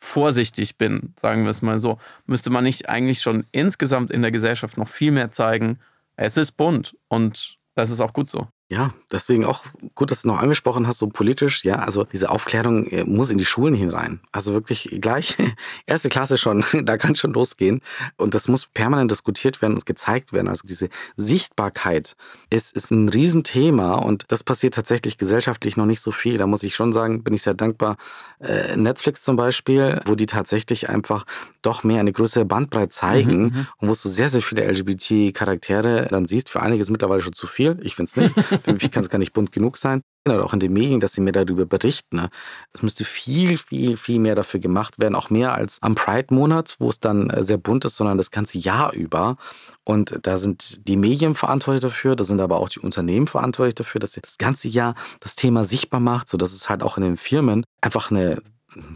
vorsichtig 0.00 0.76
bin, 0.76 1.12
sagen 1.16 1.44
wir 1.44 1.50
es 1.50 1.62
mal 1.62 1.78
so, 1.78 1.98
müsste 2.26 2.50
man 2.50 2.64
nicht 2.64 2.88
eigentlich 2.88 3.20
schon 3.20 3.46
insgesamt 3.52 4.10
in 4.10 4.22
der 4.22 4.32
Gesellschaft 4.32 4.78
noch 4.78 4.88
viel 4.88 5.12
mehr 5.12 5.30
zeigen, 5.30 5.78
es 6.16 6.36
ist 6.36 6.52
bunt 6.52 6.96
und 7.08 7.58
das 7.74 7.90
ist 7.90 8.00
auch 8.00 8.12
gut 8.12 8.28
so. 8.28 8.48
Ja, 8.72 8.90
deswegen 9.10 9.44
auch 9.44 9.64
gut, 9.96 10.12
dass 10.12 10.22
du 10.22 10.28
noch 10.28 10.38
angesprochen 10.38 10.86
hast, 10.86 10.98
so 10.98 11.08
politisch. 11.08 11.64
Ja, 11.64 11.80
also 11.80 12.04
diese 12.04 12.30
Aufklärung 12.30 12.86
äh, 12.86 13.02
muss 13.02 13.32
in 13.32 13.38
die 13.38 13.44
Schulen 13.44 13.74
hinein. 13.74 14.20
Also 14.30 14.52
wirklich 14.52 14.96
gleich 15.00 15.36
erste 15.86 16.08
Klasse 16.08 16.38
schon, 16.38 16.64
da 16.84 16.96
kann 16.96 17.16
schon 17.16 17.32
losgehen. 17.32 17.80
Und 18.16 18.36
das 18.36 18.46
muss 18.46 18.66
permanent 18.66 19.10
diskutiert 19.10 19.60
werden 19.60 19.74
und 19.74 19.84
gezeigt 19.84 20.32
werden. 20.32 20.46
Also 20.46 20.68
diese 20.68 20.88
Sichtbarkeit 21.16 22.14
ist, 22.48 22.76
ist 22.76 22.92
ein 22.92 23.08
Riesenthema 23.08 23.94
und 23.94 24.26
das 24.28 24.44
passiert 24.44 24.74
tatsächlich 24.74 25.18
gesellschaftlich 25.18 25.76
noch 25.76 25.86
nicht 25.86 26.00
so 26.00 26.12
viel. 26.12 26.38
Da 26.38 26.46
muss 26.46 26.62
ich 26.62 26.76
schon 26.76 26.92
sagen, 26.92 27.24
bin 27.24 27.34
ich 27.34 27.42
sehr 27.42 27.54
dankbar. 27.54 27.96
Äh, 28.38 28.76
Netflix 28.76 29.22
zum 29.24 29.34
Beispiel, 29.34 30.00
wo 30.06 30.14
die 30.14 30.26
tatsächlich 30.26 30.88
einfach 30.88 31.26
doch 31.62 31.82
mehr 31.82 31.98
eine 31.98 32.12
größere 32.12 32.44
Bandbreite 32.44 32.90
zeigen 32.90 33.42
mhm, 33.42 33.46
mhm. 33.46 33.66
und 33.78 33.88
wo 33.88 33.92
du 33.92 34.08
sehr, 34.08 34.30
sehr 34.30 34.42
viele 34.42 34.62
LGBT-Charaktere 34.70 36.06
dann 36.08 36.24
siehst. 36.24 36.48
Für 36.48 36.62
einige 36.62 36.82
ist 36.82 36.90
mittlerweile 36.90 37.20
schon 37.20 37.32
zu 37.32 37.48
viel. 37.48 37.76
Ich 37.82 37.96
finde 37.96 38.10
es 38.10 38.16
nicht. 38.16 38.34
Für 38.62 38.72
mich 38.72 38.90
kann 38.90 39.02
es 39.02 39.10
gar 39.10 39.18
nicht 39.18 39.32
bunt 39.32 39.52
genug 39.52 39.76
sein. 39.76 40.02
Oder 40.28 40.44
auch 40.44 40.52
in 40.52 40.60
den 40.60 40.72
Medien, 40.72 41.00
dass 41.00 41.14
sie 41.14 41.22
mir 41.22 41.32
darüber 41.32 41.64
berichten. 41.64 42.16
Ne? 42.16 42.30
Es 42.74 42.82
müsste 42.82 43.04
viel, 43.04 43.56
viel, 43.56 43.96
viel 43.96 44.18
mehr 44.18 44.34
dafür 44.34 44.60
gemacht 44.60 44.98
werden. 44.98 45.14
Auch 45.14 45.30
mehr 45.30 45.54
als 45.54 45.78
am 45.80 45.94
Pride-Monat, 45.94 46.76
wo 46.78 46.90
es 46.90 47.00
dann 47.00 47.30
äh, 47.30 47.42
sehr 47.42 47.56
bunt 47.56 47.86
ist, 47.86 47.96
sondern 47.96 48.18
das 48.18 48.30
ganze 48.30 48.58
Jahr 48.58 48.92
über. 48.92 49.36
Und 49.84 50.18
da 50.22 50.36
sind 50.36 50.86
die 50.88 50.96
Medien 50.96 51.34
verantwortlich 51.34 51.80
dafür, 51.80 52.16
da 52.16 52.24
sind 52.24 52.40
aber 52.40 52.58
auch 52.58 52.68
die 52.68 52.80
Unternehmen 52.80 53.26
verantwortlich 53.26 53.74
dafür, 53.76 53.98
dass 53.98 54.12
sie 54.12 54.20
das 54.20 54.36
ganze 54.36 54.68
Jahr 54.68 54.94
das 55.20 55.36
Thema 55.36 55.64
sichtbar 55.64 56.00
macht, 56.00 56.28
sodass 56.28 56.52
es 56.52 56.68
halt 56.68 56.82
auch 56.82 56.98
in 56.98 57.02
den 57.02 57.16
Firmen 57.16 57.64
einfach 57.80 58.10
eine 58.10 58.42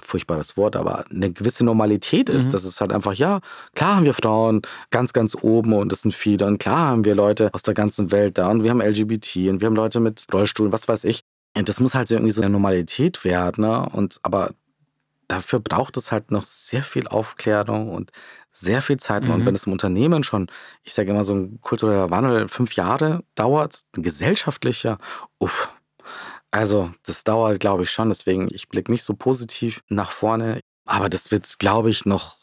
furchtbares 0.03 0.57
Wort, 0.57 0.77
aber 0.77 1.05
eine 1.11 1.33
gewisse 1.33 1.64
Normalität 1.64 2.29
ist. 2.29 2.47
Mhm. 2.47 2.51
Das 2.51 2.64
ist 2.64 2.81
halt 2.81 2.93
einfach, 2.93 3.14
ja, 3.14 3.41
klar 3.75 3.97
haben 3.97 4.05
wir 4.05 4.14
Frauen 4.14 4.62
ganz, 4.91 5.12
ganz 5.12 5.37
oben 5.41 5.72
und 5.72 5.93
das 5.93 6.03
sind 6.03 6.14
viele 6.14 6.47
und 6.47 6.59
klar 6.59 6.89
haben 6.89 7.05
wir 7.05 7.14
Leute 7.14 7.51
aus 7.53 7.62
der 7.62 7.75
ganzen 7.75 8.11
Welt 8.11 8.39
da 8.39 8.49
und 8.49 8.62
wir 8.62 8.70
haben 8.70 8.81
LGBT 8.81 9.49
und 9.49 9.61
wir 9.61 9.66
haben 9.66 9.77
Leute 9.77 10.01
mit 10.01 10.27
Rollstuhlen, 10.33 10.72
was 10.72 10.89
weiß 10.89 11.05
ich. 11.05 11.22
Und 11.57 11.68
das 11.68 11.81
muss 11.81 11.95
halt 11.95 12.11
irgendwie 12.11 12.33
so 12.33 12.43
eine 12.43 12.51
Normalität 12.51 13.25
werden. 13.25 13.64
Ne? 13.64 13.89
Und 13.93 14.18
aber 14.22 14.51
dafür 15.29 15.61
braucht 15.61 15.97
es 15.97 16.12
halt 16.12 16.31
noch 16.31 16.45
sehr 16.45 16.83
viel 16.83 17.07
Aufklärung 17.07 17.91
und 17.91 18.11
sehr 18.53 18.83
viel 18.83 18.99
Zeit. 18.99 19.25
Mhm. 19.25 19.31
Und 19.31 19.47
wenn 19.47 19.55
es 19.55 19.66
im 19.66 19.72
Unternehmen 19.72 20.25
schon, 20.25 20.49
ich 20.83 20.95
sage 20.95 21.11
immer, 21.11 21.25
so 21.25 21.35
ein 21.35 21.61
kultureller 21.61 22.11
Wandel 22.11 22.49
fünf 22.49 22.75
Jahre 22.75 23.22
dauert, 23.35 23.83
ein 23.97 24.03
gesellschaftlicher, 24.03 24.99
uff, 25.39 25.68
also, 26.55 26.92
das 27.05 27.24
dauert, 27.24 27.59
glaube 27.59 27.82
ich, 27.82 27.90
schon. 27.90 28.09
Deswegen, 28.11 28.48
ich 28.52 28.68
blicke 28.68 28.92
nicht 28.92 29.02
so 29.02 29.14
positiv 29.14 29.82
nach 29.88 30.12
vorne. 30.12 30.61
Aber 30.86 31.09
das 31.09 31.32
wird, 31.32 31.59
glaube 31.59 31.90
ich, 31.90 32.05
noch 32.07 32.36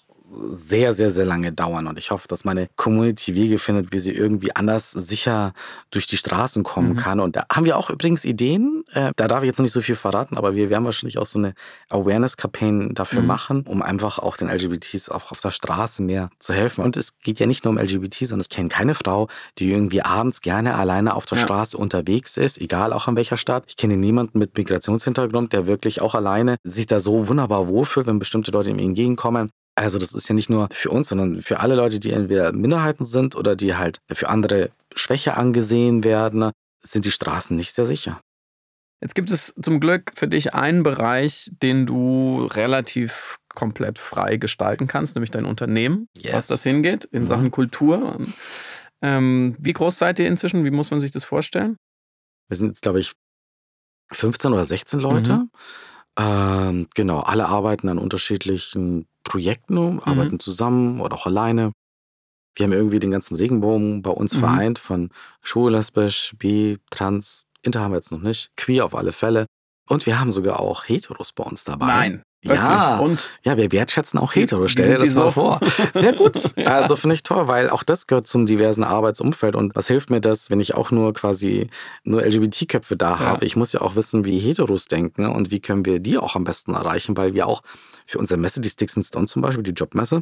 sehr, 0.52 0.94
sehr, 0.94 1.12
sehr 1.12 1.26
lange 1.26 1.52
dauern. 1.52 1.88
Und 1.88 1.98
ich 1.98 2.12
hoffe, 2.12 2.28
dass 2.28 2.46
meine 2.46 2.70
Community 2.76 3.36
Wege 3.36 3.60
findet, 3.60 3.92
wie 3.92 4.00
sie 4.00 4.14
irgendwie 4.14 4.56
anders 4.56 4.92
sicher 4.92 5.54
durch 5.90 6.08
die 6.08 6.18
Straßen 6.18 6.64
kommen 6.64 6.94
mhm. 6.94 6.96
kann. 6.96 7.20
Und 7.20 7.36
da 7.36 7.46
haben 7.52 7.66
wir 7.66 7.78
auch 7.78 7.90
übrigens 7.90 8.26
Ideen. 8.26 8.84
Äh, 8.94 9.12
da 9.16 9.28
darf 9.28 9.44
ich 9.44 9.48
jetzt 9.48 9.60
noch 9.60 9.64
nicht 9.64 9.74
so 9.74 9.82
viel 9.82 9.96
verraten, 9.96 10.38
aber 10.38 10.56
wir 10.56 10.70
werden 10.70 10.86
wahrscheinlich 10.86 11.18
auch 11.18 11.26
so 11.26 11.40
eine 11.40 11.54
Awareness-Campaign 11.90 12.94
dafür 12.94 13.22
mhm. 13.22 13.28
machen, 13.28 13.64
um 13.68 13.82
einfach 13.82 14.20
auch 14.20 14.38
den 14.38 14.50
LGBTs 14.50 15.10
auch 15.10 15.32
auf 15.32 15.40
der 15.40 15.52
Straße 15.52 16.02
mehr 16.02 16.30
zu 16.40 16.54
helfen. 16.54 16.84
Und 16.84 16.98
es 16.98 17.20
geht 17.20 17.40
ja 17.40 17.46
nicht 17.46 17.64
nur 17.64 17.72
um 17.72 17.78
LGBT, 17.78 18.28
sondern 18.28 18.42
ich 18.42 18.50
kenne 18.50 18.70
keine 18.70 18.96
Frau, 18.96 19.28
die 19.58 19.72
irgendwie 19.72 20.02
abends 20.02 20.42
gerne 20.42 20.76
alleine 20.76 21.16
auf 21.16 21.26
der 21.26 21.38
ja. 21.38 21.44
Straße 21.44 21.78
unterwegs 21.78 22.38
ist, 22.38 22.60
egal 22.60 22.94
auch 22.94 23.08
an 23.08 23.16
welcher 23.16 23.38
Stadt. 23.38 23.66
Ich 23.68 23.78
kenne 23.78 23.98
niemanden 23.98 24.40
mit 24.40 24.58
Migrationshintergrund, 24.58 25.54
der 25.54 25.68
wirklich 25.68 26.02
auch 26.02 26.16
alleine 26.16 26.58
sich 26.64 26.86
da 26.86 27.00
so 27.00 27.28
wunderbar 27.28 27.68
wohlfühlt, 27.68 28.08
wenn 28.08 28.20
bestimmte 28.20 28.52
Leute 28.52 28.70
ihm 28.70 28.80
entgegenkommen. 28.80 29.50
Also 29.82 29.98
das 29.98 30.14
ist 30.14 30.30
ja 30.30 30.36
nicht 30.36 30.50
nur 30.50 30.70
für 30.72 30.92
uns, 30.92 31.10
sondern 31.10 31.42
für 31.42 31.60
alle 31.60 31.74
Leute, 31.74 32.00
die 32.00 32.12
entweder 32.12 32.52
Minderheiten 32.52 33.04
sind 33.04 33.36
oder 33.36 33.56
die 33.56 33.76
halt 33.76 34.00
für 34.12 34.30
andere 34.30 34.70
Schwäche 34.94 35.38
angesehen 35.38 36.04
werden, 36.04 36.52
sind 36.84 37.06
die 37.06 37.12
Straßen 37.12 37.56
nicht 37.56 37.74
sehr 37.74 37.88
sicher. 37.88 38.22
Jetzt 39.02 39.16
gibt 39.16 39.32
es 39.32 39.56
zum 39.60 39.80
Glück 39.80 40.12
für 40.14 40.28
dich 40.28 40.54
einen 40.54 40.84
Bereich, 40.84 41.50
den 41.64 41.88
du 41.88 42.48
relativ 42.52 43.38
komplett 43.50 43.98
frei 43.98 44.38
gestalten 44.38 44.86
kannst, 44.86 45.16
nämlich 45.16 45.32
dein 45.32 45.46
Unternehmen, 45.46 46.08
yes. 46.16 46.34
was 46.34 46.48
das 46.48 46.64
hingeht 46.64 47.06
in 47.06 47.24
mhm. 47.24 47.28
Sachen 47.28 47.50
Kultur. 47.52 48.24
Ähm, 49.02 49.56
wie 49.58 49.74
groß 49.74 49.98
seid 49.98 50.20
ihr 50.20 50.28
inzwischen? 50.28 50.64
Wie 50.64 50.70
muss 50.70 50.92
man 50.92 51.02
sich 51.02 51.12
das 51.12 51.24
vorstellen? 51.24 51.78
Wir 52.50 52.58
sind 52.58 52.68
jetzt, 52.68 52.84
glaube 52.84 53.00
ich, 53.00 53.14
15 54.12 54.54
oder 54.54 54.64
16 54.64 55.00
Leute. 55.00 55.38
Mhm. 55.38 55.50
Ähm, 56.20 56.88
genau, 56.94 57.22
alle 57.22 57.48
arbeiten 57.48 57.90
an 57.90 57.98
unterschiedlichen 57.98 59.08
Projekten, 59.24 59.94
mhm. 59.94 60.02
arbeiten 60.04 60.40
zusammen 60.40 61.02
oder 61.02 61.16
auch 61.16 61.26
alleine. 61.26 61.72
Wir 62.56 62.66
haben 62.66 62.74
irgendwie 62.74 63.00
den 63.00 63.12
ganzen 63.12 63.36
Regenbogen 63.36 64.02
bei 64.02 64.12
uns 64.12 64.34
mhm. 64.36 64.40
vereint, 64.40 64.80
von 64.80 65.10
schwul, 65.42 65.72
lesbisch, 65.72 66.34
bi, 66.38 66.78
trans, 66.90 67.46
inter 67.62 67.82
haben 67.82 67.92
wir 67.92 67.98
jetzt 67.98 68.12
noch 68.12 68.22
nicht, 68.22 68.52
queer 68.58 68.86
auf 68.86 68.96
alle 68.96 69.14
Fälle. 69.14 69.46
Und 69.90 70.06
wir 70.06 70.20
haben 70.20 70.32
sogar 70.32 70.60
auch 70.60 70.88
Heteros 70.88 71.34
bei 71.34 71.44
uns 71.44 71.64
dabei. 71.64 71.88
Nein. 71.88 72.24
Wirklich? 72.44 72.60
Ja, 72.60 72.98
und 72.98 73.30
ja, 73.44 73.56
wir 73.56 73.72
wertschätzen 73.72 74.20
auch 74.20 74.34
Hetero. 74.34 74.68
Stell 74.68 74.88
dir 74.88 74.98
das 74.98 75.14
mal 75.14 75.26
so? 75.26 75.32
vor. 75.32 75.60
Sehr 75.94 76.14
gut. 76.14 76.32
Also 76.66 76.96
finde 76.96 77.16
ich 77.16 77.24
toll, 77.24 77.48
weil 77.48 77.70
auch 77.70 77.84
das 77.84 78.08
gehört 78.08 78.26
zum 78.26 78.46
diversen 78.46 78.84
Arbeitsumfeld. 78.84 79.56
Und 79.56 79.76
was 79.76 79.88
hilft 79.88 80.10
mir 80.10 80.22
das, 80.22 80.50
wenn 80.50 80.60
ich 80.60 80.74
auch 80.74 80.90
nur 80.90 81.14
quasi 81.14 81.70
nur 82.04 82.24
LGBT-Köpfe 82.24 82.96
da 82.96 83.20
habe? 83.20 83.42
Ja. 83.42 83.46
Ich 83.46 83.56
muss 83.56 83.74
ja 83.74 83.82
auch 83.82 83.96
wissen, 83.96 84.26
wie 84.26 84.40
Heteros 84.40 84.86
denken 84.86 85.28
und 85.28 85.52
wie 85.52 85.60
können 85.60 85.86
wir 85.86 86.00
die 86.00 86.18
auch 86.18 86.36
am 86.36 86.44
besten 86.44 86.74
erreichen, 86.74 87.16
weil 87.16 87.36
wir 87.36 87.46
auch 87.46 87.62
für 88.12 88.20
unsere 88.20 88.40
Messe, 88.40 88.62
die 88.62 88.70
Sticks 88.70 88.96
and 88.96 89.06
Stones 89.06 89.32
zum 89.32 89.42
Beispiel, 89.42 89.64
die 89.64 89.72
Jobmesse, 89.72 90.22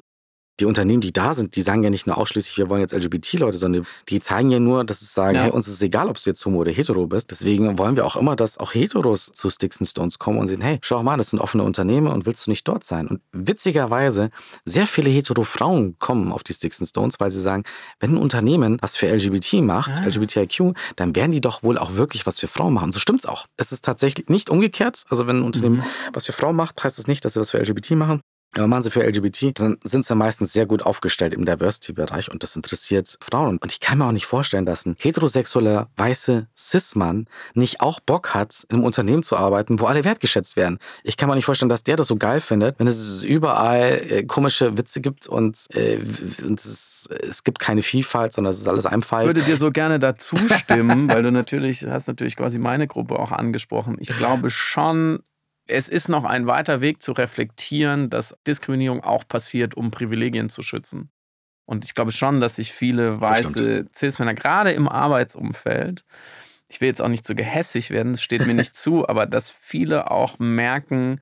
die 0.60 0.66
Unternehmen, 0.66 1.01
die 1.01 1.14
da 1.14 1.34
sind, 1.34 1.55
die 1.55 1.62
sagen 1.62 1.84
ja 1.84 1.89
nicht 1.89 2.07
nur 2.07 2.18
ausschließlich, 2.18 2.57
wir 2.57 2.70
wollen 2.70 2.82
jetzt 2.82 2.93
LGBT-Leute, 2.93 3.57
sondern 3.57 3.86
die 4.10 4.20
zeigen 4.20 4.51
ja 4.51 4.60
nur, 4.60 4.84
dass 4.84 4.99
sie 4.99 5.05
sagen, 5.05 5.36
ja. 5.36 5.43
hey, 5.43 5.51
uns 5.51 5.68
ist 5.68 5.82
egal, 5.82 6.10
ob 6.10 6.18
du 6.18 6.30
jetzt 6.30 6.45
homo 6.45 6.60
oder 6.60 6.72
hetero 6.72 7.07
bist. 7.07 7.32
Deswegen 7.32 7.78
wollen 7.78 7.95
wir 7.95 8.05
auch 8.05 8.16
immer, 8.16 8.36
dass 8.36 8.57
auch 8.57 8.74
Heteros 8.74 9.32
zu 9.34 9.49
Sticks 9.49 9.80
and 9.80 9.88
Stones 9.88 10.20
kommen 10.20 10.39
und 10.39 10.47
sehen, 10.47 10.62
hey, 10.62 10.80
schau 10.82 11.01
mal, 11.03 11.18
das 11.18 11.32
sind 11.32 11.39
offene 11.39 11.64
Unternehmen 11.64 12.07
und 12.07 12.26
willst 12.26 12.47
du 12.47 12.51
nicht 12.51 12.68
dort 12.68 12.84
sein? 12.84 13.07
Und 13.07 13.22
witzigerweise, 13.32 14.30
sehr 14.66 14.88
viele 14.88 15.10
hetero-Frauen 15.10 15.95
kommen 15.99 16.32
auf 16.32 16.43
die 16.43 16.53
Sticks 16.53 16.80
and 16.80 16.89
Stones, 16.89 17.20
weil 17.20 17.32
sie 17.32 17.41
sagen, 17.41 17.64
wenn 17.99 18.12
ein 18.12 18.18
Unternehmen 18.18 18.78
was 18.82 18.97
für 18.97 19.07
LGBT 19.07 19.53
macht, 19.62 19.95
ja. 19.95 20.01
Ah. 20.03 20.07
LGBTIQ, 20.07 20.74
dann 20.95 21.16
werden 21.16 21.32
die 21.32 21.41
doch 21.41 21.64
wohl 21.64 21.78
auch 21.78 21.95
wirklich 21.95 22.26
was 22.26 22.39
für 22.39 22.47
Frauen 22.47 22.74
machen. 22.74 22.91
So 22.91 22.99
stimmt's 22.99 23.26
auch. 23.26 23.45
Es 23.57 23.72
ist 23.72 23.86
tatsächlich 23.86 24.30
nicht 24.30 24.49
umgekehrt. 24.49 25.03
Also 25.10 25.28
wenn 25.28 25.38
ein 25.38 25.43
Unternehmen 25.43 25.78
mhm. 25.78 25.84
was 26.14 26.26
für 26.26 26.34
Frauen 26.34 26.55
macht, 26.55 26.84
heißt 26.84 26.97
das 26.97 27.07
nicht, 27.07 27.24
dass 27.26 27.34
sie 27.34 27.39
was 27.39 27.51
für 27.51 27.60
LGBT 27.60 27.91
machen. 27.91 28.22
Aber 28.56 28.68
machen 28.68 28.82
sie 28.82 28.91
für 28.91 29.04
LGBT, 29.04 29.60
dann 29.60 29.78
sind 29.84 30.06
sie 30.06 30.16
meistens 30.16 30.54
sehr 30.54 30.66
gut 30.66 30.82
aufgestellt 30.82 31.34
im 31.34 31.45
Diversity-Bereich 31.45 32.32
und 32.32 32.41
das 32.41 32.56
interessiert 32.56 33.18
Frauen. 33.22 33.60
Und 33.60 33.72
ich 33.72 33.80
kann 33.80 34.00
mir 34.00 34.06
auch 34.06 34.12
nicht 34.12 34.26
vorstellen, 34.26 34.66
dass 34.66 34.86
ein 34.86 34.95
heterosexueller, 34.97 35.89
weiße 35.97 36.47
Cis-Mann 36.58 37.28
nicht 37.54 37.82
auch 37.82 38.00
Bock 38.00 38.34
hat, 38.34 38.66
in 38.70 38.78
einem 38.78 38.86
Unternehmen 38.86 39.22
zu 39.22 39.38
arbeiten, 39.38 39.80
wo 39.80 39.86
alle 39.86 40.04
wertgeschätzt 40.04 40.56
werden. 40.56 40.80
Ich 41.04 41.16
kann 41.16 41.28
mir 41.28 41.34
auch 41.34 41.36
nicht 41.36 41.45
vorstellen, 41.45 41.70
dass 41.70 41.84
der 41.84 41.95
das 41.95 42.08
so 42.08 42.16
geil 42.16 42.41
findet, 42.41 42.80
wenn 42.80 42.88
es 42.88 43.24
überall 43.24 44.02
äh, 44.10 44.24
komische 44.24 44.78
Witze 44.78 45.00
gibt 45.02 45.28
und, 45.28 45.68
äh, 45.76 46.00
und 46.43 46.60
es, 46.60 47.08
es, 47.22 47.43
gibt 47.43 47.60
keine 47.60 47.84
Vielfalt, 47.84 48.34
sondern 48.34 48.52
es 48.52 48.60
ist 48.60 48.68
alles 48.68 48.88
Einfalt. 48.88 49.28
Ich 49.28 49.36
würde 49.36 49.41
dir 49.41 49.58
so 49.58 49.70
gerne 49.70 50.00
dazu 50.00 50.38
stimmen, 50.38 51.08
weil 51.10 51.22
du 51.22 51.32
natürlich, 51.32 51.86
hast 51.86 52.08
natürlich 52.08 52.36
quasi 52.36 52.58
meine 52.58 52.88
Gruppe 52.88 53.20
auch 53.20 53.32
angesprochen. 53.32 53.97
Ich 54.00 54.10
glaube 54.18 54.50
schon, 54.50 55.20
es 55.70 55.89
ist 55.89 56.09
noch 56.09 56.24
ein 56.24 56.47
weiter 56.47 56.82
Weg 56.82 57.01
zu 57.01 57.11
reflektieren, 57.11 58.09
dass 58.09 58.36
Diskriminierung 58.47 59.03
auch 59.03 59.28
passiert, 59.28 59.76
um 59.76 59.91
Privilegien 59.91 60.49
zu 60.49 60.63
schützen. 60.63 61.11
Und 61.65 61.86
ich 61.86 61.93
glaube 61.93 62.11
schon, 62.11 62.39
dass 62.39 62.55
sich 62.55 62.74
viele 62.74 63.22
weiße 63.22 63.88
Cis-Männer, 63.95 64.34
gerade 64.34 64.72
im 64.72 64.89
Arbeitsumfeld, 64.89 66.03
ich 66.67 66.82
will 66.82 66.88
jetzt 66.88 67.01
auch 67.01 67.07
nicht 67.09 67.26
so 67.26 67.36
gehässig 67.36 67.91
werden, 67.91 68.13
das 68.13 68.24
steht 68.24 68.45
mir 68.45 68.55
nicht 68.55 68.76
zu, 68.76 69.07
aber 69.07 69.28
dass 69.28 69.51
viele 69.51 70.09
auch 70.09 70.39
merken, 70.39 71.22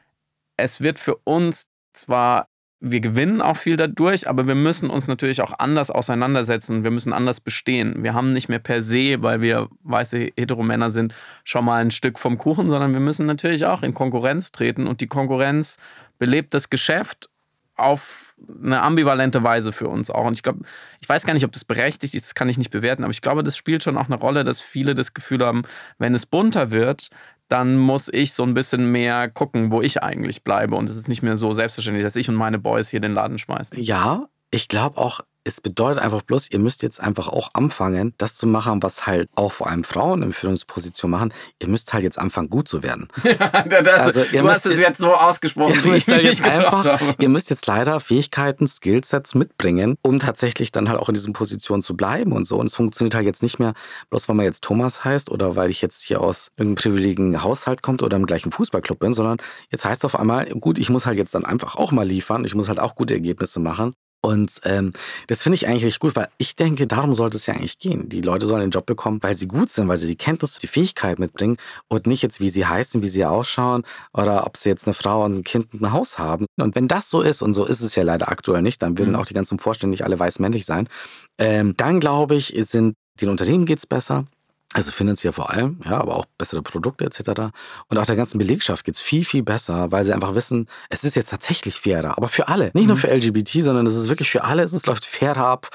es 0.56 0.82
wird 0.82 1.00
für 1.00 1.18
uns 1.18 1.68
zwar 1.94 2.48
wir 2.80 3.00
gewinnen 3.00 3.42
auch 3.42 3.58
viel 3.58 3.76
dadurch, 3.76 4.30
aber 4.30 4.46
wir 4.46 4.56
müssen 4.56 4.90
uns 4.90 5.08
natürlich 5.08 5.42
auch 5.42 5.54
anders 5.58 5.90
auseinandersetzen. 5.90 6.84
Wir 6.84 6.92
müssen 6.92 7.12
anders 7.12 7.40
bestehen. 7.42 8.04
Wir 8.04 8.14
haben 8.14 8.34
nicht 8.34 8.50
mehr 8.50 8.60
per 8.60 8.82
se, 8.82 9.22
weil 9.22 9.42
wir 9.42 9.68
weiße 9.84 10.32
Heteromänner 10.38 10.92
sind, 10.92 11.16
schon 11.44 11.66
mal 11.66 11.82
ein 11.82 11.92
Stück 11.92 12.20
vom 12.20 12.38
Kuchen, 12.38 12.70
sondern 12.70 12.94
wir 12.94 13.00
müssen 13.00 13.26
natürlich 13.26 13.66
auch 13.66 13.82
in 13.82 13.96
Konkurrenz 13.96 14.52
treten 14.52 14.86
und 14.86 15.02
die 15.02 15.08
Konkurrenz 15.08 15.78
belebt 16.20 16.54
das 16.54 16.70
Geschäft 16.70 17.30
auf 17.78 18.36
eine 18.64 18.82
ambivalente 18.82 19.44
Weise 19.44 19.72
für 19.72 19.88
uns 19.88 20.10
auch. 20.10 20.26
Und 20.26 20.34
ich 20.34 20.44
glaube, 20.44 20.62
ich 21.00 21.08
weiß 21.08 21.26
gar 21.26 21.34
nicht, 21.34 21.46
ob 21.46 21.52
das 21.52 21.64
berechtigt 21.64 22.16
ist, 22.16 22.26
das 22.26 22.36
kann 22.36 22.50
ich 22.50 22.58
nicht 22.58 22.72
bewerten, 22.72 23.04
aber 23.04 23.12
ich 23.12 23.22
glaube, 23.22 23.44
das 23.44 23.56
spielt 23.56 23.84
schon 23.84 23.98
auch 23.98 24.08
eine 24.08 24.16
Rolle, 24.16 24.44
dass 24.44 24.62
viele 24.62 24.96
das 24.96 25.14
Gefühl 25.14 25.46
haben, 25.46 25.62
wenn 25.98 26.16
es 26.16 26.26
bunter 26.26 26.72
wird, 26.72 27.10
dann 27.48 27.78
muss 27.78 28.10
ich 28.12 28.34
so 28.34 28.44
ein 28.44 28.54
bisschen 28.54 28.92
mehr 28.92 29.30
gucken, 29.30 29.72
wo 29.72 29.82
ich 29.82 30.04
eigentlich 30.04 30.44
bleibe. 30.44 30.76
Und 30.76 30.90
es 30.90 30.98
ist 30.98 31.08
nicht 31.08 31.22
mehr 31.22 31.38
so 31.38 31.54
selbstverständlich, 31.54 32.04
dass 32.04 32.16
ich 32.16 32.30
und 32.30 32.36
meine 32.36 32.60
Boys 32.60 32.90
hier 32.90 33.00
den 33.00 33.14
Laden 33.14 33.38
schmeißen. 33.38 33.82
Ja, 33.82 34.28
ich 34.52 34.68
glaube 34.68 34.98
auch, 34.98 35.22
es 35.48 35.62
bedeutet 35.62 36.04
einfach 36.04 36.22
bloß, 36.22 36.52
ihr 36.52 36.60
müsst 36.60 36.84
jetzt 36.84 37.00
einfach 37.00 37.30
auch 37.30 37.50
anfangen, 37.54 38.14
das 38.18 38.36
zu 38.36 38.48
machen, 38.48 38.84
was 38.84 39.08
halt 39.08 39.30
auch 39.36 39.54
vor 39.54 39.68
allem 39.68 39.84
Frauen 39.84 40.22
in 40.22 40.34
Führungsposition 40.34 41.10
machen. 41.10 41.34
Ihr 41.62 41.70
müsst 41.70 41.94
halt 41.94 42.04
jetzt 42.04 42.20
anfangen, 42.20 42.50
gut 42.50 42.68
zu 42.68 42.84
werden. 42.84 43.08
das, 43.70 44.02
also, 44.02 44.24
ihr 44.32 44.42
du 44.42 44.50
hast 44.50 44.66
es 44.66 44.78
jetzt 44.78 45.00
so 45.00 45.14
ausgesprochen, 45.16 45.74
ihr 45.74 45.92
müsst, 45.92 46.08
halt 46.10 46.24
jetzt 46.24 46.44
einfach, 46.44 47.02
ihr 47.18 47.30
müsst 47.30 47.50
jetzt 47.50 47.66
leider 47.66 48.00
Fähigkeiten, 48.00 48.68
Skillsets 48.68 49.36
mitbringen, 49.36 49.98
um 50.02 50.20
tatsächlich 50.20 50.72
dann 50.72 50.90
halt 50.90 51.00
auch 51.00 51.08
in 51.08 51.14
diesen 51.14 51.34
Positionen 51.34 51.82
zu 51.82 51.96
bleiben 51.96 52.34
und 52.34 52.46
so. 52.46 52.58
Und 52.58 52.66
es 52.66 52.76
funktioniert 52.76 53.16
halt 53.16 53.26
jetzt 53.26 53.42
nicht 53.42 53.58
mehr, 53.58 53.74
bloß 54.10 54.28
weil 54.28 54.36
man 54.36 54.46
jetzt 54.46 54.64
Thomas 54.64 55.06
heißt 55.06 55.32
oder 55.32 55.56
weil 55.56 55.70
ich 55.70 55.82
jetzt 55.82 56.04
hier 56.04 56.20
aus 56.20 56.50
irgendeinem 56.58 56.76
privilegigen 56.76 57.44
Haushalt 57.44 57.82
kommt 57.82 58.04
oder 58.04 58.18
im 58.18 58.26
gleichen 58.26 58.52
Fußballclub 58.52 59.00
bin, 59.00 59.14
sondern 59.14 59.38
jetzt 59.72 59.86
heißt 59.86 60.02
es 60.02 60.06
auf 60.06 60.20
einmal, 60.20 60.46
gut, 60.48 60.78
ich 60.78 60.90
muss 60.90 61.06
halt 61.06 61.18
jetzt 61.18 61.34
dann 61.36 61.46
einfach 61.46 61.76
auch 61.76 61.94
mal 61.94 62.06
liefern, 62.06 62.44
ich 62.44 62.54
muss 62.54 62.68
halt 62.68 62.80
auch 62.80 62.96
gute 62.96 63.14
Ergebnisse 63.14 63.60
machen. 63.62 63.94
Und 64.28 64.60
ähm, 64.66 64.92
das 65.28 65.42
finde 65.42 65.56
ich 65.56 65.68
eigentlich 65.68 66.00
gut, 66.00 66.18
weil 66.18 66.28
ich 66.38 66.58
denke, 66.58 66.86
darum 66.86 67.14
sollte 67.14 67.38
es 67.38 67.46
ja 67.46 67.54
eigentlich 67.54 67.80
gehen. 67.80 68.10
Die 68.10 68.20
Leute 68.20 68.46
sollen 68.46 68.60
den 68.60 68.72
Job 68.72 68.86
bekommen, 68.86 69.20
weil 69.22 69.38
sie 69.38 69.48
gut 69.48 69.70
sind, 69.70 69.88
weil 69.88 69.98
sie 69.98 70.08
die 70.08 70.18
Kenntnisse, 70.18 70.60
die 70.60 70.68
Fähigkeit 70.68 71.18
mitbringen 71.18 71.56
und 71.88 72.08
nicht 72.08 72.24
jetzt, 72.24 72.42
wie 72.42 72.50
sie 72.50 72.66
heißen, 72.66 73.02
wie 73.02 73.08
sie 73.08 73.24
ausschauen 73.24 73.84
oder 74.14 74.46
ob 74.46 74.58
sie 74.58 74.68
jetzt 74.68 74.86
eine 74.86 74.94
Frau 74.94 75.24
und 75.24 75.38
ein 75.38 75.44
Kind 75.46 75.74
und 75.74 75.82
ein 75.82 75.94
Haus 75.94 76.20
haben. 76.20 76.46
Und 76.58 76.76
wenn 76.76 76.90
das 76.90 77.10
so 77.10 77.22
ist, 77.22 77.42
und 77.42 77.54
so 77.54 77.64
ist 77.64 77.80
es 77.80 77.96
ja 77.96 78.04
leider 78.04 78.28
aktuell 78.28 78.62
nicht, 78.62 78.84
dann 78.84 78.98
würden 78.98 79.12
mhm. 79.12 79.16
auch 79.16 79.26
die 79.26 79.34
ganzen 79.34 79.60
Vorstände 79.60 79.92
nicht 79.92 80.04
alle 80.04 80.20
weiß-männlich 80.20 80.66
sein, 80.66 80.90
ähm, 81.38 81.74
dann 81.78 82.02
glaube 82.02 82.36
ich, 82.36 82.54
sind 82.58 82.96
den 83.22 83.30
Unternehmen 83.30 83.66
geht 83.66 83.80
es 83.80 83.88
besser, 83.88 84.26
also 84.74 84.92
finanziell 84.92 85.32
vor 85.32 85.50
allem, 85.50 85.80
ja, 85.86 85.98
aber 85.98 86.16
auch 86.18 86.26
bessere 86.38 86.62
Produkte 86.62 87.06
etc. 87.06 87.54
Und 87.88 87.98
auch 87.98 88.06
der 88.06 88.18
ganzen 88.18 88.38
Belegschaft 88.38 88.84
geht 88.84 88.96
es 88.96 89.02
viel, 89.02 89.24
viel 89.24 89.42
besser, 89.42 89.94
weil 89.94 90.04
sie 90.04 90.14
einfach 90.14 90.36
wissen, 90.36 90.68
es 90.90 91.06
ist 91.06 91.16
jetzt 91.16 91.30
tatsächlich 91.30 91.76
fairer. 91.76 92.18
Aber 92.18 92.28
für 92.28 92.50
alle. 92.50 92.66
Nicht 92.74 92.84
mhm. 92.84 92.90
nur 92.90 92.98
für 92.98 93.08
LGBT, 93.08 93.64
sondern 93.64 93.88
es 93.88 93.96
ist 93.96 94.10
wirklich 94.10 94.30
für 94.30 94.44
alle. 94.44 94.64
Es 94.64 94.86
läuft 94.86 95.06
fairer 95.06 95.46
ab. 95.46 95.70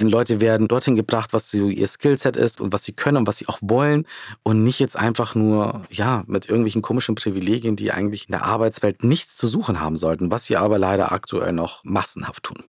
Und 0.00 0.08
Leute 0.08 0.40
werden 0.40 0.66
dorthin 0.66 0.96
gebracht, 0.96 1.34
was 1.34 1.50
so 1.50 1.68
ihr 1.68 1.86
Skillset 1.86 2.38
ist 2.38 2.62
und 2.62 2.72
was 2.72 2.84
sie 2.84 2.94
können 2.94 3.18
und 3.18 3.26
was 3.26 3.36
sie 3.36 3.48
auch 3.48 3.58
wollen. 3.60 4.06
Und 4.42 4.64
nicht 4.64 4.80
jetzt 4.80 4.96
einfach 4.96 5.34
nur, 5.34 5.82
ja, 5.90 6.24
mit 6.26 6.46
irgendwelchen 6.46 6.80
komischen 6.80 7.16
Privilegien, 7.16 7.76
die 7.76 7.92
eigentlich 7.92 8.28
in 8.28 8.32
der 8.32 8.44
Arbeitswelt 8.44 9.04
nichts 9.04 9.36
zu 9.36 9.46
suchen 9.46 9.78
haben 9.78 9.96
sollten, 9.96 10.30
was 10.30 10.46
sie 10.46 10.56
aber 10.56 10.78
leider 10.78 11.12
aktuell 11.12 11.52
noch 11.52 11.84
massenhaft 11.84 12.44
tun. 12.44 12.64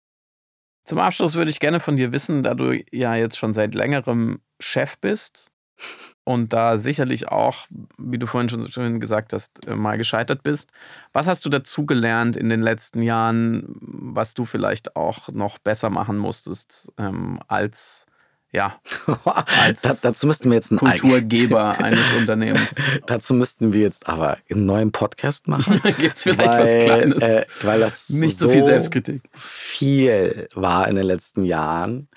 Zum 0.85 1.01
Abschluss 1.01 1.35
würde 1.35 1.51
ich 1.51 1.61
gerne 1.61 1.81
von 1.81 1.97
dir 1.97 2.13
wissen, 2.13 2.43
da 2.43 2.55
du 2.55 2.83
ja 2.93 3.15
jetzt 3.15 3.37
schon 3.37 3.53
seit 3.53 3.75
längerem 3.75 4.41
Chef 4.59 4.97
bist 4.99 5.51
und 6.25 6.53
da 6.53 6.77
sicherlich 6.77 7.29
auch, 7.29 7.67
wie 7.99 8.19
du 8.19 8.27
vorhin 8.27 8.49
schon, 8.69 8.99
gesagt 8.99 9.33
hast, 9.33 9.67
äh, 9.67 9.77
mal 9.77 9.97
gescheitert 9.97 10.43
bist. 10.43 10.73
Was 11.13 11.29
hast 11.29 11.45
du 11.45 11.49
dazugelernt 11.49 12.37
in 12.37 12.49
den 12.49 12.61
letzten 12.61 13.03
Jahren, 13.03 13.65
was 13.81 14.35
du 14.35 14.45
vielleicht 14.45 14.97
auch 14.97 15.29
noch 15.29 15.59
besser 15.59 15.89
machen 15.89 16.19
musstest 16.19 16.93
ähm, 16.99 17.39
als 17.47 18.07
ja, 18.53 18.81
als 19.61 19.83
da, 19.83 19.95
dazu 20.01 20.27
müssten 20.27 20.51
wir 20.51 20.55
jetzt 20.55 20.71
einen 20.71 20.79
Kulturgeber 20.79 21.79
eines 21.79 22.13
Unternehmens. 22.19 22.75
dazu 23.07 23.35
müssten 23.35 23.73
wir 23.73 23.83
jetzt 23.83 24.09
aber 24.09 24.39
einen 24.51 24.67
neuen 24.67 24.93
Podcast 24.93 25.47
machen. 25.47 25.81
Gibt 25.99 26.17
es 26.17 26.23
vielleicht 26.23 26.55
weil, 26.55 26.63
was 26.63 26.85
Kleines? 26.85 27.23
Äh, 27.23 27.47
weil 27.63 27.81
das 27.81 28.11
nicht 28.11 28.39
so 28.39 28.49
viel 28.49 28.65
Selbstkritik. 28.65 29.23
Viel 29.35 30.49
war 30.55 30.89
in 30.89 30.97
den 30.97 31.05
letzten 31.05 31.45
Jahren. 31.45 32.09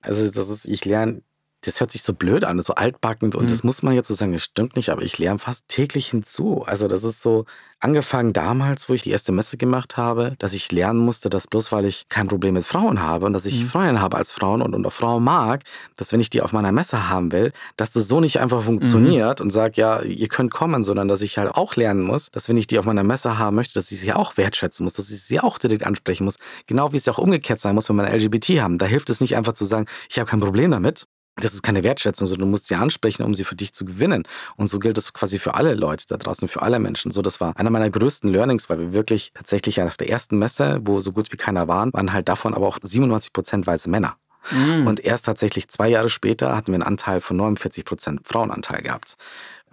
Also 0.00 0.28
das 0.30 0.48
ist, 0.48 0.64
ich 0.64 0.84
lerne 0.84 1.22
das 1.64 1.80
hört 1.80 1.90
sich 1.90 2.02
so 2.02 2.12
blöd 2.12 2.44
an, 2.44 2.60
so 2.62 2.74
altbackend 2.74 3.34
und 3.34 3.44
mhm. 3.44 3.48
das 3.48 3.64
muss 3.64 3.82
man 3.82 3.94
jetzt 3.94 4.08
so 4.08 4.14
sagen, 4.14 4.32
das 4.32 4.42
stimmt 4.42 4.76
nicht, 4.76 4.90
aber 4.90 5.02
ich 5.02 5.18
lerne 5.18 5.38
fast 5.38 5.68
täglich 5.68 6.08
hinzu. 6.08 6.64
Also 6.66 6.88
das 6.88 7.04
ist 7.04 7.22
so 7.22 7.44
angefangen 7.84 8.32
damals, 8.32 8.88
wo 8.88 8.94
ich 8.94 9.02
die 9.02 9.10
erste 9.10 9.30
Messe 9.30 9.58
gemacht 9.58 9.96
habe, 9.96 10.36
dass 10.38 10.54
ich 10.54 10.72
lernen 10.72 10.98
musste, 10.98 11.28
dass 11.28 11.46
bloß 11.46 11.70
weil 11.70 11.84
ich 11.84 12.08
kein 12.08 12.28
Problem 12.28 12.54
mit 12.54 12.64
Frauen 12.64 13.02
habe 13.02 13.26
und 13.26 13.34
dass 13.34 13.44
ich 13.44 13.60
mhm. 13.60 13.68
Freunde 13.68 14.00
habe 14.00 14.16
als 14.16 14.32
Frauen 14.32 14.62
und, 14.62 14.74
und 14.74 14.86
auch 14.86 14.92
Frauen 14.92 15.22
mag, 15.22 15.62
dass 15.96 16.12
wenn 16.12 16.20
ich 16.20 16.30
die 16.30 16.40
auf 16.40 16.52
meiner 16.52 16.72
Messe 16.72 17.10
haben 17.10 17.30
will, 17.30 17.52
dass 17.76 17.90
das 17.90 18.08
so 18.08 18.20
nicht 18.20 18.40
einfach 18.40 18.62
funktioniert 18.62 19.40
mhm. 19.40 19.44
und 19.44 19.50
sage, 19.50 19.74
ja, 19.76 20.00
ihr 20.00 20.28
könnt 20.28 20.50
kommen, 20.52 20.82
sondern 20.82 21.08
dass 21.08 21.20
ich 21.20 21.36
halt 21.36 21.54
auch 21.54 21.76
lernen 21.76 22.02
muss, 22.02 22.30
dass 22.30 22.48
wenn 22.48 22.56
ich 22.56 22.66
die 22.66 22.78
auf 22.78 22.86
meiner 22.86 23.04
Messe 23.04 23.38
haben 23.38 23.56
möchte, 23.56 23.74
dass 23.74 23.92
ich 23.92 24.00
sie 24.00 24.12
auch 24.12 24.36
wertschätzen 24.38 24.84
muss, 24.84 24.94
dass 24.94 25.10
ich 25.10 25.22
sie 25.22 25.40
auch 25.40 25.58
direkt 25.58 25.84
ansprechen 25.84 26.24
muss. 26.24 26.36
Genau 26.66 26.92
wie 26.92 26.96
es 26.96 27.04
ja 27.04 27.12
auch 27.12 27.18
umgekehrt 27.18 27.60
sein 27.60 27.74
muss, 27.74 27.88
wenn 27.90 27.96
wir 27.96 28.10
LGBT 28.10 28.60
haben. 28.60 28.78
Da 28.78 28.86
hilft 28.86 29.10
es 29.10 29.20
nicht 29.20 29.36
einfach 29.36 29.52
zu 29.52 29.64
sagen, 29.64 29.86
ich 30.08 30.18
habe 30.18 30.28
kein 30.28 30.40
Problem 30.40 30.70
damit, 30.70 31.06
das 31.36 31.52
ist 31.52 31.62
keine 31.62 31.82
Wertschätzung, 31.82 32.26
sondern 32.26 32.46
du 32.46 32.50
musst 32.50 32.66
sie 32.66 32.76
ansprechen, 32.76 33.22
um 33.24 33.34
sie 33.34 33.44
für 33.44 33.56
dich 33.56 33.72
zu 33.72 33.84
gewinnen. 33.84 34.24
Und 34.56 34.68
so 34.68 34.78
gilt 34.78 34.96
es 34.98 35.12
quasi 35.12 35.38
für 35.38 35.54
alle 35.54 35.74
Leute 35.74 36.04
da 36.08 36.16
draußen, 36.16 36.46
für 36.48 36.62
alle 36.62 36.78
Menschen. 36.78 37.10
So, 37.10 37.22
das 37.22 37.40
war 37.40 37.56
einer 37.56 37.70
meiner 37.70 37.90
größten 37.90 38.30
Learnings, 38.30 38.70
weil 38.70 38.78
wir 38.78 38.92
wirklich 38.92 39.32
tatsächlich 39.34 39.76
ja 39.76 39.84
nach 39.84 39.96
der 39.96 40.08
ersten 40.08 40.38
Messe, 40.38 40.80
wo 40.82 41.00
so 41.00 41.12
gut 41.12 41.32
wie 41.32 41.36
keiner 41.36 41.66
waren, 41.66 41.92
waren 41.92 42.12
halt 42.12 42.28
davon 42.28 42.54
aber 42.54 42.66
auch 42.66 42.78
97 42.80 43.32
Prozent 43.32 43.66
weiße 43.66 43.90
Männer. 43.90 44.16
Mhm. 44.50 44.86
Und 44.86 45.00
erst 45.00 45.26
tatsächlich 45.26 45.68
zwei 45.68 45.88
Jahre 45.88 46.10
später 46.10 46.54
hatten 46.56 46.68
wir 46.68 46.74
einen 46.74 46.82
Anteil 46.82 47.20
von 47.20 47.36
49 47.36 47.84
Prozent 47.84 48.20
Frauenanteil 48.24 48.82
gehabt. 48.82 49.16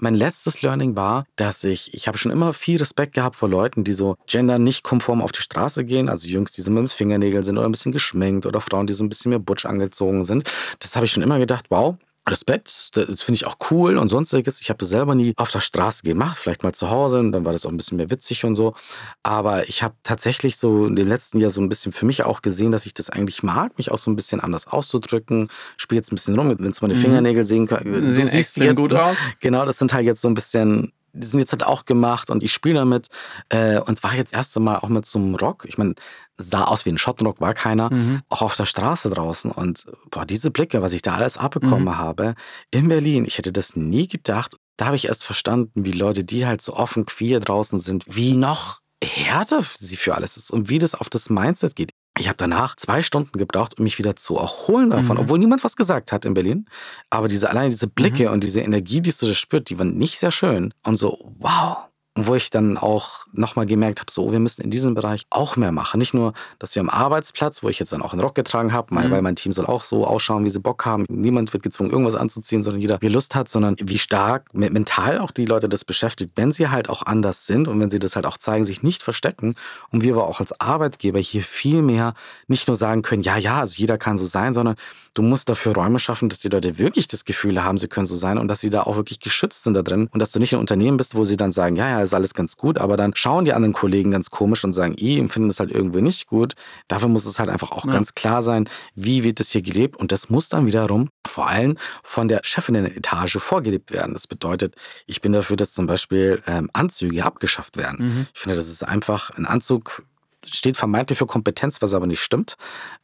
Mein 0.04 0.16
letztes 0.16 0.64
Learning 0.64 0.96
war, 0.96 1.28
dass 1.36 1.64
ich, 1.64 1.94
ich 1.94 2.08
habe 2.08 2.18
schon 2.18 2.32
immer 2.32 2.54
viel 2.54 2.80
Respekt 2.80 3.14
gehabt 3.14 3.36
vor 3.36 3.48
Leuten, 3.48 3.84
die 3.84 3.94
so 3.94 4.16
gender 4.26 4.58
nicht 4.58 4.84
konform 4.84 5.22
auf 5.22 5.32
die 5.32 5.44
Straße 5.44 5.86
gehen, 5.86 6.10
also 6.10 6.28
Jungs, 6.28 6.54
die 6.54 6.62
so 6.62 6.72
mit 6.72 6.80
dem 6.80 6.90
Fingernägel 6.90 7.44
sind 7.44 7.60
oder 7.60 7.68
ein 7.68 7.72
bisschen 7.72 7.92
geschminkt 7.92 8.48
oder 8.48 8.62
Frauen, 8.62 8.88
die 8.88 8.94
so 8.94 9.04
ein 9.04 9.10
bisschen 9.10 9.30
mehr 9.30 9.38
butsch 9.38 9.68
angezogen 9.68 10.26
sind. 10.26 10.52
Das 10.80 10.96
habe 10.96 11.06
ich 11.06 11.12
schon 11.12 11.22
immer 11.22 11.38
gedacht, 11.38 11.66
wow, 11.70 11.98
Respekt, 12.32 12.98
das 12.98 13.22
finde 13.22 13.36
ich 13.36 13.46
auch 13.46 13.58
cool 13.70 13.98
und 13.98 14.10
sonstiges. 14.10 14.62
Ich 14.62 14.70
habe 14.70 14.78
das 14.80 14.90
selber 14.90 15.14
nie 15.14 15.34
auf 15.38 15.52
der 15.52 15.60
Straße 15.60 16.04
gemacht, 16.04 16.38
vielleicht 16.38 16.64
mal 16.64 16.74
zu 16.74 16.90
Hause 16.90 17.20
und 17.20 17.32
dann 17.32 17.46
war 17.46 17.54
das 17.54 17.66
auch 17.66 17.70
ein 17.70 17.78
bisschen 17.78 17.98
mehr 17.98 18.10
witzig 18.10 18.44
und 18.46 18.56
so. 18.56 18.74
Aber 19.22 19.68
ich 19.70 19.84
habe 19.84 19.96
tatsächlich 20.04 20.58
so 20.58 20.86
in 20.88 20.96
dem 20.96 21.08
letzten 21.08 21.40
Jahr 21.40 21.50
so 21.52 21.62
ein 21.62 21.70
bisschen 21.70 21.92
für 21.92 22.06
mich 22.06 22.24
auch 22.24 22.42
gesehen, 22.42 22.72
dass 22.72 22.86
ich 22.86 22.94
das 22.94 23.10
eigentlich 23.10 23.44
mag, 23.44 23.78
mich 23.78 23.92
auch 23.92 23.98
so 23.98 24.10
ein 24.10 24.16
bisschen 24.16 24.40
anders 24.40 24.68
auszudrücken. 24.68 25.50
Spiele 25.78 26.00
jetzt 26.00 26.12
ein 26.12 26.16
bisschen 26.16 26.38
rum, 26.38 26.50
wenn 26.50 26.58
du 26.58 26.72
meine 26.82 26.96
mhm. 26.96 27.02
Fingernägel 27.02 27.44
sehen 27.44 27.68
kannst. 27.68 27.86
Du 27.86 28.26
siehst 28.26 28.58
jetzt 28.58 28.78
gut 28.78 28.94
aus. 28.94 29.18
Genau, 29.40 29.66
das 29.66 29.78
sind 29.78 29.94
halt 29.94 30.06
jetzt 30.06 30.22
so 30.22 30.28
ein 30.28 30.34
bisschen 30.34 30.94
die 31.14 31.28
sind 31.28 31.40
jetzt 31.40 31.52
halt 31.52 31.64
auch 31.64 31.86
gemacht 31.86 32.30
und 32.30 32.44
ich 32.44 32.52
spiele 32.52 32.76
damit 32.76 33.08
äh, 33.50 33.80
und 33.80 34.04
war 34.04 34.16
jetzt 34.16 34.34
erst 34.34 34.56
einmal 34.58 34.78
auch 34.78 34.90
mit 34.90 35.06
so 35.06 35.20
einem 35.20 35.36
Rock. 35.36 35.66
Ich 35.68 35.78
meine, 35.78 35.96
sah 36.38 36.66
aus 36.66 36.86
wie 36.86 36.90
ein 36.92 36.98
Schottenrock, 36.98 37.42
war 37.42 37.54
keiner, 37.54 37.94
mhm. 37.94 38.22
auch 38.30 38.42
auf 38.42 38.56
der 38.56 38.66
Straße 38.66 39.10
draußen. 39.10 39.52
Und 39.52 39.86
boah, 40.10 40.26
diese 40.26 40.52
Blicke, 40.52 40.82
was 40.82 40.94
ich 40.94 41.02
da 41.02 41.16
alles 41.16 41.38
abbekommen 41.38 41.86
mhm. 41.86 41.98
habe 41.98 42.36
in 42.72 42.88
Berlin, 42.88 43.26
ich 43.26 43.38
hätte 43.38 43.52
das 43.52 43.76
nie 43.76 44.08
gedacht. 44.08 44.56
Da 44.78 44.86
habe 44.86 44.96
ich 44.96 45.08
erst 45.08 45.24
verstanden, 45.24 45.86
wie 45.86 45.92
Leute, 45.92 46.24
die 46.24 46.46
halt 46.46 46.62
so 46.62 46.74
offen 46.74 47.06
queer 47.06 47.40
draußen 47.40 47.80
sind, 47.80 48.06
wie 48.08 48.34
noch 48.34 48.80
härter 49.04 49.62
sie 49.64 49.98
für 49.98 50.16
alles 50.16 50.38
ist 50.38 50.52
und 50.52 50.70
wie 50.70 50.80
das 50.80 50.96
auf 50.96 51.10
das 51.10 51.30
Mindset 51.30 51.76
geht. 51.76 51.92
Ich 52.20 52.28
habe 52.28 52.38
danach 52.38 52.76
zwei 52.76 53.02
Stunden 53.02 53.38
gebraucht, 53.38 53.78
um 53.78 53.84
mich 53.84 53.98
wieder 53.98 54.16
zu 54.16 54.38
erholen 54.38 54.90
davon, 54.90 55.16
mhm. 55.16 55.24
obwohl 55.24 55.40
niemand 55.40 55.64
was 55.64 55.76
gesagt 55.76 56.12
hat 56.12 56.26
in 56.26 56.34
Berlin. 56.34 56.66
Aber 57.10 57.28
diese 57.28 57.50
alleine 57.50 57.70
diese 57.70 57.88
Blicke 57.88 58.28
mhm. 58.28 58.34
und 58.34 58.44
diese 58.44 58.62
Energie, 58.62 59.02
die 59.02 59.12
du 59.12 59.28
da 59.28 59.34
spürt, 59.34 59.70
die 59.70 59.80
waren 59.80 59.98
nicht 59.98 60.20
sehr 60.20 60.32
schön. 60.32 60.74
Und 60.84 60.98
so, 60.98 61.34
wow, 61.40 61.88
wo 62.16 62.36
ich 62.36 62.50
dann 62.50 62.78
auch 62.78 63.26
nochmal 63.32 63.66
gemerkt 63.66 64.02
habe, 64.02 64.12
so, 64.12 64.34
wir 64.34 64.40
müssen 64.40 64.62
in 64.62 64.70
diesem 64.70 64.96
Bereich 64.96 65.26
auch 65.30 65.56
mehr 65.56 65.72
machen. 65.72 65.98
Nicht 65.98 66.14
nur, 66.14 66.34
dass 66.60 66.76
wir 66.76 66.82
am 66.82 66.90
Arbeitsplatz, 66.90 67.64
wo 67.64 67.70
ich 67.70 67.80
jetzt 67.80 67.94
dann 67.94 68.02
auch 68.02 68.12
einen 68.12 68.22
Rock 68.22 68.36
getragen 68.36 68.74
habe, 68.74 68.94
mhm. 68.94 69.12
weil 69.12 69.22
mein 69.22 69.38
Team 69.38 69.54
soll 69.54 69.66
auch 69.66 69.84
so 69.84 70.06
ausschauen, 70.06 70.44
wie 70.44 70.50
sie 70.50 70.60
Bock 70.60 70.86
haben. 70.86 71.06
Niemand 71.08 71.54
wird 71.54 71.64
gezwungen, 71.64 71.90
irgendwas 71.90 72.16
anzuziehen, 72.16 72.64
sondern 72.64 72.82
jeder, 72.82 73.02
wie 73.02 73.08
Lust 73.08 73.34
hat, 73.34 73.48
sondern 73.48 73.78
wie 73.80 73.98
stark 73.98 74.54
mental 74.54 75.20
auch 75.20 75.32
die 75.32 75.46
Leute 75.46 75.70
das 75.70 75.86
beschäftigt, 75.86 76.34
wenn 76.36 76.52
sie 76.52 76.68
halt 76.68 76.90
auch 76.90 77.04
anders 77.04 77.48
sind 77.48 77.70
und 77.70 77.80
wenn 77.80 77.90
sie 77.90 78.00
das 78.00 78.18
halt 78.18 78.26
auch 78.26 78.38
zeigen, 78.38 78.66
sich 78.66 78.84
nicht 78.84 79.02
verstecken. 79.04 79.56
Und 79.92 80.04
wir 80.04 80.14
aber 80.14 80.28
auch 80.28 80.42
als 80.42 80.60
Arbeitgeber 80.60 81.20
hier 81.20 81.44
viel 81.44 81.82
mehr 81.82 82.14
nicht 82.48 82.68
nur 82.68 82.76
sagen 82.76 83.04
können, 83.04 83.22
ja, 83.22 83.38
ja, 83.38 83.62
also 83.62 83.76
jeder 83.78 83.98
kann 83.98 84.18
so 84.18 84.26
sein, 84.26 84.54
sondern 84.54 84.76
du 85.14 85.22
musst 85.22 85.48
dafür 85.48 85.74
Räume 85.74 86.00
schaffen, 86.00 86.28
dass 86.28 86.40
die 86.40 86.50
Leute 86.50 86.78
wirklich 86.78 87.08
das 87.08 87.24
Gefühl 87.24 87.64
haben, 87.64 87.78
sie 87.78 87.88
können 87.88 88.06
so 88.06 88.16
sein 88.16 88.38
und 88.38 88.50
dass 88.50 88.60
sie 88.60 88.70
da 88.70 88.84
auch 88.84 88.98
wirklich 88.98 89.20
geschützt 89.20 89.64
sind 89.64 89.76
da 89.76 89.82
drin 89.82 90.10
und 90.12 90.20
dass 90.20 90.32
du 90.32 90.40
nicht 90.40 90.54
ein 90.54 90.60
Unternehmen 90.60 90.98
bist, 90.98 91.16
wo 91.16 91.24
sie 91.24 91.38
dann 91.38 91.52
sagen, 91.52 91.76
ja, 91.78 91.90
ja, 91.90 92.01
ist 92.04 92.14
alles 92.14 92.34
ganz 92.34 92.58
gut, 92.58 92.80
aber 92.80 92.98
dann 92.98 93.14
schauen 93.16 93.46
die 93.46 93.54
anderen 93.54 93.74
Kollegen 93.74 94.12
ganz 94.12 94.30
komisch 94.30 94.64
und 94.64 94.74
sagen, 94.74 94.96
ich 94.98 95.18
empfinde 95.18 95.50
es 95.50 95.60
halt 95.60 95.72
irgendwie 95.72 96.02
nicht 96.02 96.28
gut. 96.28 96.54
Dafür 96.88 97.10
muss 97.10 97.26
es 97.26 97.40
halt 97.40 97.50
einfach 97.50 97.72
auch 97.72 97.86
ja. 97.86 97.92
ganz 97.92 98.14
klar 98.14 98.42
sein, 98.42 98.70
wie 98.96 99.24
wird 99.24 99.40
das 99.40 99.52
hier 99.52 99.62
gelebt 99.62 99.98
und 99.98 100.12
das 100.12 100.30
muss 100.30 100.50
dann 100.50 100.66
wiederum 100.66 101.10
vor 101.28 101.48
allem 101.48 101.78
von 102.04 102.28
der 102.28 102.42
Chefinnen-Etage 102.44 103.38
vorgelebt 103.38 103.92
werden. 103.92 104.14
Das 104.14 104.28
bedeutet, 104.28 104.76
ich 105.06 105.22
bin 105.22 105.34
dafür, 105.34 105.56
dass 105.56 105.74
zum 105.74 105.88
Beispiel 105.88 106.42
ähm, 106.48 106.70
Anzüge 106.74 107.24
abgeschafft 107.24 107.78
werden. 107.78 108.06
Mhm. 108.06 108.28
Ich 108.34 108.40
finde, 108.42 108.56
das 108.56 108.70
ist 108.70 108.84
einfach 108.84 109.32
ein 109.32 109.46
Anzug 109.46 110.04
steht 110.46 110.78
vermeintlich 110.78 111.20
für 111.20 111.26
Kompetenz, 111.26 111.82
was 111.82 111.94
aber 111.94 112.08
nicht 112.08 112.22
stimmt. 112.22 112.56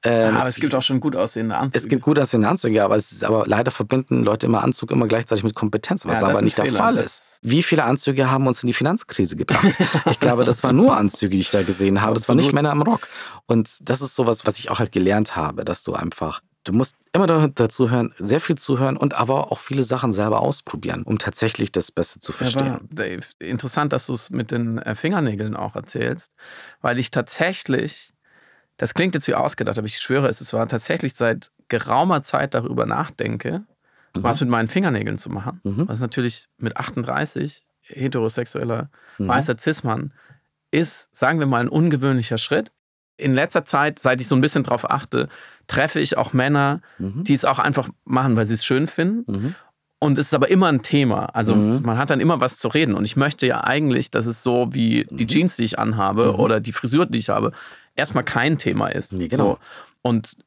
Ähm, 0.03 0.35
aber 0.35 0.47
es, 0.47 0.55
gibt 0.55 0.73
auch 0.75 0.81
schon 0.81 0.99
gut 0.99 1.15
aussehende 1.15 1.55
Anzüge. 1.55 1.83
Es 1.83 1.89
gibt 1.89 2.03
gut 2.03 2.19
aussehende 2.19 2.47
Anzüge, 2.47 2.83
aber 2.83 2.95
es 2.95 3.11
ist 3.11 3.23
aber 3.23 3.45
leider 3.45 3.71
verbinden 3.71 4.23
Leute 4.23 4.47
immer 4.47 4.63
Anzug 4.63 4.91
immer 4.91 5.07
gleichzeitig 5.07 5.43
mit 5.43 5.55
Kompetenz, 5.55 6.05
was 6.05 6.21
ja, 6.21 6.27
aber 6.27 6.41
nicht 6.41 6.55
Fehler. 6.55 6.71
der 6.71 6.79
Fall 6.79 6.97
ist. 6.97 7.39
Wie 7.41 7.63
viele 7.63 7.83
Anzüge 7.83 8.29
haben 8.31 8.47
uns 8.47 8.63
in 8.63 8.67
die 8.67 8.73
Finanzkrise 8.73 9.35
gebracht? 9.35 9.77
ich 10.09 10.19
glaube, 10.19 10.43
das 10.43 10.63
waren 10.63 10.75
nur 10.75 10.97
Anzüge, 10.97 11.35
die 11.35 11.41
ich 11.41 11.51
da 11.51 11.63
gesehen 11.63 12.01
habe. 12.01 12.15
Das 12.15 12.27
waren 12.27 12.37
nicht 12.37 12.53
Männer 12.53 12.71
im 12.71 12.81
Rock. 12.81 13.07
Und 13.45 13.89
das 13.89 14.01
ist 14.01 14.15
sowas, 14.15 14.45
was 14.45 14.59
ich 14.59 14.69
auch 14.69 14.79
halt 14.79 14.91
gelernt 14.91 15.35
habe, 15.35 15.65
dass 15.65 15.83
du 15.83 15.93
einfach 15.93 16.41
Du 16.67 16.73
musst 16.73 16.97
immer 17.13 17.47
dazu 17.47 17.89
hören, 17.89 18.13
sehr 18.19 18.41
viel 18.41 18.57
zuhören 18.57 18.97
und 18.97 19.13
aber 19.13 19.53
auch 19.53 19.59
viele 19.59 19.83
Sachen 19.83 20.11
selber 20.11 20.41
ausprobieren, 20.41 21.03
um 21.03 21.17
tatsächlich 21.17 21.71
das 21.71 21.93
Beste 21.93 22.19
zu 22.19 22.33
verstehen. 22.33 22.89
Dave, 22.91 23.21
interessant, 23.39 23.93
dass 23.93 24.07
du 24.07 24.13
es 24.13 24.29
mit 24.31 24.51
den 24.51 24.77
äh, 24.79 24.93
Fingernägeln 24.93 25.55
auch 25.55 25.77
erzählst, 25.77 26.33
weil 26.81 26.99
ich 26.99 27.09
tatsächlich, 27.09 28.13
das 28.75 28.93
klingt 28.93 29.15
jetzt 29.15 29.29
wie 29.29 29.35
ausgedacht, 29.35 29.77
aber 29.77 29.87
ich 29.87 29.97
schwöre 29.99 30.27
es, 30.27 30.41
es 30.41 30.51
war 30.51 30.67
tatsächlich 30.67 31.13
seit 31.13 31.51
geraumer 31.69 32.21
Zeit 32.23 32.53
darüber 32.53 32.85
nachdenke, 32.85 33.59
mhm. 34.13 34.23
was 34.23 34.41
mit 34.41 34.49
meinen 34.49 34.67
Fingernägeln 34.67 35.17
zu 35.17 35.29
machen. 35.29 35.61
Mhm. 35.63 35.87
Was 35.87 36.01
natürlich 36.01 36.49
mit 36.57 36.75
38 36.75 37.65
heterosexueller 37.81 38.89
mhm. 39.17 39.29
weißer 39.29 39.57
Cis-Mann 39.57 40.13
ist, 40.71 41.15
sagen 41.15 41.39
wir 41.39 41.47
mal, 41.47 41.61
ein 41.61 41.69
ungewöhnlicher 41.69 42.37
Schritt 42.37 42.73
in 43.17 43.33
letzter 43.33 43.65
Zeit, 43.65 43.99
seit 43.99 44.21
ich 44.21 44.27
so 44.27 44.35
ein 44.35 44.41
bisschen 44.41 44.63
drauf 44.63 44.89
achte, 44.89 45.27
treffe 45.67 45.99
ich 45.99 46.17
auch 46.17 46.33
Männer, 46.33 46.81
mhm. 46.97 47.23
die 47.23 47.33
es 47.33 47.45
auch 47.45 47.59
einfach 47.59 47.89
machen, 48.05 48.35
weil 48.35 48.45
sie 48.45 48.53
es 48.53 48.65
schön 48.65 48.87
finden. 48.87 49.31
Mhm. 49.31 49.55
Und 49.99 50.19
es 50.19 50.27
ist 50.27 50.35
aber 50.35 50.49
immer 50.49 50.67
ein 50.67 50.83
Thema. 50.83 51.25
Also 51.33 51.55
mhm. 51.55 51.81
man 51.83 51.97
hat 51.97 52.11
dann 52.11 52.19
immer 52.19 52.39
was 52.39 52.57
zu 52.57 52.67
reden. 52.67 52.93
Und 52.93 53.05
ich 53.05 53.15
möchte 53.15 53.47
ja 53.47 53.63
eigentlich, 53.63 54.11
dass 54.11 54.27
es 54.27 54.43
so 54.43 54.67
wie 54.71 55.07
die 55.09 55.23
mhm. 55.23 55.27
Jeans, 55.27 55.55
die 55.57 55.63
ich 55.63 55.79
anhabe 55.79 56.33
mhm. 56.33 56.39
oder 56.39 56.59
die 56.59 56.71
Frisur, 56.71 57.07
die 57.07 57.17
ich 57.17 57.29
habe, 57.29 57.51
erstmal 57.95 58.23
kein 58.23 58.57
Thema 58.57 58.87
ist. 58.89 59.13
Nee, 59.13 59.27
genau. 59.27 59.53
So. 59.53 59.59
Und 60.03 60.37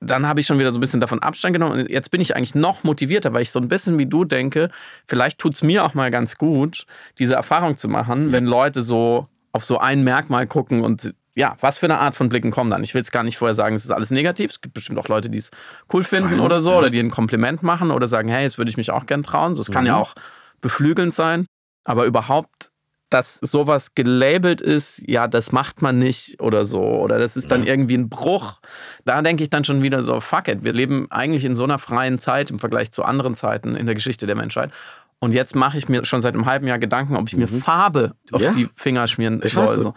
dann 0.00 0.26
habe 0.26 0.40
ich 0.40 0.46
schon 0.46 0.58
wieder 0.58 0.72
so 0.72 0.78
ein 0.78 0.80
bisschen 0.80 1.00
davon 1.00 1.20
Abstand 1.20 1.52
genommen. 1.52 1.82
Und 1.82 1.90
jetzt 1.90 2.10
bin 2.10 2.20
ich 2.20 2.34
eigentlich 2.34 2.54
noch 2.54 2.82
motivierter, 2.82 3.32
weil 3.32 3.42
ich 3.42 3.50
so 3.50 3.60
ein 3.60 3.68
bisschen 3.68 3.96
wie 3.98 4.06
du 4.06 4.24
denke, 4.24 4.70
vielleicht 5.06 5.38
tut 5.38 5.54
es 5.54 5.62
mir 5.62 5.84
auch 5.84 5.94
mal 5.94 6.10
ganz 6.10 6.36
gut, 6.36 6.86
diese 7.18 7.34
Erfahrung 7.34 7.76
zu 7.76 7.86
machen, 7.86 8.28
ja. 8.28 8.32
wenn 8.32 8.46
Leute 8.46 8.82
so 8.82 9.28
auf 9.52 9.64
so 9.64 9.78
ein 9.78 10.02
Merkmal 10.02 10.46
gucken 10.46 10.82
und 10.82 11.14
ja, 11.34 11.56
was 11.60 11.78
für 11.78 11.86
eine 11.86 11.98
Art 11.98 12.14
von 12.14 12.28
Blicken 12.28 12.50
kommen 12.50 12.70
dann? 12.70 12.82
Ich 12.82 12.94
will 12.94 13.02
es 13.02 13.10
gar 13.10 13.22
nicht 13.22 13.38
vorher 13.38 13.54
sagen, 13.54 13.76
es 13.76 13.84
ist 13.84 13.90
alles 13.90 14.10
negativ. 14.10 14.50
Es 14.50 14.60
gibt 14.60 14.74
bestimmt 14.74 14.98
auch 14.98 15.08
Leute, 15.08 15.30
die 15.30 15.38
es 15.38 15.50
cool 15.92 16.02
finden 16.02 16.28
Science, 16.28 16.44
oder 16.44 16.58
so, 16.58 16.72
ja. 16.72 16.78
oder 16.78 16.90
die 16.90 16.98
ein 16.98 17.10
Kompliment 17.10 17.62
machen 17.62 17.90
oder 17.90 18.06
sagen, 18.06 18.28
hey, 18.28 18.44
das 18.44 18.58
würde 18.58 18.70
ich 18.70 18.76
mich 18.76 18.90
auch 18.90 19.06
gern 19.06 19.22
trauen. 19.22 19.54
So, 19.54 19.62
es 19.62 19.68
mhm. 19.68 19.72
kann 19.72 19.86
ja 19.86 19.94
mhm. 19.94 20.02
auch 20.02 20.14
beflügelnd 20.60 21.12
sein. 21.12 21.46
Aber 21.84 22.04
überhaupt, 22.04 22.70
dass 23.10 23.36
sowas 23.36 23.94
gelabelt 23.94 24.60
ist, 24.60 25.02
ja, 25.06 25.26
das 25.26 25.50
macht 25.50 25.82
man 25.82 25.98
nicht 25.98 26.40
oder 26.40 26.64
so, 26.64 26.80
oder 26.80 27.18
das 27.18 27.36
ist 27.36 27.50
dann 27.50 27.64
ja. 27.64 27.72
irgendwie 27.72 27.96
ein 27.96 28.08
Bruch. 28.08 28.60
Da 29.04 29.20
denke 29.22 29.42
ich 29.42 29.50
dann 29.50 29.64
schon 29.64 29.82
wieder 29.82 30.02
so, 30.02 30.20
fuck 30.20 30.46
it, 30.48 30.62
wir 30.62 30.72
leben 30.72 31.10
eigentlich 31.10 31.44
in 31.44 31.54
so 31.54 31.64
einer 31.64 31.78
freien 31.78 32.18
Zeit 32.18 32.50
im 32.50 32.58
Vergleich 32.58 32.92
zu 32.92 33.04
anderen 33.04 33.34
Zeiten 33.34 33.74
in 33.74 33.86
der 33.86 33.94
Geschichte 33.94 34.26
der 34.26 34.36
Menschheit. 34.36 34.70
Und 35.18 35.32
jetzt 35.32 35.54
mache 35.54 35.76
ich 35.76 35.88
mir 35.88 36.04
schon 36.04 36.22
seit 36.22 36.34
einem 36.34 36.46
halben 36.46 36.66
Jahr 36.66 36.78
Gedanken, 36.78 37.16
ob 37.16 37.28
ich 37.28 37.36
mir 37.36 37.46
mhm. 37.46 37.60
Farbe 37.60 38.14
auf 38.32 38.40
ja. 38.40 38.52
die 38.52 38.68
Finger 38.74 39.06
schmieren 39.06 39.40
ich 39.42 39.52
soll. 39.52 39.66
So. 39.66 39.94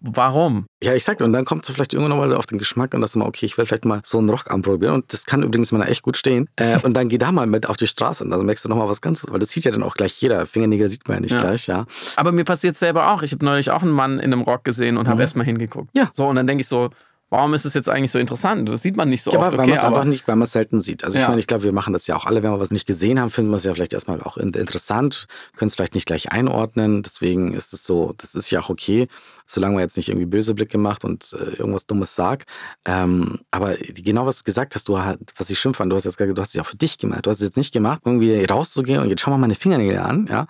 Warum? 0.00 0.66
Ja, 0.82 0.94
ich 0.94 1.04
sag, 1.04 1.20
und 1.20 1.32
dann 1.32 1.44
kommt 1.44 1.68
du 1.68 1.72
vielleicht 1.72 1.94
irgendwann 1.94 2.16
mal 2.16 2.34
auf 2.34 2.46
den 2.46 2.58
Geschmack 2.58 2.94
und 2.94 3.00
das 3.00 3.16
mal, 3.16 3.26
okay, 3.26 3.46
ich 3.46 3.58
will 3.58 3.66
vielleicht 3.66 3.84
mal 3.84 4.00
so 4.04 4.18
einen 4.18 4.30
Rock 4.30 4.50
anprobieren. 4.50 4.94
Und 4.94 5.12
das 5.12 5.26
kann 5.26 5.42
übrigens 5.42 5.72
mal 5.72 5.82
echt 5.86 6.02
gut 6.02 6.16
stehen. 6.16 6.48
Äh, 6.56 6.78
und 6.82 6.94
dann 6.94 7.08
geh 7.08 7.18
da 7.18 7.32
mal 7.32 7.46
mit 7.46 7.68
auf 7.68 7.76
die 7.76 7.86
Straße 7.86 8.24
und 8.24 8.30
dann 8.30 8.44
merkst 8.44 8.64
du 8.64 8.68
nochmal 8.68 8.88
was 8.88 9.00
ganz, 9.00 9.22
weil 9.28 9.40
das 9.40 9.50
sieht 9.50 9.64
ja 9.64 9.70
dann 9.70 9.82
auch 9.82 9.94
gleich 9.94 10.20
jeder. 10.20 10.46
Fingernägel 10.46 10.88
sieht 10.88 11.06
man 11.08 11.16
ja 11.16 11.20
nicht 11.20 11.32
ja. 11.32 11.38
gleich, 11.38 11.66
ja. 11.66 11.86
Aber 12.16 12.32
mir 12.32 12.44
passiert 12.44 12.74
es 12.74 12.80
selber 12.80 13.12
auch. 13.12 13.22
Ich 13.22 13.32
habe 13.32 13.44
neulich 13.44 13.70
auch 13.70 13.82
einen 13.82 13.92
Mann 13.92 14.18
in 14.18 14.32
einem 14.32 14.42
Rock 14.42 14.64
gesehen 14.64 14.96
und 14.96 15.06
mhm. 15.06 15.10
habe 15.10 15.22
erst 15.22 15.36
mal 15.36 15.44
hingeguckt. 15.44 15.90
Ja. 15.94 16.10
So, 16.12 16.26
und 16.26 16.36
dann 16.36 16.46
denke 16.46 16.62
ich 16.62 16.68
so, 16.68 16.90
Warum 17.30 17.52
ist 17.52 17.66
es 17.66 17.74
jetzt 17.74 17.90
eigentlich 17.90 18.10
so 18.10 18.18
interessant? 18.18 18.68
Das 18.70 18.82
sieht 18.82 18.96
man 18.96 19.10
nicht 19.10 19.22
so 19.22 19.30
ja, 19.30 19.38
oft. 19.38 19.52
Weil 19.52 19.60
okay, 19.60 19.68
man 19.68 19.78
es 19.78 19.84
einfach 19.84 20.04
nicht, 20.04 20.26
weil 20.26 20.36
man 20.36 20.44
es 20.44 20.52
selten 20.52 20.80
sieht. 20.80 21.04
Also 21.04 21.18
ja. 21.18 21.24
ich 21.24 21.28
meine, 21.28 21.40
ich 21.40 21.46
glaube, 21.46 21.64
wir 21.64 21.72
machen 21.72 21.92
das 21.92 22.06
ja 22.06 22.16
auch 22.16 22.24
alle, 22.24 22.42
wenn 22.42 22.50
wir 22.50 22.58
was 22.58 22.70
nicht 22.70 22.86
gesehen 22.86 23.20
haben, 23.20 23.30
finden 23.30 23.50
wir 23.50 23.56
es 23.56 23.64
ja 23.64 23.74
vielleicht 23.74 23.92
erstmal 23.92 24.22
auch 24.22 24.38
interessant, 24.38 25.26
können 25.56 25.68
es 25.68 25.74
vielleicht 25.74 25.94
nicht 25.94 26.06
gleich 26.06 26.32
einordnen. 26.32 27.02
Deswegen 27.02 27.52
ist 27.52 27.74
es 27.74 27.84
so, 27.84 28.14
das 28.16 28.34
ist 28.34 28.50
ja 28.50 28.60
auch 28.60 28.70
okay, 28.70 29.08
solange 29.44 29.74
man 29.74 29.82
jetzt 29.82 29.98
nicht 29.98 30.08
irgendwie 30.08 30.26
böse 30.26 30.54
Blicke 30.54 30.78
macht 30.78 31.04
und 31.04 31.34
äh, 31.38 31.56
irgendwas 31.56 31.86
Dummes 31.86 32.14
sagt. 32.14 32.48
Ähm, 32.86 33.40
aber 33.50 33.74
genau 33.76 34.24
was 34.24 34.38
du 34.38 34.44
gesagt 34.44 34.74
hast, 34.74 34.88
du, 34.88 34.94
was 34.94 35.50
ich 35.50 35.58
schlimm 35.58 35.74
fand, 35.74 35.92
du 35.92 35.96
hast 35.96 36.04
jetzt 36.04 36.16
gesagt, 36.16 36.36
du 36.36 36.40
hast 36.40 36.48
es 36.48 36.54
ja 36.54 36.62
auch 36.62 36.66
für 36.66 36.78
dich 36.78 36.96
gemacht. 36.96 37.26
Du 37.26 37.30
hast 37.30 37.38
es 37.38 37.48
jetzt 37.48 37.58
nicht 37.58 37.74
gemacht, 37.74 38.00
irgendwie 38.06 38.42
rauszugehen 38.44 39.02
und 39.02 39.10
jetzt 39.10 39.20
schau 39.20 39.30
mal 39.30 39.38
meine 39.38 39.54
Fingernägel 39.54 39.98
an, 39.98 40.28
ja, 40.30 40.46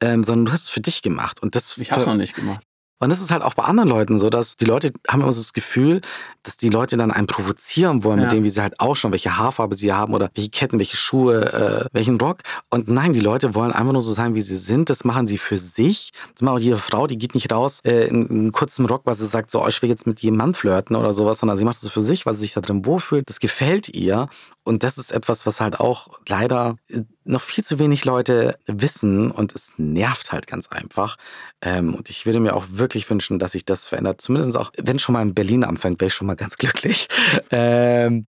ähm, 0.00 0.22
sondern 0.22 0.46
du 0.46 0.52
hast 0.52 0.62
es 0.62 0.68
für 0.68 0.80
dich 0.80 1.02
gemacht. 1.02 1.42
Und 1.42 1.56
das 1.56 1.76
ich 1.76 1.90
habe 1.90 2.02
es 2.02 2.06
noch 2.06 2.14
nicht 2.14 2.36
gemacht. 2.36 2.64
Und 3.00 3.08
das 3.10 3.20
ist 3.20 3.30
halt 3.30 3.42
auch 3.42 3.54
bei 3.54 3.64
anderen 3.64 3.88
Leuten 3.88 4.18
so, 4.18 4.28
dass 4.28 4.56
die 4.56 4.66
Leute 4.66 4.92
haben 5.08 5.22
immer 5.22 5.32
so 5.32 5.40
das 5.40 5.54
Gefühl, 5.54 6.02
dass 6.42 6.58
die 6.58 6.68
Leute 6.68 6.96
dann 6.98 7.10
einen 7.10 7.26
provozieren 7.26 8.04
wollen, 8.04 8.18
ja. 8.18 8.24
mit 8.24 8.32
dem, 8.32 8.44
wie 8.44 8.48
sie 8.50 8.60
halt 8.60 8.78
ausschauen, 8.78 9.12
welche 9.12 9.38
Haarfarbe 9.38 9.74
sie 9.74 9.92
haben 9.92 10.12
oder 10.12 10.30
welche 10.34 10.50
Ketten, 10.50 10.78
welche 10.78 10.96
Schuhe, 10.96 11.52
äh, 11.52 11.88
welchen 11.92 12.20
Rock. 12.20 12.38
Und 12.68 12.88
nein, 12.88 13.14
die 13.14 13.20
Leute 13.20 13.54
wollen 13.54 13.72
einfach 13.72 13.94
nur 13.94 14.02
so 14.02 14.12
sein, 14.12 14.34
wie 14.34 14.40
sie 14.42 14.56
sind. 14.56 14.90
Das 14.90 15.04
machen 15.04 15.26
sie 15.26 15.38
für 15.38 15.58
sich. 15.58 16.12
Das 16.34 16.42
macht 16.42 16.56
auch 16.56 16.60
jede 16.60 16.76
Frau, 16.76 17.06
die 17.06 17.16
geht 17.16 17.34
nicht 17.34 17.50
raus 17.50 17.80
äh, 17.84 18.06
in, 18.06 18.26
in 18.26 18.38
einem 18.38 18.52
kurzen 18.52 18.84
Rock, 18.84 19.02
weil 19.06 19.14
sie 19.14 19.26
sagt, 19.26 19.50
so, 19.50 19.64
oh, 19.64 19.68
ich 19.68 19.80
will 19.80 19.88
jetzt 19.88 20.06
mit 20.06 20.20
jedem 20.20 20.36
Mann 20.36 20.54
flirten 20.54 20.94
oder 20.94 21.14
sowas, 21.14 21.38
sondern 21.38 21.56
sie 21.56 21.64
macht 21.64 21.82
das 21.82 21.90
für 21.90 22.02
sich, 22.02 22.26
weil 22.26 22.34
sie 22.34 22.40
sich 22.40 22.52
da 22.52 22.60
drin 22.60 22.84
wohlfühlt. 22.84 23.28
Das 23.28 23.40
gefällt 23.40 23.88
ihr. 23.88 24.28
Und 24.62 24.82
das 24.84 24.98
ist 24.98 25.10
etwas, 25.12 25.46
was 25.46 25.60
halt 25.60 25.80
auch 25.80 26.08
leider 26.28 26.76
äh, 26.88 27.00
noch 27.24 27.40
viel 27.40 27.64
zu 27.64 27.78
wenig 27.78 28.04
Leute 28.04 28.58
wissen 28.66 29.30
und 29.30 29.54
es 29.54 29.72
nervt 29.78 30.32
halt 30.32 30.46
ganz 30.46 30.68
einfach. 30.68 31.16
Ähm, 31.62 31.94
und 31.94 32.10
ich 32.10 32.26
würde 32.26 32.40
mir 32.40 32.54
auch 32.54 32.64
wirklich 32.68 33.08
wünschen, 33.08 33.38
dass 33.38 33.52
sich 33.52 33.64
das 33.64 33.86
verändert. 33.86 34.20
Zumindest 34.20 34.56
auch, 34.56 34.70
wenn 34.78 34.98
schon 34.98 35.14
mal 35.14 35.22
in 35.22 35.34
Berlin 35.34 35.64
anfängt, 35.64 36.00
wäre 36.00 36.08
ich 36.08 36.14
schon 36.14 36.26
mal 36.26 36.36
ganz 36.36 36.56
glücklich. 36.58 37.08
Ähm, 37.50 38.26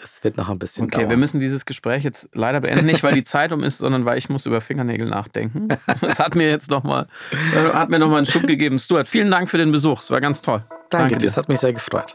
das 0.00 0.24
wird 0.24 0.36
noch 0.36 0.48
ein 0.48 0.58
bisschen 0.58 0.86
Okay, 0.86 0.98
dauern. 0.98 1.10
wir 1.10 1.16
müssen 1.16 1.38
dieses 1.38 1.66
Gespräch 1.66 2.02
jetzt 2.02 2.28
leider 2.32 2.60
beenden. 2.60 2.84
Nicht, 2.86 3.04
weil 3.04 3.14
die 3.14 3.22
Zeit 3.22 3.52
um 3.52 3.62
ist, 3.62 3.78
sondern 3.78 4.04
weil 4.04 4.18
ich 4.18 4.28
muss 4.28 4.44
über 4.44 4.60
Fingernägel 4.60 5.08
nachdenken. 5.08 5.68
Das 6.00 6.18
hat 6.18 6.34
mir 6.34 6.48
jetzt 6.50 6.68
nochmal, 6.70 7.06
äh, 7.54 7.72
hat 7.72 7.90
mir 7.90 7.98
nochmal 8.00 8.18
einen 8.18 8.26
Schub 8.26 8.46
gegeben. 8.46 8.78
Stuart, 8.80 9.06
vielen 9.06 9.30
Dank 9.30 9.48
für 9.48 9.58
den 9.58 9.70
Besuch. 9.70 10.00
Es 10.00 10.10
war 10.10 10.20
ganz 10.20 10.42
toll. 10.42 10.64
Danke, 10.68 10.88
Danke 10.90 11.18
dir. 11.18 11.26
Das 11.26 11.36
hat 11.36 11.48
mich 11.48 11.60
sehr 11.60 11.72
gefreut. 11.72 12.14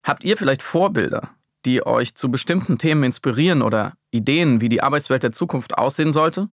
Habt 0.04 0.24
ihr 0.24 0.36
vielleicht 0.36 0.62
Vorbilder, 0.62 1.30
die 1.64 1.84
euch 1.84 2.14
zu 2.14 2.30
bestimmten 2.30 2.78
Themen 2.78 3.04
inspirieren 3.04 3.62
oder 3.62 3.94
Ideen, 4.10 4.60
wie 4.60 4.68
die 4.68 4.82
Arbeitswelt 4.82 5.22
der 5.22 5.32
Zukunft 5.32 5.78
aussehen 5.78 6.12
sollte? 6.12 6.48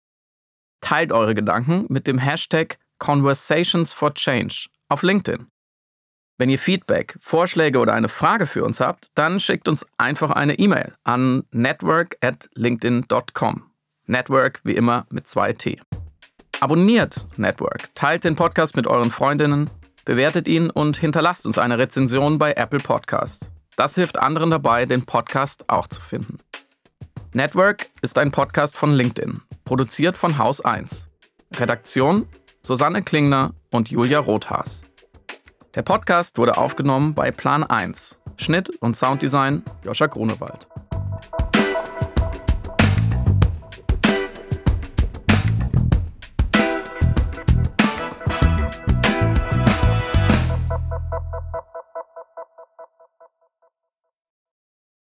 Teilt 0.81 1.11
eure 1.11 1.35
Gedanken 1.35 1.85
mit 1.89 2.07
dem 2.07 2.17
Hashtag 2.17 2.77
Conversations 2.99 3.93
for 3.93 4.13
Change 4.13 4.67
auf 4.89 5.01
LinkedIn. 5.01 5.47
Wenn 6.37 6.49
ihr 6.49 6.57
Feedback, 6.57 7.15
Vorschläge 7.19 7.77
oder 7.79 7.93
eine 7.93 8.09
Frage 8.09 8.47
für 8.47 8.63
uns 8.63 8.79
habt, 8.79 9.11
dann 9.13 9.39
schickt 9.39 9.67
uns 9.67 9.85
einfach 9.97 10.31
eine 10.31 10.57
E-Mail 10.57 10.93
an 11.03 11.43
network 11.51 12.17
at 12.21 12.49
linkedin.com. 12.55 13.69
Network 14.07 14.59
wie 14.63 14.73
immer 14.73 15.05
mit 15.11 15.27
zwei 15.27 15.53
T. 15.53 15.79
Abonniert 16.59 17.27
Network, 17.37 17.93
teilt 17.93 18.23
den 18.23 18.35
Podcast 18.35 18.75
mit 18.75 18.87
euren 18.87 19.11
Freundinnen, 19.11 19.69
bewertet 20.05 20.47
ihn 20.47 20.69
und 20.69 20.97
hinterlasst 20.97 21.45
uns 21.45 21.57
eine 21.57 21.77
Rezension 21.77 22.39
bei 22.39 22.53
Apple 22.53 22.79
Podcasts. 22.79 23.51
Das 23.75 23.95
hilft 23.95 24.19
anderen 24.19 24.49
dabei, 24.49 24.85
den 24.85 25.05
Podcast 25.05 25.69
auch 25.69 25.87
zu 25.87 26.01
finden. 26.01 26.37
Network 27.33 27.89
ist 28.01 28.17
ein 28.17 28.31
Podcast 28.31 28.75
von 28.75 28.91
LinkedIn, 28.91 29.39
produziert 29.65 30.17
von 30.17 30.37
Haus 30.37 30.61
1. 30.61 31.09
Redaktion 31.55 32.27
Susanne 32.63 33.03
Klingner 33.03 33.53
und 33.71 33.91
Julia 33.91 34.19
Rothaas. 34.19 34.83
Der 35.75 35.81
Podcast 35.81 36.37
wurde 36.37 36.57
aufgenommen 36.57 37.15
bei 37.15 37.31
Plan 37.31 37.63
1. 37.63 38.21
Schnitt 38.37 38.69
und 38.81 38.95
Sounddesign 38.95 39.63
Joscha 39.83 40.05
Grunewald. 40.05 40.67